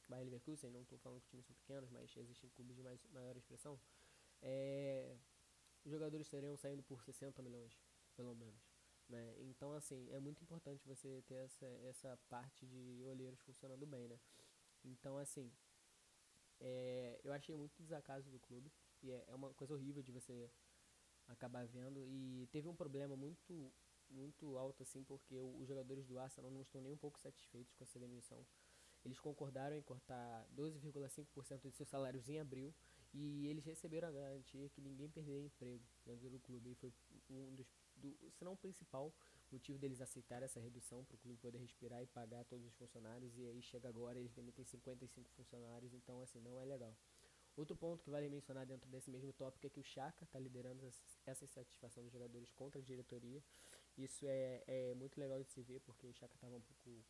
Bayer 0.09 0.25
Leverkusen, 0.25 0.71
não 0.71 0.83
estou 0.83 0.99
falando 0.99 1.21
que 1.21 1.27
os 1.27 1.31
times 1.31 1.47
são 1.47 1.57
pequenos, 1.57 1.91
mas 1.91 2.17
existem 2.17 2.51
clubes 2.51 2.77
de 2.77 2.83
mais, 2.83 3.01
maior 3.13 3.37
expressão, 3.37 3.79
é, 4.43 5.17
os 5.85 5.91
jogadores 5.91 6.27
estariam 6.27 6.57
saindo 6.57 6.83
por 6.83 7.03
60 7.03 7.43
milhões, 7.43 7.77
pelo 8.15 8.35
menos. 8.35 8.61
Né? 9.09 9.35
Então, 9.39 9.73
assim, 9.73 10.09
é 10.11 10.19
muito 10.19 10.43
importante 10.43 10.87
você 10.87 11.23
ter 11.27 11.35
essa, 11.35 11.67
essa 11.85 12.19
parte 12.29 12.67
de 12.67 13.03
olheiros 13.05 13.41
funcionando 13.41 13.87
bem, 13.87 14.09
né? 14.09 14.19
Então, 14.85 15.17
assim, 15.17 15.53
é, 16.61 17.21
eu 17.23 17.33
achei 17.33 17.55
muito 17.57 17.81
desacaso 17.83 18.31
do 18.31 18.39
clube. 18.41 18.71
E 19.03 19.11
é, 19.11 19.25
é 19.29 19.35
uma 19.35 19.53
coisa 19.55 19.75
horrível 19.75 20.03
de 20.03 20.11
você 20.11 20.51
acabar 21.29 21.67
vendo. 21.67 22.05
E 22.07 22.49
teve 22.51 22.69
um 22.69 22.75
problema 22.75 23.17
muito 23.17 23.73
muito 24.09 24.57
alto, 24.57 24.85
assim, 24.85 25.03
porque 25.03 25.37
os 25.37 25.67
jogadores 25.67 26.07
do 26.07 26.17
Arsenal 26.17 26.49
não 26.49 26.63
estão 26.63 26.81
nem 26.81 26.93
um 26.93 26.97
pouco 26.97 27.19
satisfeitos 27.19 27.75
com 27.75 27.83
essa 27.83 27.99
demissão. 27.99 28.47
Eles 29.07 29.21
concordaram 29.21 29.77
em 29.77 29.83
cortar 29.83 30.45
12,5% 30.57 31.71
de 31.71 31.77
seus 31.77 31.89
salários 31.89 32.29
em 32.29 32.41
abril 32.41 32.75
e 33.15 33.47
eles 33.47 33.65
receberam 33.65 34.09
a 34.09 34.11
garantia 34.11 34.69
que 34.69 34.81
ninguém 34.81 35.09
perderia 35.09 35.45
emprego 35.45 35.85
dentro 36.05 36.29
do 36.29 36.41
clube. 36.41 36.73
E 36.73 36.75
foi 36.75 36.93
um 37.31 37.55
dos, 37.55 37.69
do, 37.95 38.13
se 38.33 38.45
não 38.45 38.55
o 38.55 38.57
principal 38.57 39.15
motivo 39.53 39.79
deles 39.79 40.01
aceitar 40.01 40.43
essa 40.43 40.59
redução 40.59 41.05
para 41.05 41.15
o 41.15 41.19
clube 41.19 41.39
poder 41.39 41.59
respirar 41.59 42.03
e 42.03 42.07
pagar 42.09 42.45
todos 42.47 42.67
os 42.67 42.75
funcionários. 42.75 43.39
E 43.39 43.47
aí 43.47 43.63
chega 43.63 43.89
agora, 43.89 44.19
eles 44.19 44.33
demitem 44.33 44.65
55 44.65 45.31
funcionários, 45.37 45.95
então 45.95 46.21
assim, 46.21 46.41
não 46.41 46.59
é 46.59 46.65
legal. 46.65 46.93
Outro 47.57 47.77
ponto 47.77 48.03
que 48.03 48.11
vale 48.11 48.29
mencionar 48.29 48.67
dentro 48.67 48.91
desse 48.91 49.09
mesmo 49.09 49.33
tópico 49.33 49.69
é 49.69 49.71
que 49.71 49.79
o 49.79 49.85
Chaka 49.85 50.25
está 50.25 50.39
liderando 50.41 50.85
essa 51.25 51.45
insatisfação 51.45 52.03
dos 52.03 52.13
jogadores 52.13 52.51
contra 52.53 52.81
a 52.81 52.85
diretoria. 52.85 53.41
Isso 53.97 54.27
é, 54.27 54.65
é 54.67 54.95
muito 54.95 55.19
legal 55.19 55.43
de 55.43 55.51
se 55.51 55.63
ver, 55.63 55.81
porque 55.81 56.09
o 56.09 56.13
Chaka 56.13 56.35
estava 56.35 56.57
um 56.57 56.61
pouco 56.61 57.05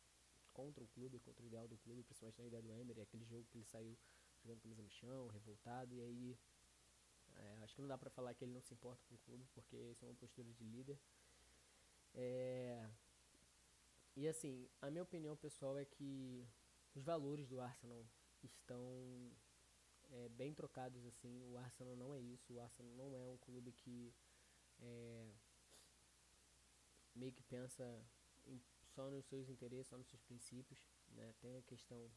contra 0.57 0.83
o 0.83 0.87
clube, 0.87 1.19
contra 1.19 1.43
o 1.43 1.47
ideal 1.47 1.67
do 1.67 1.77
clube, 1.77 2.03
principalmente 2.03 2.39
na 2.39 2.47
ideia 2.47 2.63
do 2.63 2.73
Emery, 2.73 3.01
aquele 3.01 3.25
jogo 3.25 3.45
que 3.51 3.59
ele 3.59 3.65
saiu 3.65 3.95
jogando 4.41 4.59
camisa 4.61 4.81
no 4.81 4.89
chão, 4.89 5.27
revoltado, 5.27 5.93
e 5.93 6.01
aí 6.01 6.37
é, 7.35 7.59
acho 7.63 7.75
que 7.75 7.81
não 7.81 7.87
dá 7.87 7.97
pra 7.97 8.09
falar 8.09 8.33
que 8.33 8.43
ele 8.43 8.53
não 8.53 8.61
se 8.61 8.73
importa 8.73 9.05
com 9.07 9.13
o 9.13 9.19
clube, 9.19 9.45
porque 9.53 9.75
isso 9.75 10.03
é 10.03 10.07
uma 10.07 10.15
postura 10.15 10.51
de 10.51 10.63
líder. 10.63 10.97
É, 12.15 12.89
e 14.15 14.27
assim, 14.27 14.67
a 14.81 14.89
minha 14.89 15.03
opinião 15.03 15.37
pessoal 15.37 15.77
é 15.77 15.85
que 15.85 16.43
os 16.95 17.03
valores 17.03 17.47
do 17.47 17.61
Arsenal 17.61 18.03
estão 18.43 18.81
é, 20.09 20.29
bem 20.29 20.55
trocados 20.55 21.05
assim. 21.05 21.43
O 21.51 21.57
Arsenal 21.57 21.95
não 21.95 22.15
é 22.15 22.19
isso. 22.19 22.51
O 22.51 22.59
Arsenal 22.59 22.91
não 22.95 23.15
é 23.15 23.27
um 23.29 23.37
clube 23.37 23.71
que 23.71 24.11
é, 24.79 25.27
meio 27.13 27.31
que 27.31 27.43
pensa 27.43 28.03
em, 28.47 28.59
só 28.97 29.11
nos 29.11 29.27
seus 29.27 29.47
interesses, 29.47 29.87
só 29.87 29.95
nos 29.95 30.07
seus 30.07 30.23
princípios. 30.23 30.79
Né? 31.09 31.31
Tem 31.39 31.55
a 31.55 31.61
questão 31.61 32.09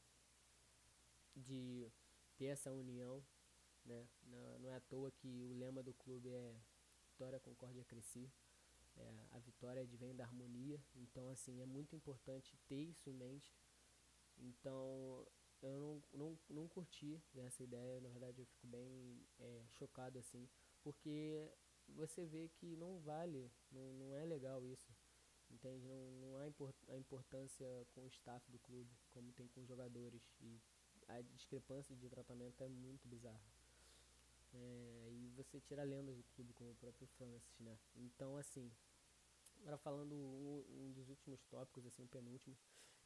de 1.36 1.92
ter 2.38 2.46
essa 2.46 2.72
união. 2.72 3.22
Né? 3.84 4.08
Não, 4.22 4.58
não 4.60 4.70
é 4.70 4.76
à 4.76 4.80
toa 4.80 5.10
que 5.10 5.44
o 5.44 5.52
lema 5.52 5.82
do 5.82 5.92
clube 5.92 6.30
é 6.30 6.56
Vitória, 7.10 7.38
Concórdia, 7.38 7.84
Cresci. 7.84 8.32
É, 8.96 9.26
a 9.32 9.38
vitória 9.38 9.84
vem 9.84 10.16
da 10.16 10.24
harmonia. 10.24 10.82
Então, 10.96 11.28
assim, 11.28 11.60
é 11.60 11.66
muito 11.66 11.94
importante 11.94 12.56
ter 12.66 12.80
isso 12.80 13.10
em 13.10 13.14
mente. 13.14 13.54
Então, 14.38 15.26
eu 15.60 15.78
não, 15.78 16.02
não, 16.14 16.38
não 16.48 16.68
curti 16.68 17.22
essa 17.36 17.62
ideia, 17.62 18.00
na 18.00 18.08
verdade 18.08 18.40
eu 18.40 18.46
fico 18.46 18.66
bem 18.66 19.22
é, 19.38 19.62
chocado 19.68 20.18
assim, 20.18 20.48
porque 20.82 21.52
você 21.88 22.24
vê 22.24 22.48
que 22.48 22.74
não 22.76 22.98
vale, 23.00 23.52
não, 23.70 23.92
não 23.92 24.14
é 24.14 24.24
legal 24.24 24.64
isso, 24.64 24.90
entende? 25.50 25.86
Não, 25.86 26.10
não 26.20 26.38
há 26.38 26.46
import, 26.46 26.74
a 26.88 26.96
importância 26.96 27.66
com 27.94 28.04
o 28.04 28.08
staff 28.08 28.50
do 28.50 28.58
clube, 28.60 28.90
como 29.10 29.32
tem 29.32 29.46
com 29.48 29.60
os 29.60 29.68
jogadores, 29.68 30.22
e 30.40 30.60
a 31.08 31.20
discrepância 31.20 31.94
de 31.96 32.08
tratamento 32.08 32.62
é 32.62 32.68
muito 32.68 33.08
bizarra. 33.08 33.40
É, 34.52 35.08
e 35.12 35.28
você 35.36 35.60
tira 35.60 35.82
lendas 35.82 36.16
do 36.16 36.24
clube, 36.34 36.52
como 36.54 36.70
o 36.70 36.76
próprio 36.76 37.06
Francis, 37.18 37.58
né? 37.60 37.78
Então, 37.96 38.36
assim, 38.36 38.70
agora 39.60 39.78
falando 39.78 40.14
um, 40.14 40.64
um 40.68 40.92
dos 40.92 41.08
últimos 41.08 41.42
tópicos, 41.44 41.86
assim, 41.86 42.02
o 42.02 42.08
penúltimo, 42.08 42.56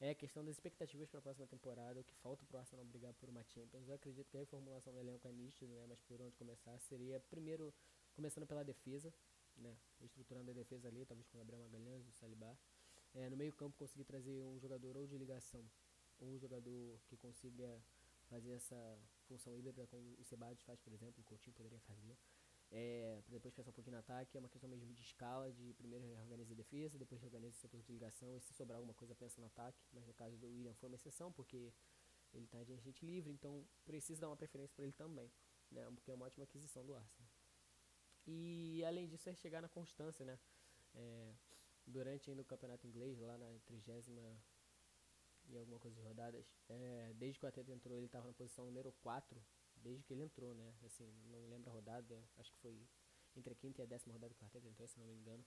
é 0.01 0.11
a 0.11 0.15
questão 0.15 0.45
das 0.45 0.57
expectativas 0.57 1.09
para 1.09 1.19
a 1.19 1.23
próxima 1.23 1.47
temporada, 1.47 2.01
o 2.01 2.05
que 2.05 2.15
falta 2.17 2.45
para 2.47 2.57
o 2.57 2.61
Arsenal 2.61 2.85
brigar 2.85 3.13
por 3.15 3.29
uma 3.29 3.45
Champions. 3.45 3.89
Eu 3.89 3.95
acredito 3.95 4.29
que 4.29 4.37
a 4.37 4.41
reformulação 4.41 4.93
do 4.93 4.99
elenco 4.99 5.27
é 5.29 5.33
nítido, 5.33 5.73
né, 5.73 5.87
mas 5.89 6.01
por 6.03 6.21
onde 6.21 6.35
começar 6.37 6.79
seria 6.81 7.21
primeiro 7.21 7.73
começando 8.15 8.47
pela 8.47 8.65
defesa, 8.65 9.13
né, 9.57 9.77
estruturando 10.01 10.51
a 10.51 10.55
defesa 10.55 10.89
ali, 10.89 11.05
talvez 11.05 11.27
com 11.29 11.37
o 11.37 11.41
Gabriel 11.41 11.63
Magalhães, 11.63 12.07
o 12.07 12.13
Saliba. 12.13 12.59
É, 13.15 13.31
no 13.31 13.37
meio-campo 13.37 13.77
conseguir 13.77 14.05
trazer 14.05 14.45
um 14.45 14.59
jogador 14.59 14.97
ou 14.97 15.07
de 15.07 15.17
ligação, 15.17 15.65
ou 16.19 16.29
um 16.29 16.39
jogador 16.39 16.99
que 17.07 17.17
consiga 17.17 17.81
fazer 18.29 18.53
essa 18.53 18.99
função 19.29 19.57
híbrida 19.57 19.87
como 19.87 20.17
o 20.19 20.25
Sebadios 20.25 20.63
faz, 20.63 20.81
por 20.81 20.93
exemplo, 20.93 21.21
o 21.21 21.25
Coutinho 21.25 21.55
poderia 21.55 21.81
fazer. 21.81 22.17
É, 22.71 23.21
para 23.25 23.35
depois 23.35 23.55
pensar 23.55 23.71
um 23.71 23.75
pouquinho 23.75 23.95
no 23.95 24.01
ataque, 24.01 24.37
é 24.37 24.41
uma 24.41 24.49
questão 24.49 24.69
mesmo 24.69 24.93
de 24.93 25.03
escala, 25.03 25.53
de 25.53 25.73
primeiro 25.75 26.05
reorganiza 26.05 26.55
a 26.55 26.57
defesa, 26.57 26.99
depois 26.99 27.21
reorganiza 27.21 27.57
o 27.57 27.61
setor 27.61 27.81
de 27.83 27.93
ligação, 27.93 28.37
e 28.37 28.41
se 28.41 28.53
sobrar 28.53 28.79
alguma 28.79 28.95
coisa 28.95 29.15
pensa 29.15 29.41
no 29.41 29.47
ataque, 29.47 29.79
mas 29.93 30.05
no 30.07 30.15
caso 30.15 30.37
do 30.37 30.49
William 30.49 30.75
foi 30.75 30.89
uma 30.89 30.97
exceção, 30.97 31.31
porque 31.31 31.73
ele 32.33 32.47
está 32.47 32.65
de 32.65 32.73
agente 32.73 33.07
livre, 33.07 33.33
então 33.33 33.65
precisa 33.85 34.23
dar 34.23 34.29
uma 34.29 34.37
preferência 34.37 34.75
para 34.75 34.85
ele 34.85 34.93
também, 34.93 35.31
né, 35.71 35.89
porque 35.95 36.11
é 36.11 36.15
uma 36.15 36.27
ótima 36.27 36.45
aquisição 36.45 36.85
do 36.85 36.95
Arsenal. 36.95 37.24
E 38.27 38.85
além 38.85 39.07
disso 39.07 39.29
é 39.29 39.35
chegar 39.35 39.61
na 39.61 39.69
constância, 39.69 40.25
né, 40.25 40.39
é, 40.95 41.35
durante 41.87 42.31
ainda 42.31 42.43
o 42.43 42.45
campeonato 42.45 42.87
inglês, 42.87 43.19
lá 43.21 43.37
na 43.37 43.59
trigésima 43.67 44.23
e 45.47 45.57
alguma 45.57 45.79
coisa 45.79 45.95
de 45.95 46.03
rodadas, 46.03 46.47
é, 46.69 47.13
desde 47.17 47.39
que 47.39 47.45
o 47.45 47.49
Ateta 47.49 47.71
entrou 47.71 47.97
ele 47.97 48.07
estava 48.07 48.27
na 48.27 48.33
posição 48.33 48.65
número 48.65 48.91
4 49.03 49.39
desde 49.77 50.03
que 50.05 50.15
ele 50.15 50.23
entrou, 50.23 50.55
né? 50.55 50.75
Assim, 50.85 51.13
não 51.27 51.47
lembro 51.49 51.71
a 51.71 51.73
rodada, 51.75 52.23
acho 52.39 52.51
que 52.51 52.59
foi 52.59 52.89
entre 53.37 53.53
a 53.53 53.57
quinta 53.57 53.83
e 53.83 53.85
a 53.85 53.87
décima 53.87 54.15
rodada 54.15 54.33
que 54.33 54.43
o 54.43 54.45
Arteta 54.45 54.67
entrou, 54.67 54.89
se 54.89 54.99
não 54.99 55.07
me 55.07 55.15
engano. 55.15 55.45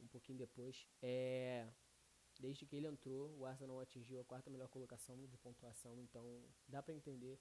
Um 0.00 0.06
pouquinho 0.06 0.38
depois. 0.38 0.86
É, 1.02 1.68
desde 2.40 2.64
que 2.64 2.76
ele 2.76 2.86
entrou, 2.86 3.36
o 3.38 3.44
Arsenal 3.44 3.80
atingiu 3.80 4.20
a 4.20 4.24
quarta 4.24 4.50
melhor 4.50 4.68
colocação 4.68 5.16
de 5.26 5.36
pontuação, 5.36 6.00
então 6.00 6.42
dá 6.66 6.82
para 6.82 6.94
entender 6.94 7.38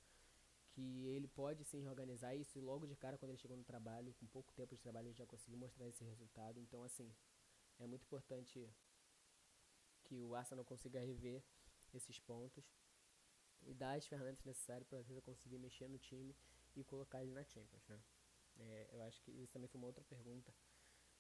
que 0.82 1.06
ele 1.06 1.28
pode 1.28 1.64
sim 1.64 1.82
reorganizar 1.82 2.36
isso 2.36 2.58
e 2.58 2.62
logo 2.62 2.88
de 2.88 2.96
cara 2.96 3.18
quando 3.18 3.32
ele 3.32 3.38
chegou 3.38 3.56
no 3.56 3.64
trabalho, 3.64 4.14
com 4.20 4.26
pouco 4.28 4.52
tempo 4.54 4.76
de 4.76 4.82
trabalho 4.82 5.08
ele 5.08 5.14
já 5.14 5.26
conseguiu 5.26 5.58
mostrar 5.60 5.88
esse 5.88 6.04
resultado. 6.04 6.60
Então 6.60 6.84
assim, 6.84 7.14
é 7.80 7.86
muito 7.86 8.04
importante 8.04 8.68
que 10.06 10.20
o 10.20 10.34
Arsenal 10.36 10.66
consiga 10.66 11.00
rever 11.00 11.44
esses 11.94 12.20
pontos 12.20 12.66
e 13.64 13.74
dar 13.74 13.94
as 13.94 14.08
ferramentas 14.08 14.44
necessárias 14.44 14.88
para 14.88 15.02
você 15.04 15.22
conseguir 15.22 15.60
mexer 15.60 15.88
no 15.88 16.00
time 16.00 16.36
e 16.76 16.84
colocar 16.84 17.22
ele 17.22 17.32
na 17.32 17.44
Champions, 17.44 17.86
né? 17.88 18.02
É, 18.58 18.90
eu 18.94 19.02
acho 19.04 19.22
que 19.22 19.32
isso 19.32 19.52
também 19.54 19.68
foi 19.68 19.80
uma 19.80 19.88
outra 19.88 20.04
pergunta 20.04 20.52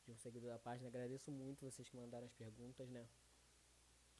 de 0.06 0.12
um 0.12 0.18
seguidor 0.18 0.50
da 0.50 0.60
página. 0.60 0.88
Agradeço 0.88 1.32
muito 1.32 1.66
vocês 1.66 1.88
que 1.88 1.96
mandaram 1.96 2.26
as 2.26 2.34
perguntas, 2.34 2.90
né? 2.90 3.08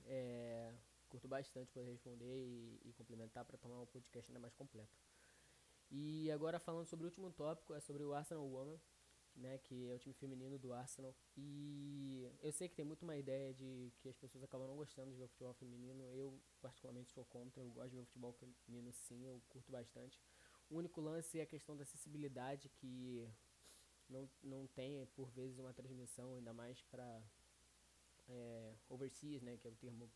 É, 0.06 0.74
curto 1.10 1.28
bastante 1.28 1.72
poder 1.72 1.92
responder 1.92 2.46
e, 2.46 2.80
e 2.86 2.94
complementar 2.94 3.44
para 3.46 3.58
tomar 3.58 3.80
um 3.82 3.86
podcast 3.88 4.30
ainda 4.30 4.40
mais 4.40 4.54
completo. 4.54 5.11
E 5.92 6.32
agora 6.32 6.60
falando 6.60 6.88
sobre 6.88 7.06
o 7.06 7.10
último 7.10 7.32
tópico, 7.32 7.74
é 7.74 7.80
sobre 7.80 8.04
o 8.04 8.14
Arsenal 8.14 8.46
Woman 8.46 8.80
né, 9.36 9.58
que 9.60 9.90
é 9.90 9.94
o 9.94 10.00
time 10.00 10.14
feminino 10.14 10.58
do 10.58 10.74
Arsenal. 10.74 11.16
E 11.38 12.30
eu 12.42 12.52
sei 12.52 12.68
que 12.68 12.76
tem 12.76 12.86
muito 12.86 13.04
uma 13.04 13.16
ideia 13.16 13.54
de 13.54 13.92
que 14.00 14.10
as 14.10 14.18
pessoas 14.18 14.44
acabam 14.44 14.68
não 14.68 14.76
gostando 14.76 15.12
de 15.12 15.18
ver 15.18 15.24
o 15.24 15.28
futebol 15.28 15.54
feminino. 15.54 16.04
Eu, 16.14 16.40
particularmente, 16.62 17.12
sou 17.12 17.26
contra. 17.26 17.62
Eu 17.62 17.70
gosto 17.70 17.90
de 17.90 17.96
ver 17.96 18.02
o 18.02 18.06
futebol 18.06 18.34
feminino, 18.34 18.92
sim, 18.92 19.26
eu 19.26 19.42
curto 19.50 19.72
bastante. 19.72 20.20
O 20.70 20.78
único 20.78 21.02
lance 21.02 21.40
é 21.40 21.44
a 21.44 21.46
questão 21.46 21.76
da 21.76 21.84
acessibilidade, 21.84 22.70
que 22.70 23.28
não, 24.10 24.30
não 24.42 24.68
tem, 24.68 25.06
por 25.08 25.30
vezes, 25.32 25.60
uma 25.60 25.74
transmissão, 25.74 26.34
ainda 26.34 26.54
mais 26.54 26.82
para 26.84 27.22
é, 28.30 28.74
overseas, 28.90 29.42
né, 29.42 29.58
que 29.58 29.68
é 29.68 29.70
o 29.70 29.76
termo 29.76 30.10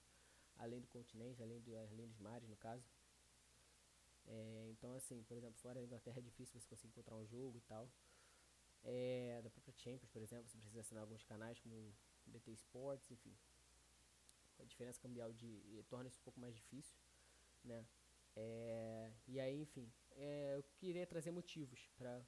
além 0.58 0.80
do 0.80 0.88
continente, 0.88 1.42
além, 1.44 1.60
do, 1.60 1.76
além 1.76 2.08
dos 2.08 2.20
mares, 2.20 2.48
no 2.48 2.56
caso. 2.56 2.86
É, 4.28 4.68
então, 4.72 4.94
assim, 4.96 5.24
por 5.24 5.38
exemplo, 5.38 5.60
fora 5.60 5.80
da 5.80 5.86
Inglaterra 5.86 6.20
é 6.20 6.22
difícil 6.22 6.60
você 6.60 6.68
conseguir 6.68 6.90
encontrar 6.90 7.16
um 7.16 7.26
jogo 7.26 7.58
e 7.58 7.62
tal. 7.62 7.90
É, 8.84 9.42
da 9.44 9.50
própria 9.50 9.74
Champions, 9.78 10.10
por 10.12 10.22
exemplo, 10.22 10.48
você 10.48 10.58
precisa 10.58 10.82
assinar 10.82 11.02
alguns 11.02 11.24
canais 11.24 11.60
como 11.60 11.94
BT 12.26 12.52
Sports, 12.54 13.10
enfim. 13.12 13.36
A 14.60 14.64
diferença 14.64 15.00
cambial 15.02 15.34
de 15.34 15.84
torna 15.90 16.08
isso 16.08 16.20
um 16.20 16.24
pouco 16.24 16.40
mais 16.40 16.56
difícil, 16.56 16.98
né? 17.64 17.86
É, 18.36 19.12
e 19.28 19.40
aí, 19.40 19.62
enfim, 19.62 19.92
é, 20.12 20.56
eu 20.56 20.64
queria 20.78 21.06
trazer 21.08 21.32
motivos 21.32 21.90
para 21.98 22.26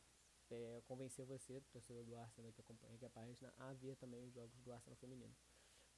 é, 0.49 0.81
convencer 0.85 1.25
você, 1.25 1.61
torcedor 1.71 2.03
do 2.03 2.15
Arsenal 2.15 2.51
que 2.53 2.61
acompanha 2.61 2.95
aqui 2.95 3.05
a 3.05 3.09
página, 3.09 3.53
a 3.57 3.73
ver 3.73 3.95
também 3.97 4.23
os 4.23 4.33
jogos 4.33 4.59
do 4.61 4.71
Arsenal 4.71 4.95
feminino. 4.97 5.35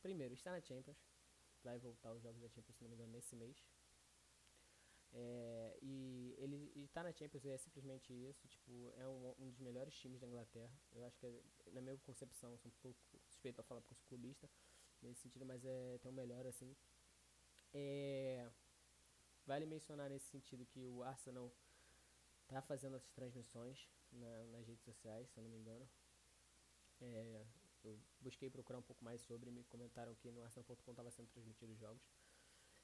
Primeiro, 0.01 0.33
está 0.33 0.51
na 0.51 0.61
Champions, 0.61 0.97
vai 1.63 1.77
voltar 1.77 2.13
os 2.13 2.21
jogos 2.21 2.41
da 2.41 2.49
Champions, 2.49 2.75
se 2.75 2.83
não 2.83 2.89
me 2.89 2.95
engano, 2.95 3.11
nesse 3.11 3.35
mês. 3.35 3.63
É, 5.11 5.77
e 5.81 6.35
ele 6.37 6.71
está 6.75 7.03
na 7.03 7.11
Champions 7.11 7.45
é 7.45 7.57
simplesmente 7.57 8.13
isso, 8.13 8.47
tipo, 8.47 8.93
é 8.95 9.07
um, 9.07 9.33
um, 9.39 9.49
dos 9.49 9.59
melhores 9.59 9.93
times 9.95 10.19
da 10.19 10.27
Inglaterra. 10.27 10.71
Eu 10.93 11.03
acho 11.05 11.17
que, 11.17 11.27
na 11.71 11.81
minha 11.81 11.97
concepção, 11.99 12.57
sou 12.57 12.71
um 12.71 12.75
pouco 12.81 12.99
suspeito 13.27 13.59
a 13.59 13.63
falar 13.63 13.81
porque 13.81 13.95
sou 13.95 14.05
clubista 14.07 14.49
nesse 15.01 15.21
sentido, 15.21 15.45
mas 15.45 15.63
é 15.65 15.99
um 16.05 16.11
melhor 16.11 16.45
assim. 16.45 16.75
É, 17.73 18.49
vale 19.45 19.65
mencionar 19.65 20.09
nesse 20.09 20.27
sentido 20.27 20.65
que 20.65 20.85
o 20.85 21.03
Arsenal 21.03 21.51
está 22.43 22.61
fazendo 22.61 22.95
as 22.95 23.07
transmissões 23.09 23.87
na, 24.11 24.43
nas 24.45 24.67
redes 24.67 24.83
sociais, 24.83 25.29
se 25.29 25.37
eu 25.39 25.43
não 25.43 25.49
me 25.49 25.57
engano. 25.57 25.87
É, 27.01 27.45
eu 27.83 27.97
busquei 28.19 28.49
procurar 28.49 28.79
um 28.79 28.83
pouco 28.83 29.03
mais 29.03 29.21
sobre, 29.21 29.49
me 29.49 29.63
comentaram 29.65 30.13
que 30.15 30.29
no 30.31 30.43
Arsenal.com 30.43 30.91
estava 30.91 31.11
sendo 31.11 31.29
transmitido 31.29 31.71
os 31.71 31.79
jogos. 31.79 32.01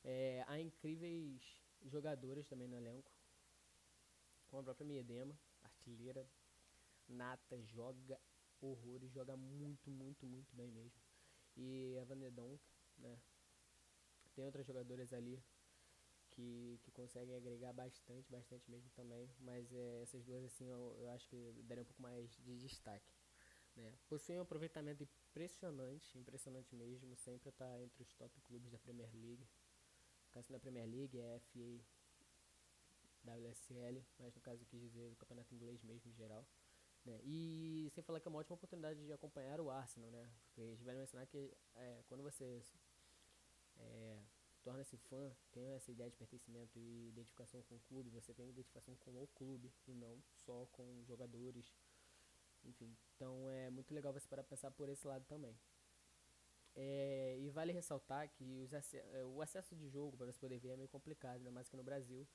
É, 0.04 0.44
há 0.48 0.60
incríveis 0.60 1.65
jogadores 1.84 2.48
também 2.48 2.68
no 2.68 2.76
elenco, 2.76 3.12
como 4.48 4.62
a 4.62 4.64
própria 4.64 4.86
Miedema, 4.86 5.38
artilheira 5.64 6.28
nata, 7.08 7.62
joga 7.62 8.20
horrores, 8.62 9.12
joga 9.12 9.36
muito, 9.36 9.90
muito, 9.90 10.26
muito 10.26 10.56
bem 10.56 10.72
mesmo. 10.72 11.02
E 11.56 11.98
a 12.00 12.04
Vanedon, 12.06 12.58
né? 12.98 13.20
Tem 14.34 14.44
outras 14.44 14.66
jogadoras 14.66 15.14
ali 15.14 15.42
que, 16.32 16.80
que 16.84 16.92
conseguem 16.92 17.36
agregar 17.36 17.72
bastante, 17.72 18.30
bastante 18.30 18.70
mesmo 18.70 18.90
também. 18.92 19.30
Mas 19.40 19.72
é, 19.74 20.02
essas 20.02 20.24
duas, 20.24 20.44
assim, 20.44 20.70
eu, 20.70 20.96
eu 21.00 21.10
acho 21.12 21.28
que 21.30 21.54
daria 21.64 21.84
um 21.84 21.86
pouco 21.86 22.02
mais 22.02 22.36
de 22.38 22.58
destaque. 22.58 23.14
Né? 23.76 23.94
Possui 24.08 24.38
um 24.38 24.42
aproveitamento 24.42 25.04
impressionante, 25.04 26.18
impressionante 26.18 26.74
mesmo, 26.76 27.16
sempre 27.16 27.50
está 27.50 27.80
entre 27.82 28.02
os 28.04 28.14
top 28.14 28.40
clubes 28.42 28.72
da 28.72 28.80
Premier 28.80 29.10
League. 29.14 29.46
Caso 30.36 30.52
da 30.52 30.60
Premier 30.60 30.86
League 30.86 31.18
é 31.18 31.40
FA 31.40 31.80
WSL, 33.24 34.06
mas 34.20 34.36
no 34.36 34.42
caso 34.42 34.64
eu 34.64 34.68
quis 34.68 34.82
dizer 34.82 35.08
o 35.08 35.16
campeonato 35.16 35.56
inglês 35.56 35.82
mesmo 35.82 36.12
em 36.12 36.14
geral. 36.14 36.46
Né? 37.06 37.22
E 37.24 37.90
sem 37.94 38.04
falar 38.04 38.20
que 38.20 38.28
é 38.28 38.30
uma 38.30 38.40
ótima 38.40 38.56
oportunidade 38.56 39.02
de 39.02 39.14
acompanhar 39.14 39.62
o 39.62 39.70
Arsenal, 39.72 40.12
né? 40.12 40.30
Porque 40.48 40.60
a 40.60 40.66
gente 40.66 40.84
vai 40.84 40.94
mencionar 40.94 41.26
que 41.26 41.56
é, 41.76 42.04
quando 42.08 42.22
você 42.22 42.62
é, 43.78 44.20
torna-se 44.62 44.98
fã, 44.98 45.34
tem 45.54 45.68
essa 45.68 45.90
ideia 45.90 46.10
de 46.10 46.18
pertencimento 46.18 46.78
e 46.78 47.08
identificação 47.08 47.64
com 47.64 47.76
o 47.76 47.80
clube, 47.88 48.10
você 48.10 48.34
tem 48.34 48.50
identificação 48.50 48.94
com 48.98 49.12
o 49.24 49.28
clube 49.28 49.74
e 49.88 49.94
não 49.94 50.22
só 50.34 50.66
com 50.74 51.02
jogadores 51.06 51.74
enfim, 52.66 52.94
então 53.16 53.50
é 53.50 53.70
muito 53.70 53.94
legal 53.94 54.12
você 54.12 54.28
parar 54.28 54.44
pensar 54.44 54.70
por 54.72 54.90
esse 54.90 55.08
lado 55.08 55.24
também. 55.26 55.58
É, 56.76 57.38
e 57.40 57.50
vale 57.50 57.72
ressaltar 57.72 58.30
que 58.30 58.60
os, 58.60 58.74
é, 58.74 59.24
o 59.24 59.42
acesso 59.42 59.76
de 59.76 59.88
jogo 59.88 60.18
para 60.18 60.26
você 60.26 60.40
poder 60.40 60.60
ver 60.60 60.70
é 60.70 60.78
meio 60.78 60.90
complicado, 60.90 61.38
ainda 61.38 61.52
mais 61.52 61.70
que 61.70 61.78
no 61.78 61.84
Brasil. 61.84 62.28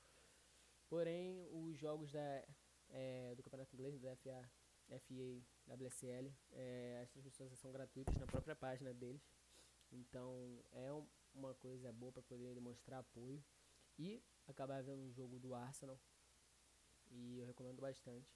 Porém, 0.89 1.47
os 1.51 1.77
jogos 1.77 2.11
da, 2.11 2.43
é, 2.89 3.33
do 3.35 3.43
Campeonato 3.43 3.75
Inglês, 3.75 4.01
da 4.01 4.15
FA, 4.17 4.49
FA 4.89 5.75
WSL, 5.75 6.33
é, 6.51 6.99
as 7.03 7.09
transmissões 7.11 7.57
são 7.59 7.71
gratuitas 7.71 8.15
na 8.17 8.25
própria 8.25 8.55
página 8.55 8.93
deles. 8.93 9.21
Então 9.91 10.63
é 10.71 10.91
um, 10.91 11.05
uma 11.33 11.53
coisa 11.55 11.91
boa 11.91 12.11
para 12.11 12.23
poder 12.23 12.53
demonstrar 12.55 12.99
apoio 12.99 13.43
e 13.97 14.23
acabar 14.47 14.81
vendo 14.81 15.03
um 15.03 15.11
jogo 15.11 15.39
do 15.39 15.53
Arsenal. 15.53 15.99
E 17.11 17.39
eu 17.39 17.45
recomendo 17.45 17.81
bastante. 17.81 18.33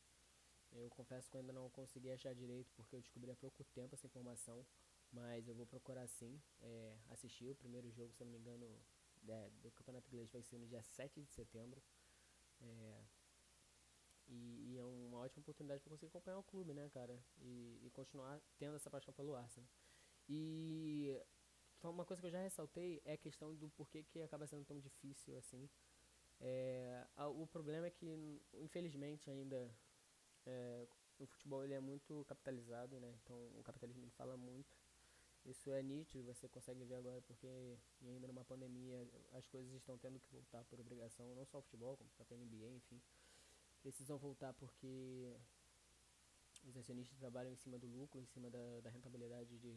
Eu 0.72 0.90
confesso 0.90 1.30
que 1.30 1.38
eu 1.38 1.42
ainda 1.42 1.54
não 1.54 1.70
consegui 1.70 2.12
achar 2.12 2.34
direito 2.34 2.72
porque 2.76 2.96
eu 2.96 3.02
descobri 3.02 3.32
há 3.32 3.36
pouco 3.36 3.64
tempo 3.64 3.96
essa 3.96 4.06
informação, 4.06 4.66
mas 5.12 5.48
eu 5.48 5.56
vou 5.56 5.66
procurar 5.66 6.08
sim 6.08 6.42
é, 6.62 6.98
assistir. 7.10 7.50
O 7.50 7.56
primeiro 7.56 7.90
jogo, 7.92 8.14
se 8.14 8.24
não 8.24 8.32
me 8.32 8.38
engano, 8.38 8.66
é, 9.28 9.50
do 9.62 9.72
Campeonato 9.72 10.08
Inglês 10.08 10.30
vai 10.32 10.42
ser 10.42 10.58
no 10.58 10.68
dia 10.68 10.82
7 10.82 11.22
de 11.22 11.32
setembro. 11.32 11.82
É, 12.62 13.04
e, 14.28 14.74
e, 14.74 14.78
é 14.78 14.84
uma 14.84 15.20
ótima 15.20 15.42
oportunidade 15.42 15.82
para 15.82 15.92
conseguir 15.92 16.08
acompanhar 16.10 16.40
o 16.40 16.44
clube, 16.44 16.74
né, 16.74 16.90
cara? 16.90 17.20
E, 17.40 17.80
e, 17.84 17.90
continuar 17.92 18.42
tendo 18.58 18.76
essa 18.76 18.90
paixão 18.90 19.14
pelo 19.14 19.36
Arsenal. 19.36 19.70
E 20.28 21.22
uma 21.84 22.06
coisa 22.06 22.22
que 22.22 22.28
eu 22.28 22.32
já 22.32 22.42
ressaltei 22.42 23.02
é 23.06 23.14
a 23.14 23.18
questão 23.18 23.54
do 23.56 23.70
porquê 23.70 24.04
que 24.04 24.22
acaba 24.22 24.48
sendo 24.48 24.66
tão 24.66 24.80
difícil 24.80 25.38
assim. 25.38 25.70
É, 26.40 27.06
o 27.36 27.48
problema 27.48 27.88
é 27.88 27.92
que, 27.92 28.42
infelizmente, 28.54 29.30
ainda 29.30 29.72
é, 30.46 30.88
o 31.20 31.26
futebol 31.26 31.64
ele 31.64 31.74
é 31.74 31.80
muito 31.80 32.26
capitalizado, 32.26 33.00
né? 33.00 33.14
Então 33.24 33.38
o 33.58 33.64
capitalismo 33.64 34.04
ele 34.04 34.12
fala 34.12 34.36
muito. 34.36 34.76
Isso 35.46 35.72
é 35.72 35.82
nítido, 35.84 36.24
você 36.24 36.48
consegue 36.50 36.84
ver 36.84 36.96
agora 36.96 37.22
porque 37.22 37.48
ainda 38.02 38.28
numa 38.28 38.44
pandemia 38.44 39.08
as 39.34 39.48
coisas 39.48 39.72
estão 39.74 39.98
tendo 39.98 40.20
que 40.20 40.32
voltar 40.32 40.64
por 40.66 40.80
obrigação, 40.80 41.36
não 41.36 41.46
só 41.46 41.60
o 41.60 41.62
futebol, 41.62 41.96
como 41.96 42.10
a 42.10 42.14
própria 42.16 42.38
NBA, 42.38 42.72
enfim. 42.72 43.02
Precisam 43.82 44.18
voltar 44.18 44.54
porque 44.54 45.36
os 46.64 46.76
acionistas 46.76 47.18
trabalham 47.20 47.54
em 47.54 47.58
cima 47.58 47.78
do 47.78 47.86
lucro, 47.86 48.20
em 48.20 48.26
cima 48.26 48.50
da, 48.50 48.82
da 48.82 48.90
rentabilidade 48.90 49.60
de, 49.60 49.74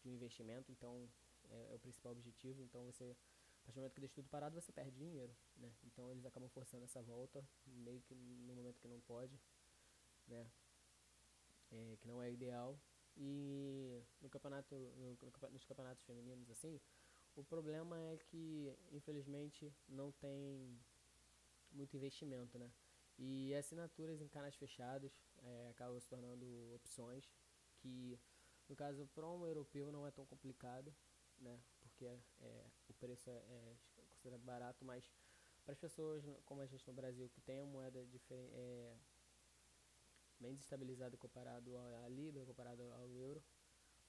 de 0.00 0.08
um 0.08 0.12
investimento, 0.12 0.70
então 0.70 1.08
é, 1.50 1.72
é, 1.72 1.74
o 1.74 1.78
principal 1.80 2.12
objetivo. 2.12 2.62
Então 2.62 2.84
você, 2.84 3.04
a 3.04 3.64
partir 3.64 3.74
do 3.74 3.80
momento 3.80 3.94
que 3.94 4.00
deixa 4.00 4.14
tudo 4.14 4.28
parado, 4.28 4.54
você 4.54 4.70
perde 4.70 4.92
dinheiro, 4.92 5.34
né? 5.56 5.72
Então 5.84 6.08
eles 6.12 6.24
acabam 6.24 6.48
forçando 6.50 6.84
essa 6.84 7.02
volta, 7.02 7.44
meio 7.66 8.00
que 8.02 8.14
no 8.14 8.54
momento 8.54 8.78
que 8.78 8.86
não 8.86 9.00
pode 9.00 9.40
né? 10.28 10.46
É, 11.70 11.96
que 12.00 12.06
não 12.06 12.22
é 12.22 12.30
ideal. 12.30 12.78
E 13.18 14.00
no 14.20 14.30
campeonato, 14.30 14.74
no, 14.74 15.18
no, 15.20 15.50
nos 15.50 15.64
campeonatos 15.64 16.04
femininos 16.04 16.48
assim, 16.50 16.80
o 17.34 17.42
problema 17.42 18.00
é 18.00 18.16
que 18.16 18.72
infelizmente 18.92 19.72
não 19.88 20.12
tem 20.12 20.80
muito 21.72 21.96
investimento, 21.96 22.58
né? 22.58 22.70
E 23.18 23.52
assinaturas 23.54 24.20
em 24.20 24.28
canais 24.28 24.54
fechados 24.54 25.12
é, 25.42 25.68
acabam 25.70 25.98
se 25.98 26.08
tornando 26.08 26.46
opções 26.74 27.28
que, 27.78 28.18
no 28.68 28.76
caso, 28.76 29.06
para 29.08 29.26
um 29.26 29.44
europeu 29.44 29.90
não 29.90 30.06
é 30.06 30.10
tão 30.12 30.24
complicado, 30.24 30.94
né? 31.40 31.60
Porque 31.80 32.04
é, 32.04 32.64
o 32.88 32.94
preço 32.94 33.28
é, 33.28 33.34
é 33.34 33.76
considerado 34.10 34.42
barato, 34.44 34.84
mas 34.84 35.10
para 35.64 35.72
as 35.72 35.78
pessoas 35.78 36.24
como 36.44 36.60
a 36.60 36.66
gente 36.66 36.86
no 36.86 36.94
Brasil 36.94 37.28
que 37.28 37.40
tem 37.40 37.60
a 37.60 37.66
moeda 37.66 38.04
diferente, 38.06 38.52
é, 38.54 38.96
bem 40.40 40.54
desestabilizado 40.54 41.16
comparado 41.18 41.76
à 41.76 42.08
libra, 42.08 42.44
comparado 42.44 42.82
ao 42.82 43.16
euro, 43.16 43.42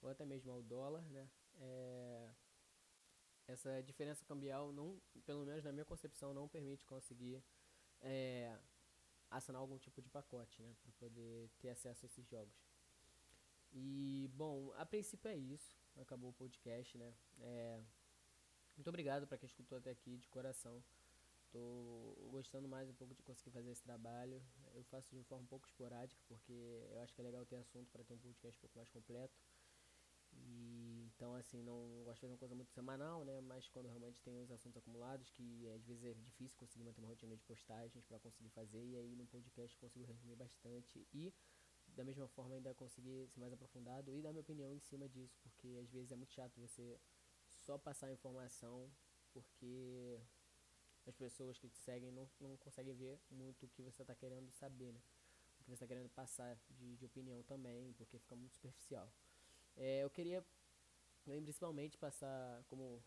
ou 0.02 0.10
até 0.10 0.26
mesmo 0.26 0.52
ao 0.52 0.62
dólar, 0.62 1.04
né? 1.10 1.30
É, 1.56 2.30
essa 3.48 3.82
diferença 3.82 4.24
cambial 4.26 4.72
não, 4.72 5.02
pelo 5.26 5.46
menos 5.46 5.64
na 5.64 5.72
minha 5.72 5.86
concepção, 5.86 6.34
não 6.34 6.48
permite 6.48 6.86
conseguir 6.86 7.44
é, 8.02 8.58
assinar 9.30 9.62
algum 9.62 9.78
tipo 9.78 10.02
de 10.02 10.10
pacote, 10.10 10.62
né, 10.62 10.76
para 10.82 10.92
poder 10.94 11.50
ter 11.60 11.70
acesso 11.70 12.06
a 12.06 12.08
esses 12.08 12.28
jogos. 12.28 12.54
E 13.72 14.30
bom, 14.34 14.74
a 14.78 14.86
princípio 14.86 15.30
é 15.30 15.36
isso. 15.36 15.78
Acabou 15.98 16.30
o 16.32 16.34
podcast, 16.34 16.98
né? 16.98 17.14
É, 17.40 17.80
muito 18.76 18.88
obrigado 18.88 19.28
para 19.28 19.38
quem 19.38 19.48
escutou 19.48 19.78
até 19.78 19.92
aqui 19.92 20.18
de 20.18 20.28
coração. 20.30 20.84
Tô 21.52 22.30
gostando 22.30 22.68
mais 22.68 22.88
um 22.88 22.94
pouco 22.94 23.16
de 23.16 23.24
conseguir 23.24 23.50
fazer 23.50 23.72
esse 23.72 23.82
trabalho. 23.82 24.40
Eu 24.76 24.84
faço 24.84 25.16
de 25.16 25.24
forma 25.24 25.44
um 25.44 25.48
pouco 25.48 25.68
esporádica, 25.68 26.22
porque 26.28 26.54
eu 26.92 27.00
acho 27.00 27.14
que 27.14 27.22
é 27.22 27.24
legal 27.24 27.44
ter 27.46 27.56
assunto 27.56 27.90
para 27.90 28.04
ter 28.04 28.14
um 28.14 28.20
podcast 28.20 28.58
um 28.58 28.62
pouco 28.62 28.78
mais 28.78 28.90
completo. 28.90 29.36
E 30.32 31.10
então 31.16 31.34
assim, 31.34 31.64
não 31.64 32.04
gosto 32.04 32.16
de 32.16 32.22
fazer 32.22 32.34
uma 32.34 32.38
coisa 32.38 32.56
muito 32.56 32.72
semanal, 32.72 33.26
né, 33.26 33.42
mas 33.42 33.68
quando 33.68 33.88
realmente 33.88 34.22
tem 34.22 34.40
os 34.40 34.52
assuntos 34.52 34.78
acumulados, 34.78 35.30
que 35.32 35.68
às 35.70 35.84
vezes 35.86 36.04
é 36.04 36.14
difícil 36.14 36.56
conseguir 36.56 36.84
manter 36.84 37.02
uma 37.02 37.10
rotina 37.10 37.36
de 37.36 37.44
postagens 37.44 38.06
para 38.06 38.20
conseguir 38.20 38.50
fazer, 38.50 38.86
e 38.86 38.96
aí 38.96 39.16
no 39.16 39.26
podcast 39.26 39.76
eu 39.76 39.82
consigo 39.82 40.06
resumir 40.06 40.36
bastante 40.36 41.06
e 41.12 41.34
da 41.88 42.04
mesma 42.04 42.28
forma 42.28 42.54
ainda 42.54 42.76
conseguir 42.76 43.28
ser 43.28 43.40
mais 43.40 43.52
aprofundado 43.52 44.16
e 44.16 44.22
dar 44.22 44.30
minha 44.32 44.42
opinião 44.42 44.72
em 44.72 44.80
cima 44.80 45.10
disso, 45.10 45.36
porque 45.42 45.68
às 45.82 45.90
vezes 45.90 46.12
é 46.12 46.16
muito 46.16 46.32
chato 46.32 46.62
você 46.62 47.00
só 47.48 47.78
passar 47.78 48.08
a 48.08 48.14
informação 48.14 48.90
porque 49.32 50.22
as 51.08 51.16
pessoas 51.16 51.58
que 51.58 51.70
te 51.70 51.78
seguem 51.80 52.12
não, 52.12 52.30
não 52.40 52.58
conseguem 52.58 52.94
ver 52.94 53.20
muito 53.30 53.66
o 53.66 53.70
que 53.70 53.82
você 53.82 54.02
está 54.02 54.16
querendo 54.16 54.52
saber, 54.52 54.94
né? 54.94 55.02
você 55.66 55.74
está 55.74 55.88
querendo 55.88 56.10
passar 56.10 56.58
de, 56.70 56.96
de 56.98 57.06
opinião 57.06 57.44
também, 57.44 57.94
porque 57.94 58.18
fica 58.18 58.36
muito 58.36 58.56
superficial. 58.56 59.12
É, 59.78 60.04
eu 60.04 60.10
queria 60.10 60.44
principalmente 61.24 61.98
passar 61.98 62.64
como 62.68 63.04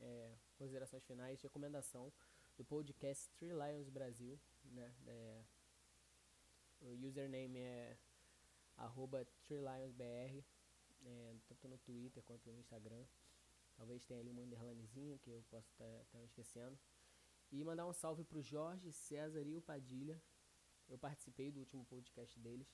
é, 0.00 0.34
considerações 0.58 1.04
finais, 1.04 1.40
recomendação 1.40 2.12
do 2.56 2.64
podcast 2.64 3.30
Three 3.38 3.52
Lions 3.52 3.88
Brasil, 3.88 4.38
né? 4.64 4.94
É, 5.06 5.42
o 6.80 7.06
username 7.06 7.58
é 7.58 7.96
arroba 8.76 9.26
TreeLionsBR, 9.46 10.44
é, 11.04 11.34
tanto 11.48 11.68
no 11.68 11.78
Twitter 11.78 12.22
quanto 12.22 12.50
no 12.50 12.58
Instagram. 12.58 13.04
Talvez 13.76 14.04
tenha 14.04 14.20
ali 14.20 14.30
um 14.30 14.40
underlinezinho 14.40 15.18
que 15.18 15.30
eu 15.30 15.42
posso 15.50 15.70
estar 15.72 15.84
tá, 15.84 16.04
tá 16.12 16.24
esquecendo. 16.24 16.78
E 17.52 17.64
mandar 17.64 17.86
um 17.86 17.92
salve 17.92 18.24
pro 18.24 18.42
Jorge, 18.42 18.92
César 18.92 19.42
e 19.42 19.56
o 19.56 19.60
Padilha. 19.62 20.20
Eu 20.88 20.98
participei 20.98 21.50
do 21.50 21.60
último 21.60 21.84
podcast 21.84 22.38
deles, 22.38 22.68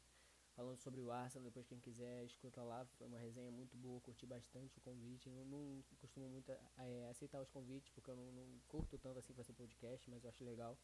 falando 0.54 0.78
sobre 0.78 1.00
o 1.00 1.10
Arsenal. 1.10 1.44
Depois, 1.44 1.66
quem 1.66 1.78
quiser, 1.80 2.24
escuta 2.24 2.62
lá. 2.62 2.84
Foi 2.98 3.06
uma 3.06 3.18
resenha 3.18 3.50
muito 3.50 3.76
boa, 3.76 4.00
curti 4.00 4.26
bastante 4.26 4.78
o 4.78 4.80
convite. 4.80 5.28
Eu 5.28 5.44
não 5.46 5.82
costumo 5.98 6.28
muito 6.28 6.50
é, 6.50 7.08
aceitar 7.10 7.40
os 7.40 7.50
convites, 7.50 7.90
porque 7.90 8.10
eu 8.10 8.16
não, 8.16 8.32
não 8.32 8.46
curto 8.68 8.98
tanto 8.98 9.18
assim 9.18 9.34
fazer 9.34 9.52
podcast, 9.52 10.08
mas 10.10 10.24
eu 10.24 10.30
acho 10.30 10.44
legal 10.44 10.76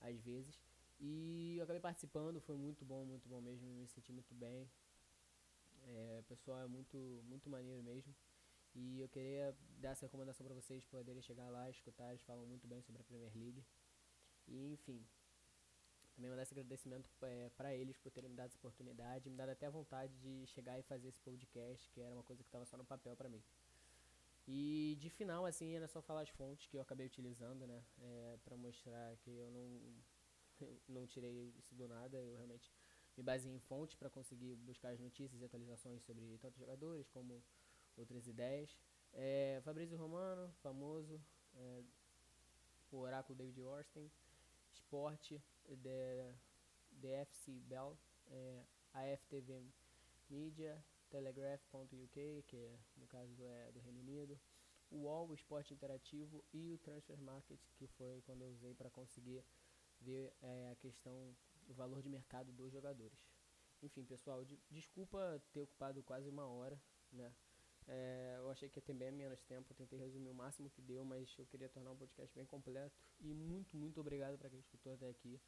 às 0.00 0.20
vezes. 0.20 0.58
E 0.98 1.56
eu 1.58 1.64
acabei 1.64 1.80
participando, 1.80 2.40
foi 2.40 2.56
muito 2.56 2.84
bom, 2.84 3.04
muito 3.04 3.28
bom 3.28 3.40
mesmo, 3.40 3.68
me 3.68 3.86
senti 3.86 4.12
muito 4.12 4.34
bem. 4.34 4.68
É, 5.88 6.18
o 6.20 6.24
pessoal 6.24 6.60
é 6.60 6.66
muito, 6.66 6.96
muito 7.24 7.48
maneiro 7.50 7.82
mesmo. 7.82 8.14
E 8.78 9.00
eu 9.00 9.08
queria 9.08 9.56
dar 9.78 9.90
essa 9.90 10.04
recomendação 10.04 10.44
para 10.44 10.54
vocês 10.54 10.84
poderem 10.84 11.22
chegar 11.22 11.48
lá, 11.48 11.70
escutar, 11.70 12.10
eles 12.10 12.22
falam 12.22 12.44
muito 12.44 12.66
bem 12.66 12.82
sobre 12.82 13.00
a 13.00 13.04
Premier 13.04 13.32
League. 13.34 13.64
E 14.46 14.74
enfim, 14.74 15.02
também 16.14 16.30
mandar 16.30 16.42
esse 16.42 16.52
agradecimento 16.52 17.08
é, 17.22 17.50
para 17.56 17.74
eles 17.74 17.96
por 17.96 18.12
terem 18.12 18.28
me 18.28 18.36
dado 18.36 18.48
essa 18.48 18.58
oportunidade, 18.58 19.30
me 19.30 19.36
dado 19.36 19.48
até 19.48 19.66
a 19.66 19.70
vontade 19.70 20.12
de 20.18 20.46
chegar 20.48 20.78
e 20.78 20.82
fazer 20.82 21.08
esse 21.08 21.20
podcast, 21.20 21.90
que 21.90 22.02
era 22.02 22.14
uma 22.14 22.22
coisa 22.22 22.42
que 22.42 22.48
estava 22.48 22.66
só 22.66 22.76
no 22.76 22.84
papel 22.84 23.16
para 23.16 23.30
mim. 23.30 23.42
E 24.46 24.96
de 25.00 25.08
final, 25.08 25.46
assim, 25.46 25.74
era 25.74 25.88
só 25.88 26.02
falar 26.02 26.20
as 26.20 26.28
fontes 26.28 26.66
que 26.66 26.76
eu 26.76 26.82
acabei 26.82 27.06
utilizando, 27.06 27.66
né, 27.66 27.82
é, 27.98 28.38
para 28.44 28.56
mostrar 28.58 29.16
que 29.16 29.30
eu 29.30 29.50
não, 29.50 29.80
eu 30.60 30.80
não 30.86 31.06
tirei 31.06 31.54
isso 31.58 31.74
do 31.74 31.88
nada, 31.88 32.18
eu 32.18 32.36
realmente 32.36 32.70
me 33.16 33.22
baseei 33.22 33.54
em 33.54 33.60
fontes 33.60 33.96
para 33.96 34.10
conseguir 34.10 34.54
buscar 34.56 34.90
as 34.90 35.00
notícias 35.00 35.40
e 35.40 35.44
atualizações 35.46 36.02
sobre 36.02 36.36
tanto 36.38 36.58
jogadores 36.58 37.08
como 37.08 37.42
outras 37.96 38.26
ideias. 38.26 38.76
É, 39.12 39.60
Fabrício 39.64 39.96
Romano, 39.96 40.52
famoso, 40.62 41.20
é, 41.54 41.82
o 42.90 42.98
oráculo 42.98 43.36
David 43.36 43.62
Orsten, 43.62 44.10
Esporte, 44.72 45.42
DFC 46.92 47.60
Bell, 47.66 47.98
é, 48.28 48.64
AFTV 48.92 49.64
Media, 50.28 50.84
Telegraph.uk, 51.10 52.44
que 52.46 52.56
é, 52.56 52.78
no 52.96 53.06
caso 53.06 53.34
é 53.42 53.72
do 53.72 53.80
Reino 53.80 54.00
Unido, 54.00 54.38
o 54.90 54.98
UOL, 54.98 55.28
o 55.28 55.34
Esporte 55.34 55.74
Interativo 55.74 56.44
e 56.52 56.72
o 56.72 56.78
Transfer 56.78 57.18
Market, 57.20 57.60
que 57.76 57.86
foi 57.86 58.22
quando 58.22 58.42
eu 58.42 58.50
usei 58.50 58.74
para 58.74 58.90
conseguir 58.90 59.44
ver 60.00 60.32
é, 60.42 60.70
a 60.70 60.76
questão 60.76 61.34
do 61.66 61.74
valor 61.74 62.02
de 62.02 62.08
mercado 62.08 62.52
dos 62.52 62.72
jogadores. 62.72 63.18
Enfim, 63.82 64.04
pessoal, 64.04 64.44
de, 64.44 64.58
desculpa 64.70 65.42
ter 65.52 65.60
ocupado 65.60 66.02
quase 66.02 66.28
uma 66.28 66.46
hora, 66.46 66.80
né? 67.12 67.32
É, 67.88 68.36
eu 68.38 68.50
achei 68.50 68.68
que 68.68 68.78
ia 68.78 68.82
ter 68.82 68.94
bem 68.94 69.12
menos 69.12 69.42
tempo, 69.44 69.72
tentei 69.74 69.98
resumir 69.98 70.28
o 70.30 70.34
máximo 70.34 70.68
que 70.70 70.82
deu, 70.82 71.04
mas 71.04 71.32
eu 71.38 71.46
queria 71.46 71.68
tornar 71.68 71.92
um 71.92 71.96
podcast 71.96 72.34
bem 72.34 72.44
completo. 72.44 72.96
E 73.20 73.32
muito, 73.32 73.76
muito 73.76 74.00
obrigado 74.00 74.36
para 74.36 74.50
quem 74.50 74.58
escutou 74.58 74.92
até 74.92 75.08
aqui. 75.08 75.40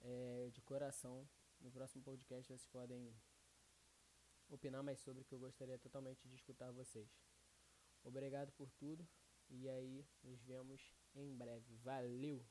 É, 0.00 0.50
de 0.52 0.60
coração. 0.62 1.26
No 1.60 1.70
próximo 1.70 2.02
podcast 2.02 2.46
vocês 2.46 2.66
podem 2.66 3.14
opinar 4.50 4.82
mais 4.82 5.00
sobre 5.00 5.24
que 5.24 5.34
eu 5.34 5.38
gostaria 5.38 5.78
totalmente 5.78 6.28
de 6.28 6.34
escutar 6.34 6.70
vocês. 6.72 7.08
Obrigado 8.02 8.52
por 8.52 8.70
tudo 8.72 9.06
e 9.48 9.68
aí 9.68 10.06
nos 10.22 10.42
vemos 10.42 10.92
em 11.14 11.34
breve. 11.34 11.74
Valeu! 11.76 12.44